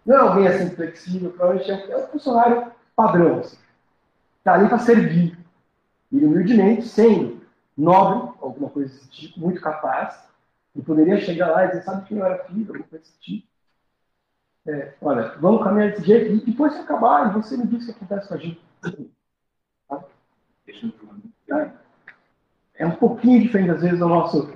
Não 0.07 0.17
é 0.17 0.19
alguém 0.19 0.49
assim 0.49 0.71
flexível, 0.71 1.31
provavelmente 1.31 1.71
é, 1.71 1.91
é 1.91 1.97
um 1.99 2.07
funcionário 2.07 2.73
padrão, 2.97 3.41
assim. 3.41 3.59
Está 4.39 4.55
ali 4.55 4.67
para 4.67 4.79
servir. 4.79 5.39
E 6.11 6.25
humildemente, 6.25 6.89
sendo 6.89 7.43
nobre, 7.77 8.33
alguma 8.41 8.71
coisa 8.71 8.95
desse 8.95 9.11
tipo, 9.11 9.41
muito 9.41 9.61
capaz, 9.61 10.27
e 10.75 10.81
poderia 10.81 11.21
chegar 11.21 11.51
lá 11.51 11.67
e 11.67 11.69
dizer, 11.69 11.83
sabe 11.83 12.07
que 12.07 12.15
eu 12.15 12.25
era 12.25 12.45
filho, 12.45 12.67
alguma 12.69 12.89
coisa 12.89 13.05
desse 13.05 13.21
tipo. 13.21 13.56
É, 14.67 14.95
olha, 15.01 15.35
vamos 15.39 15.63
caminhar 15.63 15.91
desse 15.91 16.05
jeito, 16.05 16.33
e 16.33 16.51
depois 16.51 16.75
que 16.75 16.81
acabar, 16.81 17.33
você 17.33 17.57
me 17.57 17.67
diz 17.67 17.85
o 17.85 17.87
que 17.87 17.93
acontece 17.93 18.29
com 18.29 18.35
a 18.35 18.37
gente. 18.37 18.61
Tá? 19.89 20.05
Eu 20.67 21.57
É, 21.57 21.71
é 22.75 22.87
um 22.87 22.97
pouquinho 22.97 23.43
diferente, 23.43 23.71
às 23.71 23.81
vezes, 23.81 23.99
do 23.99 24.09
nosso. 24.09 24.53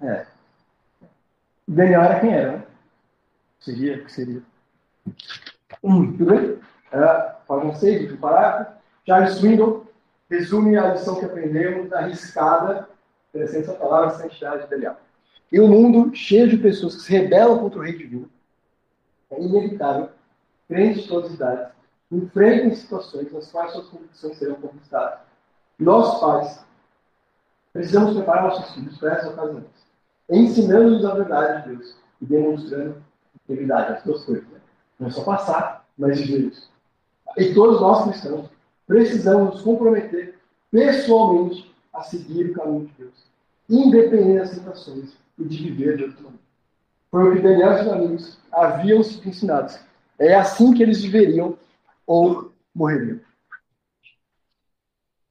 É. 0.00 0.26
O 1.66 1.72
Daniel 1.72 2.02
era 2.02 2.20
quem 2.20 2.32
era, 2.32 2.52
né? 2.58 2.66
Seria, 3.58 3.96
o 3.96 4.04
que 4.04 4.12
seria? 4.12 4.42
Hum, 5.82 6.16
tudo 6.16 6.26
bem? 6.26 6.60
É, 6.92 7.34
página 7.48 7.74
6, 7.74 8.02
último 8.02 8.20
parágrafo. 8.20 8.76
Charles 9.04 9.34
Swindoll 9.34 9.86
resume 10.30 10.76
a 10.76 10.92
lição 10.92 11.18
que 11.18 11.24
aprendemos 11.24 11.90
da 11.90 11.98
arriscada, 11.98 12.88
interessante 13.30 13.64
essa 13.64 13.74
palavra, 13.74 14.10
santidade 14.10 14.64
de 14.64 14.70
Daniel. 14.70 14.96
Em 15.52 15.60
um 15.60 15.68
mundo 15.68 16.14
cheio 16.14 16.48
de 16.48 16.58
pessoas 16.58 16.96
que 16.96 17.02
se 17.02 17.12
rebelam 17.12 17.58
contra 17.58 17.80
o 17.80 17.82
rei 17.82 17.96
divino, 17.96 18.30
é 19.30 19.42
inevitável, 19.42 20.10
crentes 20.68 21.02
de 21.02 21.08
todas 21.08 21.30
as 21.30 21.36
idades, 21.36 21.72
enfrentem 22.10 22.74
situações 22.74 23.32
nas 23.32 23.50
quais 23.50 23.72
suas 23.72 23.88
convicções 23.88 24.38
serão 24.38 24.54
conquistadas. 24.56 25.20
Nós, 25.78 26.20
pais, 26.20 26.64
precisamos 27.72 28.14
preparar 28.14 28.44
nossos 28.44 28.74
filhos 28.74 28.96
para 28.98 29.14
essas 29.14 29.32
ocasiões, 29.32 29.66
ensinando-lhes 30.30 31.04
a 31.04 31.14
verdade 31.14 31.62
de 31.62 31.76
Deus 31.76 31.96
e 32.20 32.26
demonstrando 32.26 33.02
integridade, 33.44 33.94
as 33.94 34.04
duas 34.04 34.24
coisas. 34.24 34.46
Né? 34.48 34.60
Não 34.98 35.08
é 35.08 35.10
só 35.10 35.22
passar, 35.24 35.86
mas 35.98 36.20
viver 36.20 36.48
isso. 36.48 36.70
E 37.36 37.52
todos 37.52 37.80
nós 37.80 38.04
cristãos 38.04 38.48
precisamos 38.86 39.54
nos 39.54 39.62
comprometer 39.62 40.38
pessoalmente 40.70 41.74
a 41.92 42.02
seguir 42.02 42.50
o 42.50 42.54
caminho 42.54 42.86
de 42.86 42.92
Deus, 42.98 43.24
independente 43.68 44.38
das 44.38 44.50
tentações 44.50 45.16
e 45.38 45.44
de 45.44 45.62
viver 45.64 45.96
de 45.96 46.22
modo. 46.22 46.38
Foi 47.10 47.28
o 47.28 47.36
que 47.36 47.42
Daniel 47.42 47.72
e 47.72 47.78
seus 47.78 47.92
amigos 47.92 48.38
haviam 48.52 49.02
sido 49.02 49.28
ensinados. 49.28 49.78
É 50.18 50.34
assim 50.34 50.72
que 50.72 50.82
eles 50.82 51.02
viveriam 51.02 51.58
ou 52.06 52.52
morreriam. 52.74 53.20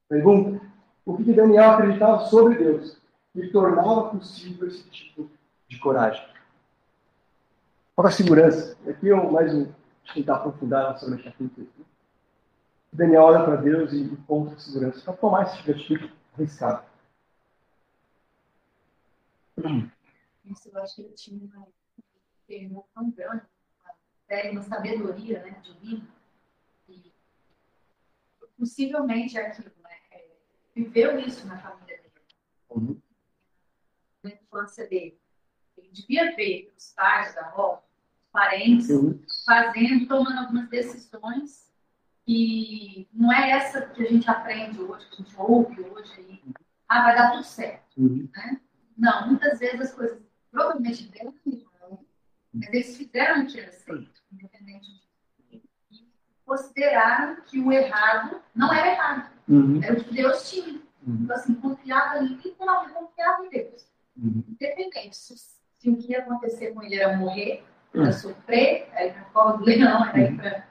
Pergunta: 0.07 0.61
o 1.05 1.17
que 1.17 1.34
Daniel 1.34 1.71
acreditava 1.71 2.26
sobre 2.26 2.55
Deus 2.55 2.97
que 3.34 3.47
tornava 3.47 4.09
possível 4.09 4.67
esse 4.67 4.84
tipo 4.89 5.30
de 5.67 5.80
coragem? 5.80 6.26
Qual 7.95 8.07
a 8.07 8.11
segurança? 8.11 8.78
Aqui 8.88 9.09
é 9.09 9.32
mais 9.32 9.53
um, 9.53 9.71
tentar 10.13 10.36
aprofundar 10.36 10.91
nossa 10.91 11.09
mente 11.09 11.28
aqui. 11.28 11.49
Daniel 12.91 13.23
olha 13.23 13.43
para 13.43 13.57
Deus 13.57 13.91
e 13.93 14.01
encontra 14.01 14.57
segurança 14.59 15.01
para 15.01 15.13
tomar 15.13 15.43
esse 15.43 15.57
tipo 15.57 15.65
de 15.65 15.71
atitude 15.71 16.13
arriscada. 16.38 16.84
Isso, 20.46 20.70
eu 20.70 20.82
acho 20.82 20.96
que 20.96 21.02
ele 21.02 21.14
tinha 21.14 21.38
uma 21.43 21.68
termo 22.48 22.88
tão 22.93 23.10
grande, 23.12 23.43
uma 24.52 24.62
sabedoria 24.62 25.41
né, 25.43 25.60
divina, 25.62 26.08
e 26.88 27.12
possivelmente 28.58 29.38
aquilo, 29.38 29.72
né, 29.84 29.98
é, 30.12 30.28
viveu 30.76 31.20
isso 31.20 31.48
na 31.48 31.58
família 31.58 31.98
dele, 31.98 32.12
Uhum. 32.70 33.02
na 34.24 34.30
infância 34.32 34.88
dele. 34.88 35.20
Ele 35.78 35.89
devia 35.91 36.36
ver 36.36 36.72
os 36.78 36.93
pais, 36.93 37.34
da 37.36 37.48
avó, 37.48 37.84
os 38.18 38.30
parentes, 38.32 38.89
Uhum. 38.89 39.20
fazendo, 39.46 40.08
tomando 40.08 40.39
algumas 40.39 40.70
decisões 40.70 41.74
que 42.26 43.08
não 43.14 43.32
é 43.32 43.52
essa 43.52 43.88
que 43.89 44.02
a 44.04 44.10
gente 44.12 44.30
aprende 44.30 44.80
hoje, 44.82 45.08
que 45.10 45.22
a 45.22 45.26
gente 45.26 45.36
ouve 45.38 45.82
hoje 45.82 46.14
aí. 46.20 46.43
Ah, 46.88 47.04
vai 47.04 47.16
dar 47.16 47.32
tudo 47.32 47.43
certo. 47.43 47.86
Uhum. 47.98 48.30
Não, 48.98 49.28
muitas 49.28 49.60
vezes 49.60 49.82
as 49.82 49.93
coisas 49.93 50.20
provavelmente 50.56 51.10
deram 51.10 51.34
errado, 51.45 51.99
mas 52.53 52.70
eles 52.74 52.97
fizeram 52.97 53.43
o 53.43 53.47
que 53.47 53.60
era 53.60 53.72
certo, 53.72 54.10
independente 54.32 54.88
disso. 54.89 55.64
E 55.91 56.01
consideraram 56.45 57.41
que 57.41 57.60
o 57.60 57.72
errado 57.72 58.41
não 58.56 58.74
era 58.74 58.91
errado, 58.91 59.36
Uhum. 59.47 59.84
era 59.84 59.93
o 59.93 60.03
que 60.03 60.14
Deus 60.14 60.49
tinha. 60.49 60.82
Uhum. 61.06 61.20
Então, 61.24 61.36
assim, 61.36 61.53
confiava 61.56 62.20
literalmente, 62.20 62.93
confiava 62.93 63.45
em 63.45 63.49
Deus. 63.49 63.91
Uhum. 64.18 64.43
Independente 64.47 65.16
se, 65.18 65.36
se 65.38 65.89
o 65.89 65.97
que 65.97 66.12
ia 66.12 66.20
acontecer 66.20 66.74
com 66.74 66.82
ele 66.82 66.95
era 66.95 67.16
morrer, 67.18 67.64
era 67.93 68.12
sofrer, 68.14 68.88
era 68.93 69.08
ir 69.08 69.14
para 69.14 69.22
a 69.22 69.26
cova 69.26 69.58
do 69.58 69.66
leão, 69.66 70.06
era 70.08 70.20
ir 70.20 70.36
para. 70.36 70.68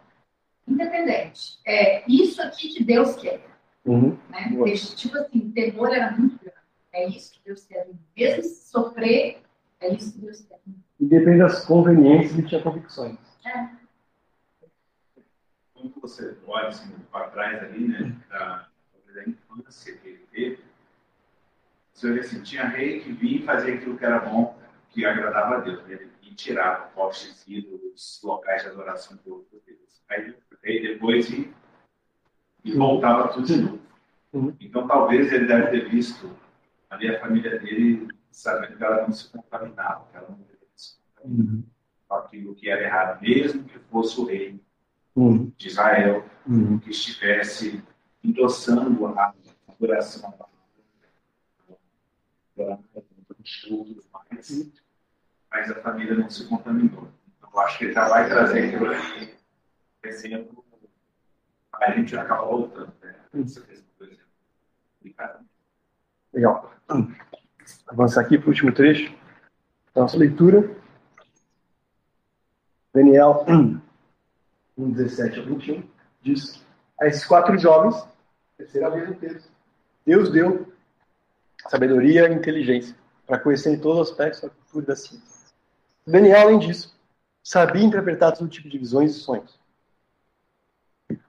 Independente. 0.67 1.59
É 1.67 2.03
isso 2.11 2.43
aqui 2.43 2.69
que 2.71 2.83
Deus 2.83 3.15
quer. 3.17 3.47
Uhum. 3.85 4.19
Né? 4.31 4.51
Tipo 4.97 5.19
assim, 5.19 5.39
o 5.39 5.53
temor 5.53 5.93
era 5.95 6.11
muito 6.11 6.39
grande. 6.43 6.59
É 6.93 7.07
isso 7.09 7.35
que 7.35 7.41
Deus 7.45 7.65
quer. 7.67 7.89
Mesmo 8.17 8.43
se 8.43 8.71
sofrer, 8.71 9.43
é 9.85 9.95
isso 9.95 10.13
que 10.13 10.21
Deus 10.21 10.41
quer. 10.43 10.61
Independente 11.01 11.39
das 11.39 11.65
conveniências, 11.65 12.39
ele 12.39 12.49
tinha 12.49 12.63
convicções. 12.63 13.19
É. 13.45 13.69
quando 15.75 16.01
você 16.01 16.37
olha 16.47 16.69
assim, 16.69 16.91
para 17.13 17.29
trás 17.29 17.63
ali, 17.63 17.89
né, 17.89 18.17
da, 18.31 18.69
da 19.15 19.25
infância 19.29 19.97
que 19.97 20.09
ele 20.09 20.27
teve, 20.33 20.65
você 21.93 22.13
vê 22.13 22.21
assim, 22.21 22.43
tinha 22.43 22.65
rei 22.65 23.01
que 23.01 23.13
vinha 23.13 23.37
e 23.37 23.45
fazia 23.45 23.75
aquilo 23.75 23.97
que 23.97 24.05
era 24.05 24.19
bom, 24.21 24.59
que 24.91 25.05
agradava 25.05 25.57
a 25.57 25.61
Deus, 25.61 25.85
né? 25.87 26.09
e 26.23 26.35
tirava 26.35 26.87
postes 26.89 27.45
ídolos, 27.47 28.21
locais 28.25 28.63
de 28.63 28.69
adoração 28.69 29.19
de 29.23 29.31
outros 29.31 29.63
deuses. 29.65 30.03
Aí 30.09 30.35
rei 30.63 30.81
depois 30.81 31.29
ia 31.31 31.49
e 32.65 32.73
voltava 32.73 33.29
tudo 33.29 33.47
de 33.47 33.57
novo. 33.57 33.81
Uhum. 34.33 34.57
Então 34.61 34.87
talvez 34.87 35.33
ele 35.33 35.47
deve 35.47 35.71
ter 35.71 35.89
visto 35.89 36.31
ali 36.91 37.15
a 37.15 37.21
família 37.21 37.59
dele, 37.59 38.09
sabendo 38.35 38.77
que 38.77 38.85
ela 38.85 39.03
não 39.03 39.13
se 39.13 39.31
contaminava, 39.31 40.07
que 40.11 40.17
ela 40.17 40.29
não 40.29 40.37
deveria 40.39 40.69
se 40.75 40.97
contaminar 41.15 41.47
Uhum. 41.55 41.65
com 42.09 42.15
aquilo 42.17 42.55
que 42.55 42.69
era 42.69 42.83
errado, 42.83 43.23
mesmo 43.23 43.65
que 43.65 43.79
fosse 43.79 44.21
o 44.21 44.25
rei 44.27 44.61
Uhum. 45.17 45.53
de 45.57 45.69
Israel, 45.69 46.29
Uhum. 46.47 46.79
que 46.79 46.91
estivesse 46.91 47.83
endossando 48.23 49.07
a 49.07 49.33
adoração 49.69 50.29
à 50.29 50.33
palavra, 50.33 50.55
mas, 54.31 54.73
mas 55.51 55.71
a 55.71 55.75
família 55.83 56.15
não 56.15 56.29
se 56.29 56.47
contaminou. 56.49 57.09
Então, 57.39 57.51
eu 57.53 57.61
acho 57.61 57.79
que 57.79 57.85
ele 57.85 57.93
já 57.93 58.09
vai 58.09 58.29
trazer 58.29 58.69
aquilo 58.75 58.91
ali, 58.91 59.35
exemplo, 60.03 60.65
a 61.73 61.91
gente 61.93 62.17
acaba 62.17 62.45
voltando. 62.47 62.93
Né? 63.03 63.15
Essa 63.35 63.61
questão, 63.63 63.87
por 63.99 64.07
exemplo, 64.07 64.25
complicada. 64.99 65.45
Legal. 66.33 66.75
Avançar 67.87 68.23
aqui 68.23 68.39
para 68.39 68.47
o 68.47 68.51
último 68.51 68.73
trecho 68.73 69.15
da 69.95 70.03
nossa 70.03 70.17
leitura. 70.17 70.75
Daniel 72.93 73.45
hum, 73.49 73.81
1, 74.77 74.91
17 74.91 75.41
a 75.41 75.43
21 75.43 75.83
diz: 76.23 76.65
A 77.01 77.07
esses 77.07 77.25
quatro 77.25 77.59
jovens, 77.59 77.97
terceira 78.57 78.91
vez 78.91 79.09
no 79.09 79.15
texto, 79.15 79.51
Deus 80.07 80.31
deu 80.31 80.73
sabedoria 81.69 82.29
e 82.29 82.35
inteligência 82.35 82.97
para 83.27 83.39
conhecer 83.39 83.73
em 83.73 83.79
todos 83.79 84.01
os 84.01 84.11
aspectos 84.11 84.43
da 84.43 84.51
cultura 84.51 84.85
e 84.85 84.87
da 84.89 84.97
ciência. 84.97 85.53
Daniel, 86.07 86.41
além 86.41 86.59
disso, 86.59 86.95
sabia 87.43 87.85
interpretar 87.85 88.33
todo 88.33 88.49
tipo 88.49 88.69
de 88.69 88.79
visões 88.79 89.13
e 89.13 89.21
sonhos. 89.21 89.59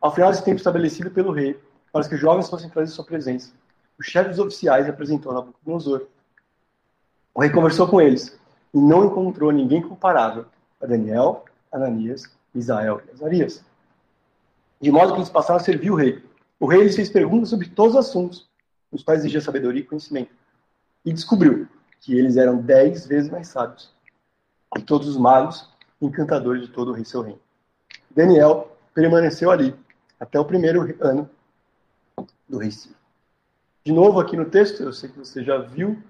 Ao 0.01 0.13
final 0.13 0.31
desse 0.31 0.43
tempo 0.43 0.57
estabelecido 0.57 1.11
pelo 1.11 1.31
rei, 1.31 1.59
para 1.91 2.07
que 2.07 2.15
os 2.15 2.21
jovens 2.21 2.49
fossem 2.49 2.69
trazer 2.69 2.91
sua 2.91 3.05
presença, 3.05 3.53
o 3.97 4.03
chefe 4.03 4.29
dos 4.29 4.39
oficiais 4.39 4.87
apresentou 4.89 5.31
a 5.31 5.35
Nabucodonosor. 5.35 6.07
O 7.35 7.41
rei 7.41 7.49
conversou 7.49 7.85
com 7.85 7.99
eles 7.99 8.39
e 8.73 8.77
não 8.77 9.05
encontrou 9.05 9.51
ninguém 9.51 9.81
comparável 9.81 10.45
a 10.81 10.85
Daniel, 10.85 11.43
Ananias, 11.69 12.23
Isael 12.55 13.01
e 13.05 13.11
Azarias. 13.11 13.63
De 14.79 14.89
modo 14.89 15.11
que 15.11 15.19
eles 15.19 15.29
passaram 15.29 15.59
a 15.59 15.63
servir 15.63 15.91
o 15.91 15.95
rei. 15.95 16.23
O 16.57 16.65
rei 16.65 16.81
lhes 16.81 16.95
fez 16.95 17.09
perguntas 17.09 17.49
sobre 17.49 17.67
todos 17.67 17.95
os 17.95 18.07
assuntos, 18.07 18.49
nos 18.89 19.03
quais 19.03 19.19
exigia 19.19 19.41
sabedoria 19.41 19.81
e 19.81 19.85
conhecimento. 19.85 20.31
E 21.03 21.11
descobriu 21.11 21.67
que 21.99 22.17
eles 22.17 22.37
eram 22.37 22.57
dez 22.57 23.05
vezes 23.05 23.29
mais 23.29 23.49
sábios 23.49 23.93
que 24.73 24.81
todos 24.81 25.07
os 25.07 25.17
magos 25.17 25.69
encantadores 26.01 26.61
de 26.61 26.69
todo 26.69 26.91
o 26.91 26.93
rei 26.93 27.03
seu 27.03 27.21
reino. 27.21 27.39
Daniel 28.11 28.77
permaneceu 28.93 29.51
ali 29.51 29.75
até 30.19 30.39
o 30.39 30.45
primeiro 30.45 30.95
ano 31.01 31.29
do 32.47 32.57
rei 32.57 32.71
Ciro. 32.71 32.95
De 33.83 33.91
novo, 33.91 34.19
aqui 34.19 34.37
no 34.37 34.45
texto, 34.45 34.83
eu 34.83 34.93
sei 34.93 35.09
que 35.09 35.19
você 35.19 35.43
já 35.43 35.57
viu. 35.57 36.01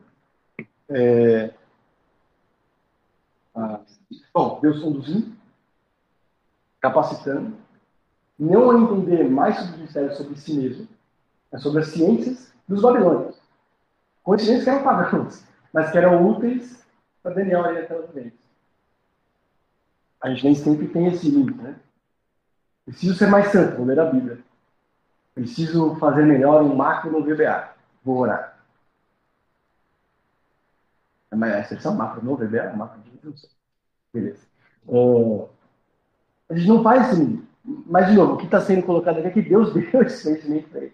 É... 0.90 1.54
Ah, 3.56 3.80
bom, 4.34 4.60
Deus 4.62 4.82
conduzindo, 4.82 5.36
capacitando, 6.82 7.56
não 8.38 8.70
a 8.70 8.80
entender 8.80 9.24
mais 9.30 9.58
sobre 9.58 9.76
o 9.76 9.80
mistério 9.80 10.16
sobre 10.16 10.38
si 10.38 10.54
mesmo, 10.54 10.88
mas 11.52 11.62
sobre 11.64 11.82
as 11.82 11.88
ciências 11.88 12.54
dos 12.68 12.82
babilônios. 12.82 13.40
Continentes 14.24 14.64
que 14.64 14.70
eram 14.70 14.84
pagãos, 14.84 15.44
mas 15.72 15.92
que 15.92 15.98
eram 15.98 16.28
úteis 16.28 16.86
para 17.24 17.34
Daniel 17.34 17.62
orientar 17.62 17.98
os 17.98 18.14
mentes. 18.14 18.40
A 20.22 20.30
gente 20.30 20.44
nem 20.44 20.56
sempre 20.56 20.88
tem 20.88 21.08
esse 21.08 21.30
limite, 21.30 21.62
né? 21.62 21.76
Preciso 22.86 23.16
ser 23.16 23.28
mais 23.28 23.52
santo, 23.52 23.78
vou 23.78 23.86
ler 23.86 24.00
a 24.00 24.06
Bíblia. 24.06 24.40
Preciso 25.34 25.96
fazer 25.96 26.26
melhor 26.26 26.62
um 26.62 26.76
macro 26.76 27.12
no 27.12 27.24
VBA. 27.24 27.74
Vou 28.04 28.18
orar. 28.18 28.55
Mas 31.36 31.54
a 31.54 31.60
exceção 31.60 31.96
macro 31.96 32.24
no 32.24 32.36
VBA, 32.36 32.74
macro 32.76 33.02
de 33.02 33.16
não 33.26 33.36
sei. 33.36 33.50
Beleza. 34.14 34.46
É, 34.88 35.48
a 36.50 36.56
gente 36.56 36.68
não 36.68 36.84
faz 36.84 37.10
assim. 37.10 37.46
Mas, 37.64 38.08
de 38.08 38.14
novo, 38.14 38.34
o 38.34 38.38
que 38.38 38.46
está 38.46 38.62
sendo 38.62 38.84
colocado 38.84 39.18
aqui 39.18 39.28
é 39.28 39.32
que 39.32 39.42
Deus 39.42 39.74
deu 39.74 40.04
esse 40.04 40.24
conhecimento 40.24 40.70
para 40.70 40.82
eles. 40.82 40.94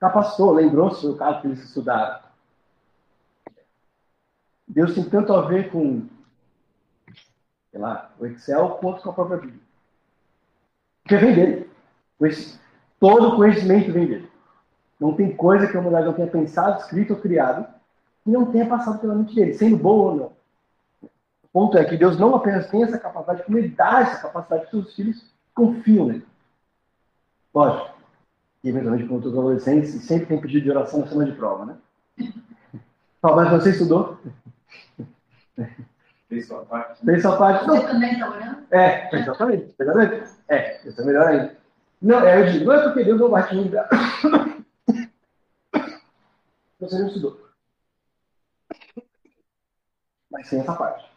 Capacitou, 0.00 0.52
lembrou-se 0.52 1.06
do 1.06 1.16
caso 1.16 1.40
que 1.40 1.46
eles 1.46 1.62
estudaram. 1.62 2.20
Deus 4.66 4.94
tem 4.94 5.08
tanto 5.08 5.32
a 5.32 5.42
ver 5.42 5.70
com, 5.70 6.06
sei 7.70 7.80
lá, 7.80 8.12
o 8.18 8.26
Excel 8.26 8.68
quanto 8.80 9.02
com 9.02 9.10
a 9.10 9.14
própria 9.14 9.38
Bíblia. 9.38 9.60
Porque 11.02 11.16
vem 11.16 11.34
dele. 11.34 11.70
Todo 13.00 13.36
conhecimento 13.36 13.92
vem 13.92 14.06
dele. 14.06 14.30
Não 15.00 15.14
tem 15.14 15.34
coisa 15.34 15.66
que 15.66 15.76
a 15.76 15.80
humanidade 15.80 16.06
não 16.06 16.12
tenha 16.12 16.28
pensado, 16.28 16.80
escrito 16.80 17.14
ou 17.14 17.20
criado 17.20 17.66
que 18.28 18.32
não 18.32 18.52
tenha 18.52 18.66
passado 18.66 18.98
pela 18.98 19.14
mente 19.14 19.34
dele, 19.34 19.54
sendo 19.54 19.78
bom 19.78 19.96
ou 19.96 20.14
não. 20.14 20.32
O 21.42 21.48
ponto 21.50 21.78
é 21.78 21.84
que 21.86 21.96
Deus 21.96 22.18
não 22.18 22.34
apenas 22.34 22.68
tem 22.68 22.82
essa 22.82 22.98
capacidade, 22.98 23.42
como 23.42 23.56
ele 23.56 23.70
dá 23.70 24.02
essa 24.02 24.20
capacidade 24.20 24.66
para 24.66 24.78
os 24.78 24.84
seus 24.84 24.94
filhos 24.94 25.24
confiam 25.54 26.04
nele. 26.06 26.26
Lógico. 27.54 27.96
E 28.62 28.68
eventualmente, 28.68 29.08
como 29.08 29.22
todos 29.22 29.32
os 29.32 29.38
adolescentes, 29.38 30.04
sempre 30.04 30.26
tem 30.26 30.38
pedido 30.42 30.64
de 30.64 30.70
oração 30.70 31.00
na 31.00 31.06
semana 31.06 31.30
de 31.30 31.38
prova, 31.38 31.64
né? 31.64 31.76
Mas 33.22 33.50
você 33.50 33.70
estudou? 33.70 34.18
Fez 36.28 36.46
sua 36.46 36.66
parte. 36.66 37.02
Fez 37.02 37.22
sua 37.22 37.36
parte. 37.38 37.66
Você 37.66 37.86
também 37.86 38.12
está 38.12 38.28
orando? 38.28 38.58
É, 38.70 39.16
exatamente. 39.16 39.74
exatamente. 39.80 40.30
É, 40.48 40.86
isso 40.86 41.00
é 41.00 41.04
melhor 41.04 41.26
ainda. 41.28 41.56
Não, 42.02 42.20
é, 42.20 42.42
eu 42.42 42.52
digo, 42.52 42.66
não 42.66 42.74
é 42.74 42.82
porque 42.82 43.04
Deus 43.04 43.18
não 43.18 43.30
vai 43.30 43.48
te 43.48 43.54
julgar. 43.54 43.88
Você 46.78 46.96
não 46.96 47.08
estudou. 47.08 47.47
Mas 50.30 50.48
sem 50.48 50.60
essa 50.60 50.74
parte. 50.74 51.08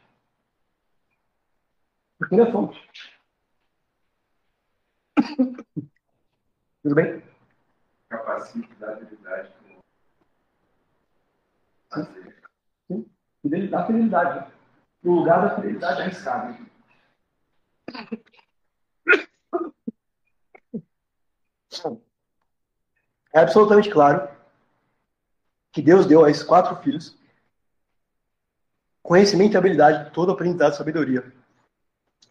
Porque 2.18 2.36
ele 2.36 2.44
é 2.44 2.52
fonte. 2.52 2.80
Tudo 6.84 6.96
bem? 6.96 7.24
Capacita 8.10 8.76
da 8.76 8.94
habilidade. 8.94 9.52
Sim. 11.94 12.06
Sim. 12.88 13.12
Fidelidade, 13.42 13.88
fidelidade. 13.88 14.54
No 15.04 15.16
lugar 15.16 15.42
da 15.42 15.56
fidelidade 15.56 16.02
arriscada. 16.02 16.58
É 23.34 23.40
absolutamente 23.40 23.90
claro 23.90 24.30
que 25.72 25.82
Deus 25.82 26.06
deu 26.06 26.24
a 26.26 26.30
esses 26.30 26.44
quatro 26.44 26.76
filhos 26.84 27.18
conhecimento 29.02 29.54
e 29.54 29.58
habilidade 29.58 30.06
de 30.06 30.12
todo 30.12 30.32
aprendizado 30.32 30.74
e 30.74 30.78
sabedoria, 30.78 31.32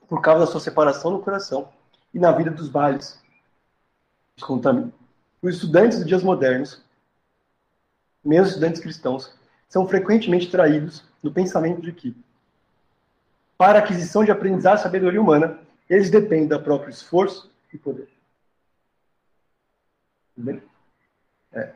por 0.08 0.20
causa 0.20 0.44
da 0.44 0.50
sua 0.50 0.60
separação 0.60 1.10
no 1.10 1.22
coração 1.22 1.68
e 2.12 2.18
na 2.18 2.32
vida 2.32 2.50
dos 2.50 2.68
bailes. 2.68 3.20
Os 5.42 5.54
estudantes 5.54 5.98
dos 5.98 6.06
dias 6.06 6.22
modernos, 6.22 6.82
mesmo 8.24 8.46
estudantes 8.46 8.80
cristãos, 8.80 9.32
são 9.68 9.86
frequentemente 9.86 10.50
traídos 10.50 11.04
no 11.22 11.32
pensamento 11.32 11.80
de 11.80 11.92
que, 11.92 12.16
para 13.56 13.78
a 13.78 13.82
aquisição 13.82 14.24
de 14.24 14.30
aprendizado 14.30 14.78
e 14.78 14.82
sabedoria 14.82 15.20
humana, 15.20 15.58
eles 15.88 16.10
dependem 16.10 16.48
do 16.48 16.60
próprio 16.60 16.90
esforço 16.90 17.50
e 17.72 17.78
poder. 17.78 18.08
Tudo 20.34 20.44
bem? 20.44 20.62
É. 21.52 21.74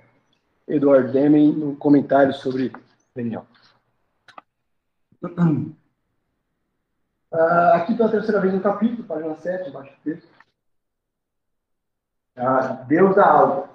Edward 0.66 1.12
Deming, 1.12 1.52
no 1.52 1.76
comentário 1.76 2.32
sobre 2.32 2.72
Daniel. 3.14 3.46
Uh, 7.32 7.74
aqui 7.74 7.94
pela 7.94 8.10
terceira 8.10 8.40
vez 8.40 8.54
no 8.54 8.60
capítulo, 8.60 9.04
página 9.04 9.34
7, 9.36 9.68
embaixo 9.68 9.92
do 9.92 9.98
texto. 10.02 10.28
Uh, 12.36 12.84
Deus 12.86 13.16
dá 13.16 13.26
algo. 13.26 13.68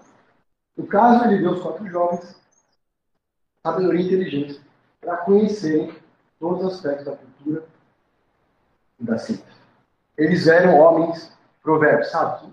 No 0.78 0.88
caso, 0.88 1.26
ele 1.26 1.40
deu 1.40 1.52
os 1.52 1.62
quatro 1.62 1.90
jovens 1.90 2.40
sabedoria 3.64 4.02
e 4.02 4.06
inteligência 4.06 4.62
para 5.02 5.18
conhecerem 5.18 5.94
todos 6.40 6.66
os 6.66 6.74
aspectos 6.76 7.06
da 7.06 7.18
cultura 7.18 7.66
e 9.00 9.04
da 9.04 9.18
ciência. 9.18 9.46
Eles 10.18 10.48
eram 10.48 10.78
homens 10.78 11.32
provérbios, 11.62 12.10
sábios, 12.12 12.52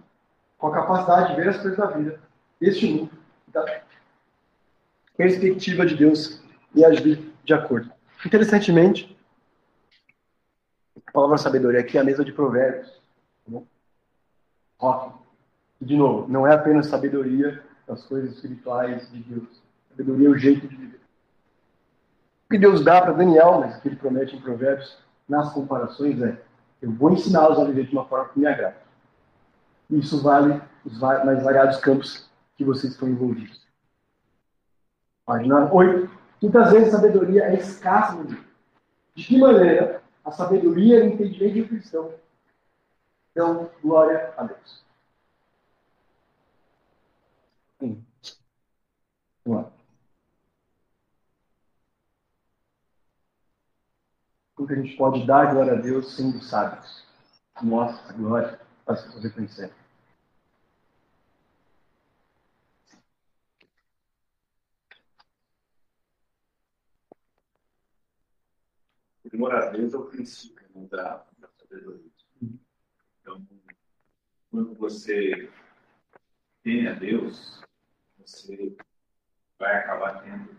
com 0.59 0.68
a 0.68 0.74
capacidade 0.74 1.34
de 1.34 1.40
ver 1.40 1.49
as 1.51 1.59
coisas 1.59 1.78
da 1.78 1.86
vida, 1.86 2.20
deste 2.61 2.86
mundo, 2.86 3.12
da 3.49 3.64
perspectiva 5.16 5.86
de 5.86 5.97
Deus 5.97 6.42
e 6.74 6.84
agir 6.84 7.32
de 7.44 7.55
acordo. 7.55 7.95
Interessantemente, 8.27 9.16
a 11.07 11.12
palavra 11.12 11.39
sabedoria 11.39 11.79
aqui 11.79 11.97
é 11.97 12.01
a 12.01 12.05
mesa 12.05 12.24
de 12.24 12.33
provérbios. 12.33 12.93
Tá 13.49 13.61
Rock. 14.81 15.14
De 15.81 15.97
novo, 15.97 16.27
não 16.27 16.45
é 16.45 16.53
apenas 16.53 16.89
sabedoria 16.89 17.62
das 17.87 18.03
coisas 18.03 18.33
espirituais 18.33 19.09
de 19.12 19.20
Deus. 19.20 19.62
Sabedoria 19.91 20.27
é 20.27 20.31
o 20.33 20.37
jeito 20.37 20.66
de 20.66 20.74
viver. 20.74 21.01
O 22.47 22.51
que 22.51 22.59
Deus 22.59 22.85
dá 22.85 23.01
para 23.01 23.12
Daniel, 23.12 23.61
mas 23.61 23.77
que 23.77 23.87
ele 23.87 23.97
promete 23.97 24.35
em 24.35 24.41
Provérbios, 24.41 24.99
nas 25.29 25.53
comparações, 25.53 26.20
é: 26.20 26.43
eu 26.83 26.91
vou 26.91 27.12
ensiná-los 27.12 27.61
a 27.61 27.64
viver 27.64 27.87
de 27.87 27.93
uma 27.93 28.07
forma 28.07 28.29
que 28.31 28.41
me 28.41 28.47
agrade. 28.47 28.77
Isso 29.89 30.20
vale 30.20 30.61
os 30.85 30.99
mais 30.99 31.45
variados 31.45 31.77
campos 31.77 32.29
que 32.57 32.64
vocês 32.64 32.93
estão 32.93 33.09
envolvidos. 33.09 33.64
Página 35.24 35.72
8. 35.72 36.26
Muitas 36.41 36.70
vezes 36.70 36.95
a 36.95 36.99
sabedoria 36.99 37.45
é 37.45 37.55
escassa 37.55 38.12
no 38.12 38.24
mundo. 38.24 38.45
De 39.14 39.24
que 39.24 39.39
maneira 39.39 40.03
a 40.24 40.30
sabedoria 40.30 40.99
e 40.99 41.09
o 41.09 41.12
entendimento 41.12 41.62
do 41.62 41.68
cristão 41.68 42.14
dão 43.34 43.70
glória 43.82 44.34
a 44.37 44.45
Deus? 44.45 44.84
Sim. 47.80 48.05
Vamos 49.45 49.64
lá. 49.64 49.72
Como 54.55 54.68
que 54.68 54.74
a 54.74 54.76
gente 54.76 54.97
pode 54.97 55.26
dar 55.26 55.53
glória 55.53 55.74
a 55.74 55.80
Deus 55.80 56.16
sendo 56.16 56.43
sábios? 56.43 57.07
Mostra 57.62 58.11
a 58.11 58.16
glória 58.16 58.61
para 58.84 58.97
se 58.97 59.12
poder 59.12 59.32
conhecer. 59.32 59.72
Temor 69.31 69.55
a 69.55 69.70
Deus 69.70 69.95
é 69.95 69.97
o 69.97 70.07
princípio 70.07 70.66
né, 70.74 70.87
da, 70.91 71.24
da 71.39 71.49
sabedoria. 71.49 72.11
Então, 73.20 73.47
quando 74.51 74.74
você 74.74 75.51
tem 76.62 76.87
a 76.87 76.95
Deus, 76.95 77.62
você 78.18 78.77
vai 79.59 79.77
acabar 79.77 80.22
tendo 80.22 80.57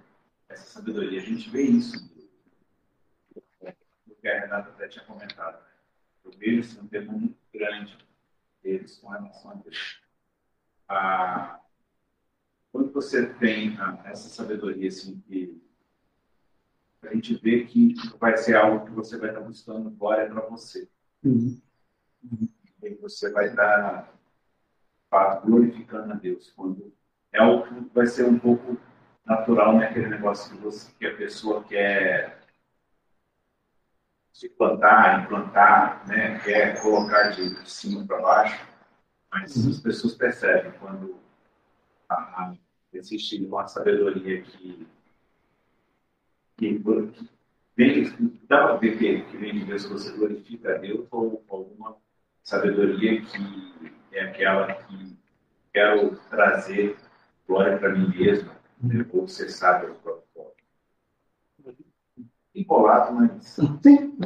essa 0.50 0.66
sabedoria. 0.66 1.22
A 1.22 1.26
gente 1.26 1.50
vê 1.50 1.64
isso 1.64 1.98
no 4.06 4.16
que 4.16 4.28
a 4.28 4.40
Renata 4.40 4.70
até 4.70 4.88
tinha 4.88 5.06
comentado. 5.06 5.66
Eu 6.24 6.32
vejo 6.32 6.60
isso 6.60 6.82
um 6.82 6.88
tema 6.88 7.12
muito 7.12 7.38
grande 7.54 7.98
deles 8.62 8.98
com 8.98 9.10
relação 9.10 9.52
a 9.52 9.56
Deus. 9.56 10.02
Ah, 10.88 11.60
quando 12.72 12.92
você 12.92 13.34
tem 13.34 13.78
ah, 13.80 14.02
essa 14.06 14.30
sabedoria 14.30 14.88
assim, 14.88 15.20
que 15.22 15.62
a 17.04 17.14
gente 17.14 17.36
vê 17.36 17.64
que 17.64 17.96
vai 18.20 18.36
ser 18.38 18.56
algo 18.56 18.86
que 18.86 18.92
você 18.92 19.18
vai 19.18 19.30
estar 19.30 19.42
buscando 19.42 19.90
glória 19.92 20.28
para 20.28 20.42
você. 20.42 20.90
Uhum. 21.24 21.60
E 22.84 22.96
você 22.96 23.32
vai 23.32 23.48
estar 23.48 24.14
glorificando 25.46 26.14
a 26.14 26.16
Deus. 26.16 26.52
Quando 26.52 26.94
é 27.32 27.40
algo 27.40 27.66
que 27.68 27.94
vai 27.94 28.08
ser 28.08 28.26
um 28.26 28.40
pouco 28.40 28.78
natural, 29.26 29.78
né? 29.78 29.88
Aquele 29.88 30.08
negócio 30.08 30.56
que, 30.56 30.64
você, 30.64 30.92
que 30.98 31.06
a 31.06 31.16
pessoa 31.16 31.64
quer 31.64 32.40
se 34.34 34.50
plantar, 34.50 35.24
implantar, 35.24 36.08
né? 36.08 36.40
Quer 36.40 36.82
colocar 36.82 37.30
de 37.30 37.70
cima 37.70 38.06
para 38.06 38.22
baixo. 38.22 38.68
Mas 39.32 39.56
uhum. 39.56 39.70
as 39.70 39.80
pessoas 39.80 40.16
percebem 40.16 40.72
quando 40.80 41.20
a, 42.10 42.16
a, 42.16 42.56
existe 42.94 43.44
uma 43.46 43.68
sabedoria 43.68 44.42
que, 44.42 44.88
que, 46.58 46.80
que 46.80 47.30
vem, 47.76 48.40
dá 48.48 48.68
para 48.68 48.76
ver 48.78 48.98
que, 48.98 49.22
que 49.22 49.38
vem 49.38 49.54
de 49.54 49.66
Deus, 49.66 49.86
você 49.86 50.12
glorifica 50.12 50.76
a 50.76 50.78
Deus, 50.80 51.08
ou 51.12 51.44
alguma 51.48 51.96
sabedoria 52.44 53.22
que 53.22 53.94
é 54.12 54.22
aquela 54.22 54.74
que 54.74 55.18
quero 55.74 56.16
trazer 56.30 56.98
glória 57.48 57.78
para 57.78 57.94
mim 57.94 58.10
mesmo, 58.10 58.52
ou 59.14 59.28
ser 59.28 59.50
sábio 59.50 59.90
ao 59.90 59.96
próprio 59.96 60.24
corpo. 60.34 60.56
Empolado, 62.54 63.14
mas. 63.14 63.44
Sim. 63.44 64.18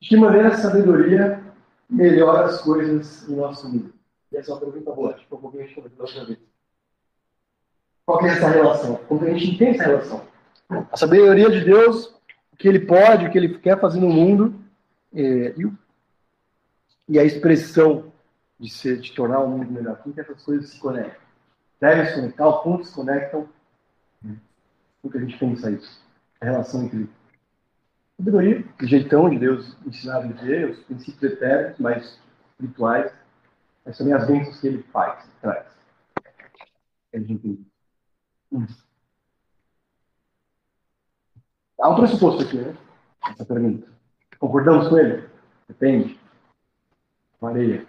De 0.00 0.10
que 0.10 0.16
maneira 0.16 0.48
a 0.48 0.56
sabedoria 0.56 1.42
melhora 1.88 2.44
as 2.44 2.60
coisas 2.60 3.28
em 3.28 3.34
nosso 3.34 3.68
mundo? 3.68 3.94
E 4.30 4.36
essa 4.36 4.50
é 4.50 4.54
uma 4.54 4.60
pergunta 4.60 4.92
boa, 4.92 5.14
que 5.14 5.24
um 5.34 5.38
pouquinho 5.38 5.62
a 5.62 5.66
gente 5.66 5.74
comentou 5.74 6.06
outra 6.06 6.24
vez. 6.26 6.38
Qual 8.04 8.24
é 8.24 8.28
essa 8.28 8.48
relação? 8.48 8.96
Como 9.08 9.24
a 9.24 9.30
gente 9.30 9.54
entende 9.54 9.78
essa 9.78 9.88
relação? 9.88 10.35
A 10.68 10.96
sabedoria 10.96 11.50
de 11.50 11.64
Deus, 11.64 12.06
o 12.52 12.56
que 12.56 12.68
ele 12.68 12.80
pode, 12.80 13.26
o 13.26 13.30
que 13.30 13.38
ele 13.38 13.58
quer 13.58 13.80
fazer 13.80 14.00
no 14.00 14.08
mundo, 14.08 14.58
é, 15.14 15.54
e, 15.56 15.72
e, 17.08 17.18
a 17.18 17.24
expressão 17.24 18.12
de, 18.58 18.70
ser, 18.70 19.00
de 19.00 19.12
tornar 19.12 19.40
o 19.40 19.48
mundo 19.48 19.70
melhor. 19.70 19.96
Como 19.98 20.14
que 20.14 20.20
essas 20.20 20.42
coisas 20.42 20.70
se 20.70 20.78
conectam? 20.78 21.20
Devem 21.80 22.06
se 22.06 22.14
conectar, 22.14 22.48
o 22.48 22.62
ponto 22.62 22.84
se 22.84 22.94
conectam. 22.94 23.48
Como 25.00 25.12
que 25.12 25.18
a 25.18 25.20
gente 25.20 25.38
pensa 25.38 25.70
isso? 25.70 26.04
A 26.40 26.46
relação 26.46 26.84
entre 26.84 27.08
sabedoria, 28.16 28.64
o 28.80 28.86
jeitão 28.86 29.30
de 29.30 29.38
Deus 29.38 29.76
ensinar 29.86 30.16
a 30.16 30.20
viver, 30.20 30.70
os 30.70 30.78
princípios 30.84 31.32
eternos, 31.32 31.78
mais 31.78 32.18
espirituais, 32.52 33.12
mas 33.84 33.98
também 33.98 34.14
as 34.14 34.26
bênçãos 34.26 34.60
que 34.60 34.66
ele 34.66 34.82
faz, 34.92 35.28
traz. 35.40 35.66
A 37.14 37.18
gente 37.18 37.60
hum. 38.50 38.66
Há 41.80 41.90
um 41.90 41.96
pressuposto 41.96 42.42
aqui, 42.42 42.56
né? 42.58 42.76
Essa 43.30 43.44
pergunta. 43.44 43.86
Concordamos 44.38 44.88
com 44.88 44.98
ele? 44.98 45.28
Depende. 45.68 46.18
Maria. 47.40 47.86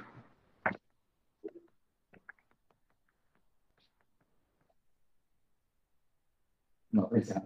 Não, 6.91 7.09
esse 7.15 7.33
é. 7.33 7.41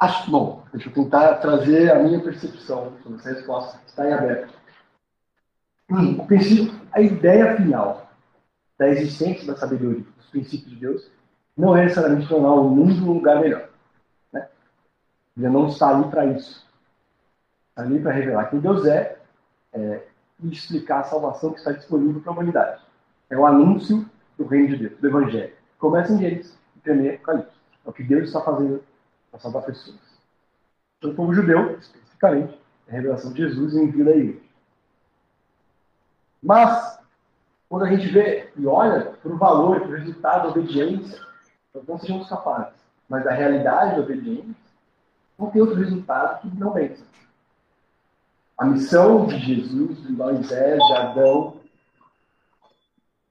Acho, 0.00 0.30
bom, 0.30 0.64
deixa 0.72 0.88
eu 0.88 0.94
tentar 0.94 1.34
trazer 1.36 1.90
a 1.90 1.98
minha 1.98 2.22
percepção 2.22 2.96
sobre 3.02 3.18
essa 3.18 3.30
resposta. 3.30 3.80
Está 3.86 4.08
em 4.08 4.12
aberto. 4.12 4.54
O 5.90 6.26
princípio, 6.26 6.78
a 6.92 7.00
ideia 7.00 7.56
final 7.56 8.10
da 8.78 8.88
existência 8.88 9.46
da 9.46 9.56
sabedoria, 9.56 10.04
dos 10.16 10.26
princípios 10.26 10.70
de 10.70 10.76
Deus, 10.76 11.10
não 11.56 11.76
é 11.76 11.84
necessariamente 11.84 12.28
tornar 12.28 12.52
o 12.52 12.68
mundo 12.68 13.10
um 13.10 13.14
lugar 13.14 13.40
melhor. 13.40 13.68
Né? 14.32 14.46
Ele 15.36 15.48
não 15.48 15.68
está 15.68 15.88
ali 15.88 16.08
para 16.10 16.26
isso. 16.26 16.66
Está 17.70 17.82
ali 17.82 18.00
para 18.00 18.12
revelar 18.12 18.50
quem 18.50 18.60
Deus 18.60 18.86
é, 18.86 19.18
é, 19.72 20.02
e 20.40 20.52
explicar 20.52 21.00
a 21.00 21.04
salvação 21.04 21.52
que 21.52 21.58
está 21.58 21.72
disponível 21.72 22.20
para 22.20 22.32
a 22.32 22.34
humanidade. 22.34 22.82
É 23.30 23.36
o 23.36 23.46
anúncio 23.46 24.08
do 24.36 24.44
reino 24.44 24.68
de 24.68 24.88
Deus, 24.88 25.00
do 25.00 25.08
Evangelho. 25.08 25.52
Começa 25.78 26.12
em 26.12 26.18
Gênesis 26.18 26.58
e 26.76 26.80
termina 26.80 27.08
em 27.08 27.14
Apocalipse. 27.14 27.56
É 27.84 27.90
o 27.90 27.92
que 27.92 28.02
Deus 28.02 28.24
está 28.24 28.40
fazendo 28.42 28.82
para 29.30 29.40
salvar 29.40 29.62
pessoas. 29.64 29.98
Então, 30.98 31.10
o 31.10 31.14
povo 31.14 31.32
judeu, 31.32 31.78
especificamente, 31.78 32.58
é 32.86 32.92
a 32.92 32.94
revelação 32.96 33.32
de 33.32 33.42
Jesus 33.42 33.74
e 33.74 33.78
o 33.78 33.84
envio 33.84 34.04
da 34.04 34.10
igreja. 34.12 34.47
Mas, 36.42 36.98
quando 37.68 37.84
a 37.84 37.88
gente 37.88 38.06
vê 38.08 38.50
e 38.56 38.66
olha 38.66 39.12
para 39.22 39.32
o 39.32 39.36
valor, 39.36 39.80
para 39.80 39.90
o 39.90 39.96
resultado 39.96 40.42
da 40.42 40.48
obediência, 40.48 41.20
nós 41.74 41.86
não 41.86 41.98
sejamos 41.98 42.28
capazes, 42.28 42.74
mas 43.08 43.26
a 43.26 43.32
realidade 43.32 43.96
da 43.96 44.02
obediência, 44.02 44.54
não 45.38 45.50
tem 45.50 45.60
outro 45.60 45.76
resultado 45.76 46.40
que 46.40 46.58
não 46.58 46.72
vença. 46.72 47.04
A 48.56 48.64
missão 48.64 49.26
de 49.26 49.38
Jesus, 49.38 50.02
de 50.02 50.12
Moisés, 50.12 50.84
de 50.84 50.94
Adão, 50.94 51.56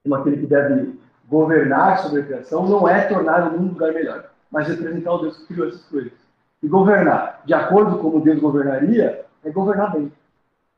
como 0.03 0.15
aquele 0.15 0.37
que 0.37 0.47
deve 0.47 0.97
governar 1.27 1.99
sobre 1.99 2.21
a 2.21 2.25
criação, 2.25 2.65
não 2.65 2.87
é 2.87 3.01
tornar 3.07 3.49
o 3.49 3.51
mundo 3.51 3.65
um 3.65 3.73
lugar 3.73 3.93
melhor 3.93 4.29
mas 4.51 4.67
representar 4.67 5.13
o 5.13 5.19
Deus 5.19 5.37
que 5.37 5.47
criou 5.47 5.67
essas 5.67 5.83
coisas. 5.85 6.13
E 6.61 6.67
governar 6.67 7.41
de 7.45 7.53
acordo 7.53 7.97
com 7.97 8.11
como 8.11 8.23
Deus 8.23 8.39
governaria 8.39 9.25
é 9.43 9.49
governar 9.49 9.93
bem. 9.93 10.11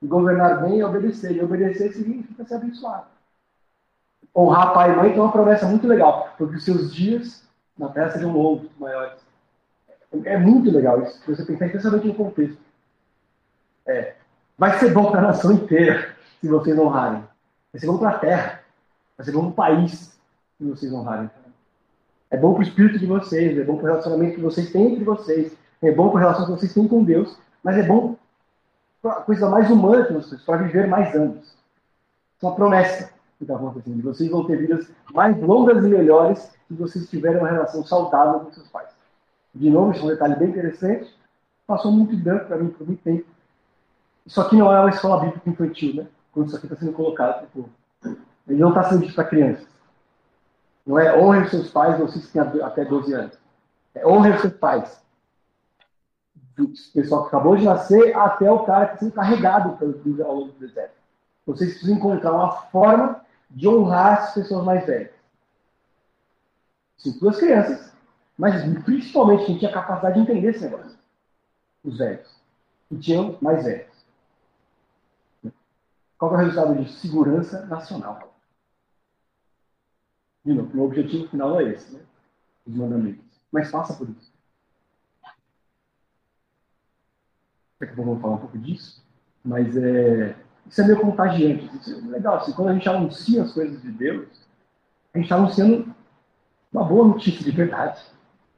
E 0.01 0.07
governar 0.07 0.61
bem 0.61 0.79
é 0.79 0.85
obedecer. 0.85 1.35
E 1.35 1.43
obedecer 1.43 1.93
significa 1.93 2.45
ser 2.45 2.55
abençoado. 2.55 3.07
Honrar 4.35 4.73
pai 4.73 4.91
e 4.91 4.95
mãe 4.95 5.09
tem 5.11 5.19
uma 5.19 5.31
promessa 5.31 5.65
muito 5.65 5.87
legal, 5.87 6.33
porque 6.37 6.55
os 6.55 6.63
seus 6.63 6.93
dias 6.93 7.47
na 7.77 7.89
terra 7.89 8.11
sejam 8.11 8.31
longos, 8.31 8.69
maiores. 8.77 9.19
É 10.23 10.37
muito 10.37 10.71
legal 10.71 11.01
isso, 11.03 11.19
se 11.19 11.35
você 11.35 11.45
pensar 11.45 11.67
intensamente 11.67 12.07
no 12.07 12.15
contexto. 12.15 12.57
É, 13.85 14.15
vai 14.57 14.77
ser 14.77 14.93
bom 14.93 15.11
para 15.11 15.19
a 15.19 15.23
nação 15.23 15.51
inteira 15.51 16.15
se 16.39 16.47
vocês 16.47 16.77
honrarem. 16.77 17.23
Vai 17.71 17.79
ser 17.79 17.87
bom 17.87 17.97
para 17.97 18.09
a 18.09 18.19
terra. 18.19 18.61
Vai 19.17 19.25
ser 19.25 19.31
bom 19.31 19.41
para 19.41 19.49
o 19.49 19.53
país 19.53 20.19
se 20.57 20.63
vocês 20.63 20.93
honrarem. 20.93 21.29
É 22.31 22.37
bom 22.37 22.53
para 22.53 22.59
o 22.59 22.63
espírito 22.63 22.99
de 22.99 23.05
vocês, 23.05 23.57
é 23.57 23.63
bom 23.63 23.75
para 23.75 23.85
o 23.85 23.87
relacionamento 23.87 24.35
que 24.35 24.41
vocês 24.41 24.71
têm 24.71 24.93
entre 24.93 25.03
vocês, 25.03 25.57
é 25.81 25.91
bom 25.91 26.09
para 26.09 26.19
a 26.19 26.21
relação 26.21 26.45
que 26.45 26.51
vocês 26.51 26.73
têm 26.73 26.87
com 26.87 27.03
Deus, 27.03 27.35
mas 27.63 27.77
é 27.77 27.83
bom 27.83 28.15
a 29.03 29.21
coisa 29.21 29.49
mais 29.49 29.69
humana 29.69 30.05
que 30.05 30.13
vocês, 30.13 30.41
para 30.41 30.57
viver 30.57 30.87
mais 30.87 31.15
anos. 31.15 31.55
É 32.41 32.45
uma 32.45 32.55
promessa 32.55 33.11
que 33.37 33.43
está 33.43 33.55
acontecendo. 33.55 34.03
Vocês 34.03 34.29
vão 34.29 34.45
ter 34.45 34.57
vidas 34.57 34.89
mais 35.13 35.39
longas 35.41 35.83
e 35.83 35.87
melhores 35.87 36.39
se 36.67 36.73
vocês 36.73 37.09
tiverem 37.09 37.39
uma 37.39 37.49
relação 37.49 37.85
saudável 37.85 38.41
com 38.41 38.51
seus 38.51 38.67
pais. 38.67 38.89
De 39.53 39.69
novo, 39.69 39.91
isso 39.91 40.01
é 40.01 40.05
um 40.05 40.07
detalhe 40.09 40.35
bem 40.35 40.49
interessante. 40.49 41.13
Passou 41.65 41.91
muito 41.91 42.15
branco 42.17 42.45
para 42.45 42.57
mim 42.57 42.69
por 42.69 42.85
muito 42.85 43.01
tempo. 43.03 43.25
Isso 44.25 44.39
aqui 44.41 44.55
não 44.55 44.71
é 44.71 44.79
uma 44.79 44.89
escola 44.89 45.21
bíblica 45.21 45.49
infantil, 45.49 45.95
né? 45.95 46.07
Quando 46.31 46.47
isso 46.47 46.57
aqui 46.57 46.65
está 46.65 46.75
sendo 46.75 46.93
colocado 46.93 47.37
para 47.37 47.45
o 47.45 47.49
povo. 47.49 47.69
Ele 48.47 48.59
não 48.59 48.69
está 48.69 48.83
sendo 48.83 49.01
dito 49.01 49.15
para 49.15 49.23
crianças. 49.23 49.67
Não 50.85 50.97
é 50.99 51.17
honre 51.17 51.41
os 51.41 51.51
seus 51.51 51.69
pais, 51.69 51.99
vocês 51.99 52.31
têm 52.31 52.41
até 52.41 52.85
12 52.85 53.13
anos. 53.13 53.37
É 53.93 54.05
honre 54.05 54.31
os 54.31 54.41
seus 54.41 54.53
pais. 54.53 55.01
Pessoal 56.93 57.23
que 57.23 57.27
acabou 57.27 57.55
de 57.55 57.65
nascer 57.65 58.15
até 58.15 58.51
o 58.51 58.63
cara 58.63 58.87
que 58.87 58.93
está 58.93 59.05
sendo 59.05 59.13
carregado 59.13 59.77
pelo 59.77 60.25
ao 60.25 60.35
longo 60.35 60.51
do 60.51 60.59
deserto. 60.59 60.93
Vocês 61.45 61.71
precisam 61.71 61.95
encontrar 61.95 62.33
uma 62.33 62.51
forma 62.63 63.25
de 63.49 63.67
honrar 63.67 64.19
as 64.19 64.33
pessoas 64.33 64.63
mais 64.63 64.85
velhas. 64.85 65.11
Sim, 66.97 67.17
duas 67.19 67.37
crianças, 67.37 67.91
mas 68.37 68.61
principalmente 68.83 69.45
quem 69.45 69.57
tinha 69.57 69.71
capacidade 69.71 70.15
de 70.15 70.21
entender 70.21 70.49
esse 70.49 70.63
negócio. 70.63 70.97
Os 71.83 71.97
velhos. 71.97 72.29
Que 72.89 72.97
tinham 72.97 73.37
mais 73.41 73.63
velhos. 73.63 73.89
Qual 76.17 76.31
é 76.31 76.35
o 76.35 76.37
resultado 76.37 76.75
disso? 76.75 76.99
Segurança 76.99 77.65
nacional. 77.67 78.33
De 80.43 80.53
novo, 80.53 80.77
o 80.77 80.85
objetivo 80.85 81.27
final 81.29 81.59
é 81.59 81.63
esse, 81.71 81.93
né? 81.93 82.01
Os 82.67 82.75
mandamentos. 82.75 83.23
Mas 83.51 83.71
passa 83.71 83.93
por 83.93 84.09
isso. 84.09 84.31
Daqui 87.79 87.93
a 87.93 87.95
pouco 87.95 88.19
falar 88.21 88.35
um 88.35 88.39
pouco 88.39 88.57
disso. 88.57 89.03
Mas 89.43 89.75
é, 89.77 90.35
isso 90.67 90.81
é 90.81 90.85
meio 90.85 90.99
contagiante. 90.99 91.69
Isso 91.75 92.03
é 92.05 92.11
legal. 92.11 92.35
Assim, 92.35 92.51
quando 92.51 92.69
a 92.69 92.73
gente 92.73 92.89
anuncia 92.89 93.43
as 93.43 93.53
coisas 93.53 93.81
de 93.81 93.91
Deus, 93.91 94.27
a 95.13 95.17
gente 95.17 95.25
está 95.25 95.35
anunciando 95.35 95.93
uma 96.71 96.83
boa 96.83 97.07
notícia 97.07 97.43
de 97.43 97.51
verdade. 97.51 98.01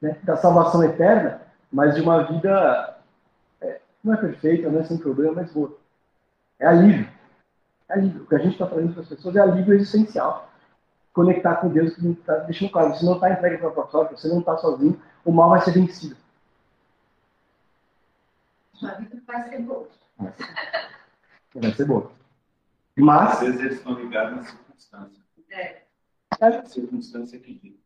Né? 0.00 0.16
Da 0.22 0.36
salvação 0.36 0.82
eterna, 0.82 1.40
mas 1.72 1.94
de 1.94 2.00
uma 2.00 2.24
vida 2.24 2.98
é, 3.60 3.80
não 4.02 4.14
é 4.14 4.16
perfeita, 4.16 4.68
não 4.68 4.80
é 4.80 4.84
sem 4.84 4.98
problema, 4.98 5.34
mas 5.36 5.52
boa. 5.52 5.76
É 6.58 6.66
alívio. 6.66 7.08
É 7.88 7.94
alívio. 7.94 8.22
O 8.22 8.26
que 8.26 8.34
a 8.34 8.38
gente 8.38 8.52
está 8.52 8.66
trazendo 8.66 8.92
para 8.92 9.02
as 9.02 9.08
pessoas 9.08 9.36
é 9.36 9.40
alívio 9.40 9.74
existencial 9.74 10.52
conectar 11.12 11.56
com 11.56 11.68
Deus 11.68 11.94
que 11.94 12.06
está 12.08 12.38
deixando 12.38 12.70
claro. 12.70 12.94
Você 12.94 13.04
não 13.04 13.14
está 13.14 13.30
entregue 13.30 13.58
para 13.58 13.68
a 13.68 13.72
própria 13.72 13.90
sorte, 13.90 14.20
você 14.20 14.28
não 14.28 14.40
está 14.40 14.56
sozinho, 14.56 15.00
o 15.24 15.32
mal 15.32 15.50
vai 15.50 15.60
ser 15.60 15.72
vencido. 15.72 16.16
Vai 19.26 19.48
ser 19.48 19.62
boa. 19.62 19.88
Vai 21.54 21.72
ser 21.72 21.84
boa. 21.86 22.12
Mas. 22.96 23.32
Às 23.32 23.40
vezes 23.40 23.60
eles 23.60 23.74
estão 23.74 23.94
ligados 23.94 24.36
na 24.36 24.44
circunstância. 24.44 25.22
É. 25.50 25.82
É 26.40 26.46
a 26.46 26.64
circunstância 26.64 27.38
que 27.38 27.78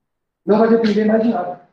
Não 0.44 0.58
vai 0.58 0.68
depender 0.68 1.04
mais 1.04 1.22
de 1.22 1.30
nada. 1.30 1.68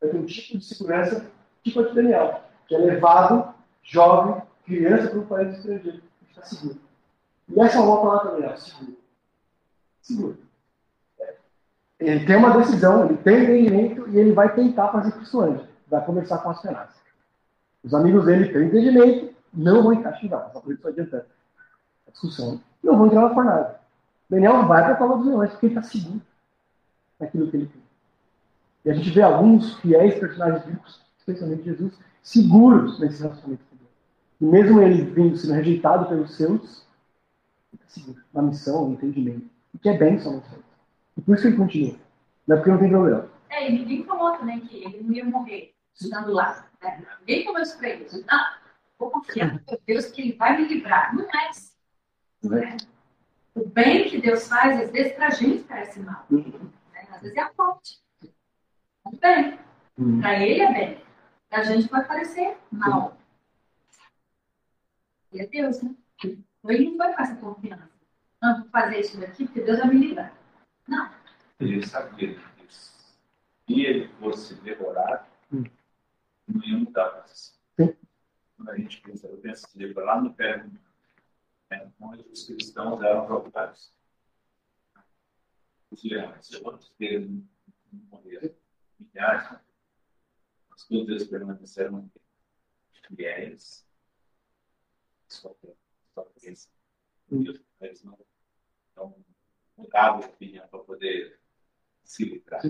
Vai 0.00 0.10
ter 0.10 0.16
um 0.16 0.26
tipo 0.26 0.58
de 0.58 0.64
segurança, 0.64 1.30
tipo 1.62 1.80
a 1.80 1.88
de 1.88 1.94
Daniel, 1.94 2.42
que 2.66 2.74
é 2.74 2.78
levado, 2.78 3.54
jovem, 3.82 4.42
criança 4.64 5.10
para 5.10 5.18
um 5.18 5.26
país 5.26 5.56
estrangeiro. 5.56 6.02
Está 6.28 6.42
seguro. 6.42 6.80
E 7.48 7.60
essa 7.60 7.78
é 7.78 7.80
uma 7.80 8.00
palavra 8.00 8.32
também, 8.32 8.56
seguro 8.56 9.06
seguro. 10.06 10.38
Ele 11.98 12.24
tem 12.26 12.36
uma 12.36 12.56
decisão, 12.58 13.06
ele 13.06 13.16
tem 13.18 13.42
entendimento 13.42 14.08
e 14.08 14.18
ele 14.18 14.32
vai 14.32 14.54
tentar 14.54 14.92
fazer 14.92 15.16
isso 15.20 15.40
antes. 15.40 15.66
Vai 15.88 16.04
conversar 16.04 16.38
com 16.38 16.50
as 16.50 16.60
penas. 16.60 16.90
Os 17.86 17.94
amigos 17.94 18.24
dele, 18.24 18.52
pelo 18.52 18.64
entendimento, 18.64 19.32
não 19.54 19.80
vão 19.80 19.92
encaixar, 19.92 20.50
só 20.52 20.60
por 20.60 20.74
isso 20.74 20.86
adiantando 20.88 21.24
a 22.08 22.10
discussão, 22.10 22.60
não 22.82 22.98
vão 22.98 23.06
entrar 23.06 23.22
na 23.22 23.34
fornalha. 23.34 23.76
Daniel 24.28 24.66
vai 24.66 24.82
para 24.82 24.94
a 24.94 24.96
palavra 24.96 25.18
dos 25.18 25.26
leões 25.28 25.50
porque 25.52 25.66
ele 25.66 25.76
está 25.76 25.88
seguro 25.88 26.20
naquilo 27.20 27.48
que 27.48 27.56
ele 27.56 27.66
tem. 27.66 27.82
E 28.84 28.90
a 28.90 28.94
gente 28.94 29.10
vê 29.10 29.22
alguns 29.22 29.74
fiéis 29.74 30.18
personagens 30.18 30.64
bíblicos, 30.64 31.00
especialmente 31.16 31.62
Jesus, 31.62 31.96
seguros 32.22 32.98
nesse 32.98 33.22
relacionamento 33.22 33.62
com 33.70 33.76
Deus. 33.76 33.90
E 34.40 34.44
mesmo 34.44 34.82
ele 34.82 35.02
vindo 35.02 35.36
sendo 35.36 35.54
rejeitado 35.54 36.08
pelos 36.08 36.36
seus, 36.36 36.84
ele 37.72 37.82
está 37.82 37.88
seguro 37.88 38.20
na 38.34 38.42
missão, 38.42 38.88
no 38.88 38.94
entendimento. 38.94 39.46
E 39.72 39.78
que 39.78 39.88
é 39.88 39.96
bênção 39.96 40.36
no 40.36 40.42
céu. 40.42 40.58
E 41.16 41.20
por 41.20 41.36
isso 41.36 41.46
ele 41.46 41.56
continua. 41.56 41.94
Não 42.48 42.56
é 42.56 42.58
porque 42.58 42.70
não 42.72 42.78
tem 42.78 42.90
problema. 42.90 43.28
É, 43.48 43.70
e 43.70 43.78
ninguém 43.78 44.04
falou 44.04 44.32
também 44.32 44.60
que 44.60 44.84
ele 44.84 45.02
não 45.02 45.12
ia 45.12 45.24
morrer 45.24 45.72
estando 45.94 46.32
lá. 46.32 46.66
Ninguém 47.20 47.44
falou 47.44 47.60
isso 47.60 47.78
para 47.78 47.88
ele. 47.88 48.06
Não, 48.30 48.46
vou 48.98 49.10
confiar 49.10 49.54
no 49.54 49.60
meu 49.66 49.80
Deus 49.86 50.06
que 50.06 50.22
ele 50.22 50.32
vai 50.32 50.56
me 50.56 50.68
livrar. 50.68 51.14
Não 51.14 51.24
é 51.24 51.50
isso. 51.50 51.76
Né? 52.42 52.76
O 53.54 53.66
bem 53.68 54.08
que 54.08 54.20
Deus 54.20 54.48
faz, 54.48 54.80
às 54.80 54.90
vezes, 54.90 55.12
para 55.14 55.28
a 55.28 55.30
gente 55.30 55.64
parece 55.64 56.00
mal. 56.00 56.26
Né? 56.30 56.42
Às 57.10 57.22
vezes 57.22 57.36
é 57.36 57.40
a 57.40 57.52
morte. 57.56 58.00
Tudo 59.04 59.18
bem. 59.18 59.58
Uhum. 59.98 60.20
Para 60.20 60.38
ele 60.40 60.60
é 60.60 60.72
bem. 60.72 61.02
Para 61.48 61.60
a 61.60 61.62
gente 61.62 61.88
pode 61.88 62.06
parecer 62.06 62.56
mal. 62.70 63.16
E 65.32 65.40
é 65.40 65.46
Deus, 65.46 65.82
né? 65.82 65.94
Então 66.24 66.70
ele 66.70 66.90
não 66.90 66.96
vai 66.96 67.14
com 67.14 67.22
essa 67.22 67.36
confiança. 67.36 67.90
Não, 68.42 68.60
vou 68.60 68.68
fazer 68.68 69.00
isso 69.00 69.18
daqui 69.18 69.44
porque 69.44 69.60
Deus 69.60 69.78
vai 69.78 69.88
me 69.88 70.06
livrar. 70.06 70.32
Não. 70.86 71.10
Ele 71.58 71.86
sabia 71.86 72.34
que 72.34 72.66
se 72.68 73.80
ele 73.82 74.08
fosse 74.20 74.54
devorado, 74.56 75.26
hum. 75.52 75.64
Não 76.46 76.64
ia 76.64 76.78
mudar 76.78 77.06
a 77.06 77.22
posição. 77.22 77.56
Quando 78.56 78.70
a 78.70 78.76
gente 78.76 79.00
pensa, 79.02 79.26
eu 79.26 79.38
penso 79.38 79.66
assim, 79.66 79.92
lá 79.92 80.20
no 80.20 80.34
pé 80.34 80.66
né, 81.70 81.92
onde 82.00 82.22
os 82.30 82.46
cristãos 82.46 83.02
eram 83.02 83.26
procurados. 83.26 83.92
Os 85.90 86.02
leões, 86.04 86.48
quantos 86.58 86.92
deles 86.98 87.30
morreram? 88.10 88.54
Milhares. 88.98 89.60
Mas 90.70 90.84
todos 90.86 91.08
eles 91.08 91.24
permaneceram 91.28 92.10
fiéis. 93.14 93.86
Só 95.28 95.50
que 95.50 95.74
eles, 96.42 96.70
eles 97.80 98.04
não, 98.04 98.18
não 98.96 99.24
mudaram 99.76 100.20
de 100.20 100.26
opinião 100.26 100.66
para 100.68 100.80
poder 100.80 101.40
se 102.04 102.24
livrar. 102.24 102.62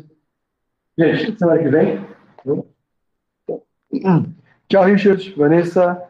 Gente, 0.99 1.39
semana 1.39 1.63
que 1.63 1.69
vem. 1.69 2.67
Tchau, 4.69 4.85
Richard, 4.85 5.35
Vanessa, 5.37 6.03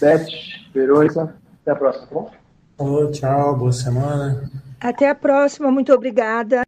Beth, 0.00 0.26
Verônica. 0.74 1.34
Até 1.62 1.70
a 1.70 1.76
próxima, 1.76 2.06
tá 2.06 2.14
bom? 2.14 2.30
Oh, 2.78 3.10
tchau, 3.10 3.56
boa 3.56 3.72
semana. 3.72 4.50
Até 4.80 5.08
a 5.08 5.14
próxima, 5.14 5.70
muito 5.70 5.92
obrigada. 5.92 6.58